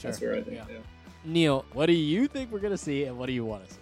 that's 0.02 0.20
where 0.22 0.36
I 0.36 0.42
think. 0.42 0.58
Yeah. 0.58 0.66
Yeah. 0.70 0.80
Neil, 1.24 1.66
what 1.74 1.86
do 1.86 1.94
you 1.94 2.28
think 2.28 2.52
we're 2.52 2.60
gonna 2.60 2.78
see, 2.78 3.04
and 3.06 3.18
what 3.18 3.28
do 3.28 3.34
you 3.34 3.46
want 3.46 3.68
to 3.68 3.74
see? 3.74 3.80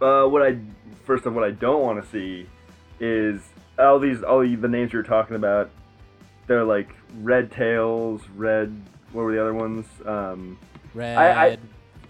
Uh, 0.00 0.26
what 0.26 0.42
I 0.42 0.58
first 1.04 1.24
of 1.26 1.34
what 1.34 1.44
I 1.44 1.50
don't 1.52 1.82
want 1.82 2.02
to 2.04 2.10
see 2.10 2.46
is 3.00 3.40
all 3.78 3.98
these 3.98 4.22
all 4.22 4.40
the 4.40 4.68
names 4.68 4.92
you're 4.92 5.02
talking 5.02 5.36
about. 5.36 5.70
They're 6.46 6.64
like 6.64 6.88
red 7.20 7.50
tails, 7.50 8.22
red. 8.36 8.74
What 9.12 9.22
were 9.22 9.32
the 9.32 9.40
other 9.40 9.54
ones? 9.54 9.86
Um, 10.04 10.58
Red 10.94 11.16
I- 11.18 11.46
I, 11.46 11.58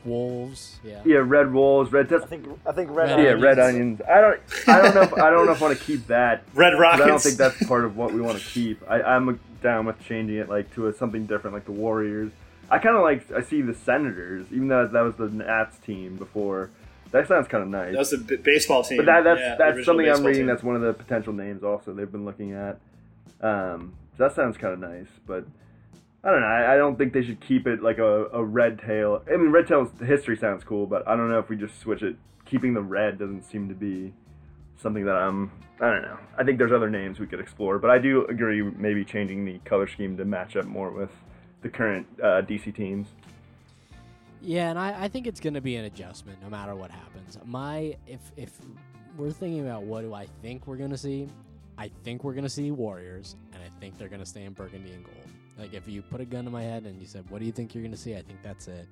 wolves, 0.05 0.79
yeah. 0.85 1.03
yeah, 1.05 1.19
red 1.19 1.53
wolves, 1.53 1.91
red 1.93 2.09
tails. 2.09 2.23
I 2.23 2.27
think 2.27 2.47
I 2.67 2.73
think 2.73 2.91
Red, 2.91 3.11
Red 3.11 3.19
Yeah, 3.19 3.31
Onions- 3.33 3.43
red 3.43 3.59
onions. 3.59 4.01
I 4.09 4.21
don't. 4.21 4.41
I 4.69 4.83
don't 4.83 4.95
know. 4.95 5.03
If, 5.03 5.13
I 5.15 5.31
don't 5.31 5.47
know 5.47 5.53
if 5.53 5.63
I 5.63 5.67
want 5.67 5.79
to 5.79 5.85
keep 5.85 6.07
that. 6.09 6.45
Red 6.55 6.79
Rockets. 6.79 7.03
I 7.03 7.07
don't 7.09 7.23
think 7.23 7.37
that's 7.37 7.63
part 7.67 7.85
of 7.85 7.97
what 7.97 8.13
we 8.13 8.21
want 8.21 8.39
to 8.39 8.45
keep. 8.45 8.81
I, 8.89 9.03
I'm 9.03 9.39
down 9.63 9.87
with 9.87 10.01
changing 10.05 10.37
it 10.37 10.49
like 10.49 10.73
to 10.75 10.87
a, 10.89 10.93
something 10.95 11.27
different, 11.27 11.55
like 11.55 11.65
the 11.65 11.73
Warriors. 11.73 12.31
I 12.71 12.79
kind 12.79 12.97
of 12.97 13.03
like. 13.03 13.31
I 13.33 13.43
see 13.43 13.63
the 13.63 13.75
Senators, 13.75 14.47
even 14.51 14.69
though 14.69 14.87
that 14.87 15.01
was 15.01 15.15
the 15.17 15.29
Nats 15.29 15.79
team 15.79 16.17
before. 16.17 16.71
That 17.13 17.29
sounds 17.29 17.47
kind 17.49 17.63
of 17.63 17.69
nice. 17.71 17.93
That 17.93 17.99
was 17.99 18.11
the 18.11 18.37
baseball 18.37 18.83
team. 18.83 18.99
But 18.99 19.07
that, 19.07 19.25
that's 19.25 19.41
Yeah, 19.41 19.55
that's 19.57 19.85
something 19.87 20.09
I'm 20.09 20.25
reading. 20.25 20.41
team. 20.41 20.47
That's 20.47 20.63
one 20.63 20.75
of 20.77 20.83
the 20.83 20.93
potential 20.93 21.33
names 21.33 21.63
also 21.63 21.93
they've 21.93 22.11
been 22.11 22.25
looking 22.25 22.53
at. 22.53 22.79
Um, 23.41 23.95
so 24.17 24.25
that 24.25 24.35
sounds 24.35 24.57
kind 24.57 24.73
of 24.75 24.81
nice, 24.81 25.07
but 25.27 25.45
I 26.25 26.31
don't 26.31 26.41
know. 26.41 26.47
I, 26.47 26.75
I 26.75 26.77
don't 26.77 26.97
think 26.97 27.13
they 27.13 27.23
should 27.23 27.41
keep 27.41 27.67
it 27.67 27.83
like 27.83 27.99
a, 27.99 28.27
a 28.33 28.43
red 28.45 28.81
tail. 28.81 29.23
I 29.33 29.37
mean, 29.37 29.51
red 29.51 29.69
tail's 29.69 29.91
the 29.99 30.07
history 30.07 30.37
sounds 30.37 30.65
cool, 30.65 30.87
but 30.87 31.07
I 31.07 31.15
don't 31.17 31.31
know 31.31 31.39
if 31.39 31.49
we 31.49 31.57
just 31.57 31.79
switch 31.79 32.03
it. 32.03 32.17
Keeping 32.45 32.75
the 32.75 32.83
red 32.83 33.19
doesn't 33.19 33.43
seem 33.45 33.69
to 33.69 33.75
be 33.75 34.13
something 34.81 35.05
that 35.05 35.15
I'm. 35.17 35.51
I 35.81 35.91
don't 35.91 36.03
know. 36.03 36.19
I 36.37 36.43
think 36.43 36.59
there's 36.59 36.73
other 36.73 36.91
names 36.91 37.21
we 37.21 37.27
could 37.27 37.41
explore, 37.41 37.79
but 37.79 37.91
I 37.91 37.99
do 37.99 38.25
agree 38.27 38.63
maybe 38.63 39.05
changing 39.05 39.45
the 39.45 39.59
color 39.61 39.87
scheme 39.87 40.17
to 40.17 40.25
match 40.25 40.57
up 40.57 40.65
more 40.65 40.91
with 40.91 41.11
the 41.63 41.69
current 41.69 42.07
uh, 42.23 42.43
DC 42.43 42.75
teams. 42.75 43.09
Yeah, 44.41 44.71
and 44.71 44.79
I, 44.79 45.05
I 45.05 45.09
think 45.09 45.27
it's 45.27 45.41
going 45.41 45.55
to 45.55 45.61
be 45.61 45.77
an 45.77 45.87
adjustment 45.87 46.41
no 46.43 46.49
matter 46.49 46.75
what 46.75 46.91
happens. 46.91 47.39
My 47.45 47.97
if 48.07 48.21
if 48.37 48.53
we're 49.17 49.31
thinking 49.31 49.61
about 49.67 49.83
what 49.83 50.03
do 50.03 50.15
I 50.15 50.27
think 50.43 50.67
we're 50.67 50.77
going 50.77 50.91
to 50.91 50.99
see, 50.99 51.29
I 51.79 51.91
think 52.05 52.23
we're 52.23 52.35
going 52.35 52.45
to 52.45 52.51
see 52.51 52.71
Warriors, 52.71 53.37
and 53.53 53.63
I 53.63 53.69
think 53.81 53.99
they're 53.99 54.09
going 54.09 54.21
to 54.21 54.27
stay 54.27 54.45
in 54.45 54.53
burgundy 54.53 54.93
and 54.93 55.05
gold. 55.05 55.17
Like 55.59 55.75
if 55.75 55.89
you 55.89 56.03
put 56.03 56.21
a 56.21 56.25
gun 56.25 56.45
to 56.45 56.51
my 56.51 56.63
head 56.63 56.85
and 56.85 57.01
you 57.01 57.07
said, 57.07 57.29
"What 57.31 57.41
do 57.41 57.47
you 57.47 57.53
think 57.53 57.75
you're 57.75 57.83
going 57.83 57.93
to 57.93 57.99
see?" 57.99 58.15
I 58.15 58.23
think 58.23 58.43
that's 58.43 58.69
it. 58.69 58.87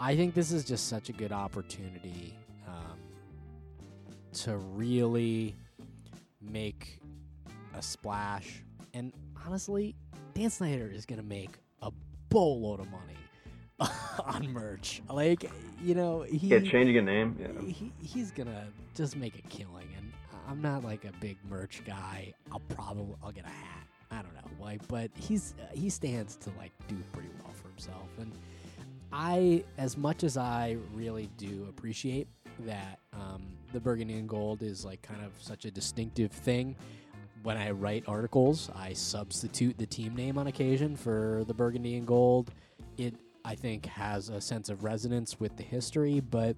I 0.00 0.16
think 0.16 0.34
this 0.34 0.52
is 0.52 0.64
just 0.64 0.88
such 0.88 1.08
a 1.08 1.12
good 1.12 1.32
opportunity 1.32 2.38
um, 2.66 2.98
to 4.32 4.56
really 4.56 5.54
make 6.40 7.00
a 7.74 7.82
splash. 7.82 8.62
And 8.94 9.12
honestly, 9.46 9.94
Dan 10.34 10.50
Snyder 10.50 10.90
is 10.92 11.06
going 11.06 11.20
to 11.20 11.26
make 11.26 11.56
a 11.82 11.90
boatload 12.28 12.80
of 12.80 12.88
money 12.90 13.16
on 14.24 14.52
merch. 14.52 15.02
Like, 15.10 15.50
you 15.82 15.94
know, 15.94 16.22
he 16.22 16.48
Yeah, 16.48 16.60
changing 16.60 16.96
a 16.98 17.02
name. 17.02 17.36
Yeah. 17.38 17.48
he, 17.70 17.92
he's 18.00 18.30
gonna 18.30 18.68
just 18.94 19.16
make 19.16 19.38
a 19.38 19.42
killing 19.48 19.88
and 19.96 20.10
i'm 20.48 20.62
not 20.62 20.82
like 20.82 21.04
a 21.04 21.12
big 21.20 21.36
merch 21.50 21.82
guy 21.84 22.32
i'll 22.50 22.60
probably 22.60 23.14
i'll 23.22 23.30
get 23.32 23.44
a 23.44 23.48
hat 23.48 23.86
i 24.10 24.16
don't 24.22 24.32
know 24.34 24.64
like 24.64 24.80
but 24.88 25.10
he's 25.18 25.54
uh, 25.60 25.66
he 25.74 25.90
stands 25.90 26.34
to 26.36 26.48
like 26.56 26.72
do 26.88 26.96
pretty 27.12 27.28
well 27.42 27.52
for 27.52 27.68
himself 27.68 28.08
and 28.18 28.32
i 29.12 29.62
as 29.76 29.98
much 29.98 30.24
as 30.24 30.38
i 30.38 30.76
really 30.94 31.28
do 31.36 31.66
appreciate 31.68 32.26
that 32.60 33.00
um, 33.12 33.42
the 33.74 33.80
burgundy 33.80 34.14
and 34.14 34.28
gold 34.30 34.62
is 34.62 34.82
like 34.82 35.02
kind 35.02 35.20
of 35.22 35.32
such 35.38 35.66
a 35.66 35.70
distinctive 35.70 36.32
thing 36.32 36.74
when 37.46 37.56
i 37.56 37.70
write 37.70 38.02
articles 38.08 38.70
i 38.74 38.92
substitute 38.92 39.78
the 39.78 39.86
team 39.86 40.14
name 40.16 40.36
on 40.36 40.48
occasion 40.48 40.96
for 40.96 41.44
the 41.46 41.54
burgundy 41.54 41.96
and 41.96 42.06
gold 42.06 42.50
it 42.98 43.14
i 43.44 43.54
think 43.54 43.86
has 43.86 44.28
a 44.30 44.40
sense 44.40 44.68
of 44.68 44.82
resonance 44.82 45.38
with 45.38 45.56
the 45.56 45.62
history 45.62 46.18
but 46.18 46.56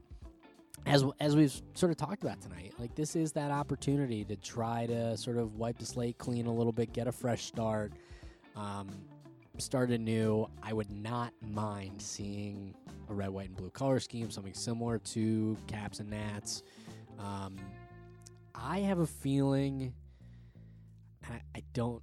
as 0.87 1.05
as 1.21 1.37
we've 1.37 1.61
sort 1.75 1.91
of 1.91 1.97
talked 1.97 2.23
about 2.23 2.41
tonight, 2.41 2.73
like 2.79 2.95
this 2.95 3.17
is 3.17 3.33
that 3.33 3.51
opportunity 3.51 4.25
to 4.25 4.37
try 4.37 4.87
to 4.87 5.17
sort 5.17 5.37
of 5.37 5.57
wipe 5.57 5.79
the 5.79 5.85
slate 5.85 6.19
clean 6.19 6.47
a 6.47 6.53
little 6.53 6.73
bit, 6.73 6.93
get 6.93 7.07
a 7.07 7.13
fresh 7.13 7.45
start, 7.45 7.93
um, 8.57 8.89
start 9.59 9.91
anew. 9.91 10.49
I 10.63 10.73
would 10.73 10.91
not 10.91 11.33
mind 11.51 12.01
seeing 12.01 12.75
a 13.11 13.15
red, 13.15 13.31
white, 13.31 13.49
and 13.49 13.57
blue 13.57 13.71
color 13.71 14.01
scheme, 14.01 14.31
something 14.31 14.55
similar 14.55 14.99
to 14.99 15.57
Caps 15.67 16.01
and 16.01 16.11
Nats. 16.11 16.63
Um, 17.19 17.57
I 18.55 18.81
have 18.81 19.01
a 19.01 19.07
feeling, 19.07 19.93
I, 21.29 21.41
I 21.57 21.63
don't 21.73 22.03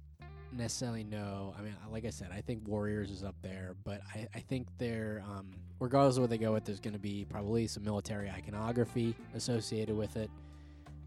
necessarily 0.52 1.04
know. 1.04 1.54
I 1.58 1.62
mean, 1.62 1.76
like 1.90 2.04
I 2.04 2.10
said, 2.10 2.30
I 2.32 2.40
think 2.40 2.66
Warriors 2.66 3.10
is 3.10 3.22
up 3.22 3.34
there, 3.42 3.76
but 3.84 4.00
I, 4.14 4.26
I 4.34 4.40
think 4.40 4.68
they're, 4.78 5.22
um, 5.26 5.50
regardless 5.80 6.16
of 6.16 6.22
where 6.22 6.28
they 6.28 6.38
go 6.38 6.52
with, 6.52 6.64
there's 6.64 6.80
going 6.80 6.94
to 6.94 6.98
be 6.98 7.26
probably 7.28 7.66
some 7.66 7.84
military 7.84 8.30
iconography 8.30 9.14
associated 9.34 9.96
with 9.96 10.16
it. 10.16 10.30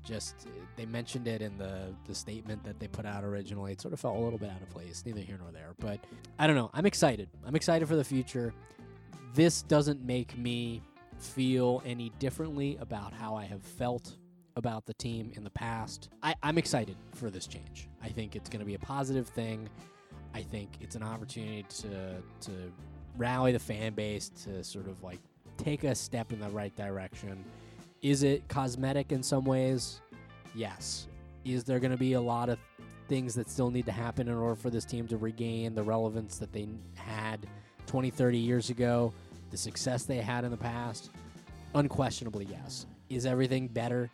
Just 0.04 0.48
uh, 0.48 0.52
they 0.78 0.86
mentioned 0.86 1.28
it 1.28 1.42
in 1.42 1.58
the 1.58 1.94
the 2.08 2.16
statement 2.16 2.64
that 2.64 2.80
they 2.80 2.88
put 2.88 3.06
out 3.06 3.26
originally. 3.26 3.74
It 3.74 3.82
sort 3.82 3.94
of 3.94 4.00
felt 4.00 4.16
a 4.16 4.20
little 4.20 4.40
bit 4.40 4.50
out 4.50 4.62
of 4.62 4.70
place, 4.70 5.04
neither 5.06 5.20
here 5.20 5.38
nor 5.38 5.52
there. 5.52 5.76
But 5.78 6.00
I 6.40 6.48
don't 6.48 6.56
know. 6.56 6.70
I'm 6.74 6.86
excited. 6.86 7.28
I'm 7.46 7.56
excited 7.56 7.86
for 7.86 7.98
the 7.98 8.04
future. 8.04 8.54
This 9.34 9.62
doesn't 9.62 10.02
make 10.02 10.38
me 10.38 10.82
feel 11.18 11.84
any 11.86 12.12
differently 12.18 12.78
about 12.80 13.12
how 13.12 13.36
I 13.36 13.44
have 13.44 13.62
felt 13.62 14.16
about 14.60 14.86
the 14.86 14.94
team 14.94 15.32
in 15.36 15.44
the 15.44 15.50
past. 15.50 16.10
I, 16.22 16.36
I'm 16.44 16.60
excited 16.60 16.96
for 17.16 17.32
this 17.32 17.48
change. 17.48 17.90
I 18.04 18.10
think 18.10 18.36
it's 18.36 18.50
going 18.50 18.60
to 18.60 18.66
be 18.66 18.76
a 18.76 18.80
positive 18.80 19.28
thing. 19.28 19.68
I 20.36 20.44
think 20.44 20.70
it's 20.80 20.96
an 20.96 21.02
opportunity 21.02 21.66
to 21.82 22.22
to 22.42 22.52
rally 23.18 23.52
the 23.52 23.60
fan 23.60 23.94
base 23.94 24.30
to 24.44 24.64
sort 24.64 24.88
of 24.88 25.02
like 25.04 25.20
take 25.58 25.84
a 25.84 25.96
step 25.96 26.32
in 26.32 26.40
the 26.40 26.50
right 26.50 26.76
direction. 26.76 27.44
Is 28.02 28.24
it 28.24 28.48
cosmetic 28.48 29.12
in 29.12 29.24
some 29.24 29.44
ways? 29.44 30.02
Yes. 30.56 31.08
Is 31.44 31.64
there 31.64 31.80
going 31.80 31.92
to 31.92 31.98
be 31.98 32.14
a 32.14 32.22
lot 32.22 32.50
of 32.50 32.60
things 33.08 33.34
that 33.36 33.50
still 33.50 33.72
need 33.72 33.86
to 33.88 33.92
happen 33.92 34.28
in 34.28 34.36
order 34.36 34.56
for 34.56 34.70
this 34.70 34.86
team 34.86 35.08
to 35.08 35.18
regain 35.18 35.74
the 35.74 35.84
relevance 35.84 36.38
that 36.38 36.54
they 36.54 36.68
had 36.96 37.46
20, 37.88 38.10
30 38.10 38.38
years 38.38 38.70
ago, 38.70 39.12
the 39.52 39.58
success 39.58 40.04
they 40.04 40.18
had 40.18 40.46
in 40.46 40.52
the 40.52 40.58
past? 40.58 41.10
Unquestionably, 41.76 42.48
yes. 42.50 42.86
Is 43.10 43.26
everything 43.26 43.68
better 43.68 44.10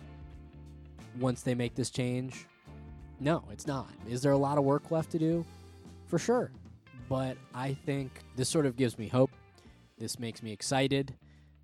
once 1.20 1.41
they 1.41 1.55
make 1.55 1.76
this 1.76 1.89
change? 1.89 2.45
No, 3.20 3.43
it's 3.51 3.66
not. 3.68 3.89
Is 4.07 4.22
there 4.22 4.34
a 4.34 4.38
lot 4.38 4.57
of 4.57 4.63
work 4.63 4.91
left 4.91 5.11
to 5.11 5.20
do? 5.20 5.45
For 6.07 6.20
sure. 6.20 6.51
but 7.07 7.38
I 7.53 7.74
think 7.74 8.11
this 8.36 8.49
sort 8.49 8.66
of 8.66 8.76
gives 8.76 8.97
me 8.97 9.07
hope. 9.07 9.32
This 9.97 10.20
makes 10.20 10.41
me 10.43 10.51
excited, 10.51 11.13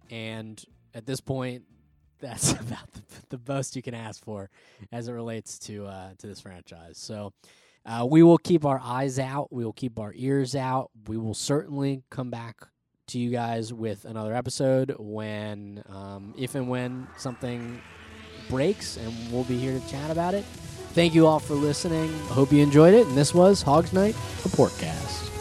and 0.10 0.64
at 0.94 1.06
this 1.06 1.20
point, 1.20 1.64
that's 2.20 2.52
about 2.60 2.92
the, 2.94 3.38
the 3.38 3.54
most 3.54 3.76
you 3.76 3.82
can 3.82 3.94
ask 3.94 4.24
for 4.24 4.50
as 4.92 5.08
it 5.08 5.12
relates 5.14 5.60
to 5.60 5.86
uh, 5.88 6.10
to 6.20 6.28
this 6.28 6.42
franchise. 6.42 6.98
So. 6.98 7.34
Uh, 7.84 8.06
we 8.08 8.22
will 8.22 8.38
keep 8.38 8.64
our 8.64 8.80
eyes 8.80 9.18
out. 9.18 9.52
We 9.52 9.66
will 9.66 9.74
keep 9.74 9.98
our 9.98 10.14
ears 10.16 10.56
out. 10.56 10.92
We 11.08 11.18
will 11.18 11.34
certainly 11.34 12.04
come 12.12 12.30
back 12.30 12.58
to 13.08 13.18
you 13.18 13.32
guys 13.32 13.74
with 13.74 14.06
another 14.06 14.36
episode 14.36 14.94
when, 15.00 15.84
um, 15.90 16.36
if 16.38 16.54
and 16.54 16.70
when 16.70 17.08
something 17.18 17.82
breaks, 18.50 18.98
and 18.98 19.14
we'll 19.32 19.44
be 19.44 19.58
here 19.58 19.80
to 19.80 19.88
chat 19.90 20.12
about 20.12 20.34
it. 20.34 20.44
Thank 20.94 21.16
you 21.16 21.26
all 21.26 21.40
for 21.40 21.54
listening. 21.54 22.10
I 22.30 22.34
hope 22.34 22.52
you 22.52 22.62
enjoyed 22.62 22.94
it. 22.94 23.08
And 23.08 23.18
this 23.18 23.34
was 23.34 23.62
Hogs 23.62 23.94
Night, 23.94 24.16
a 24.46 24.50
Portcast. 24.50 25.41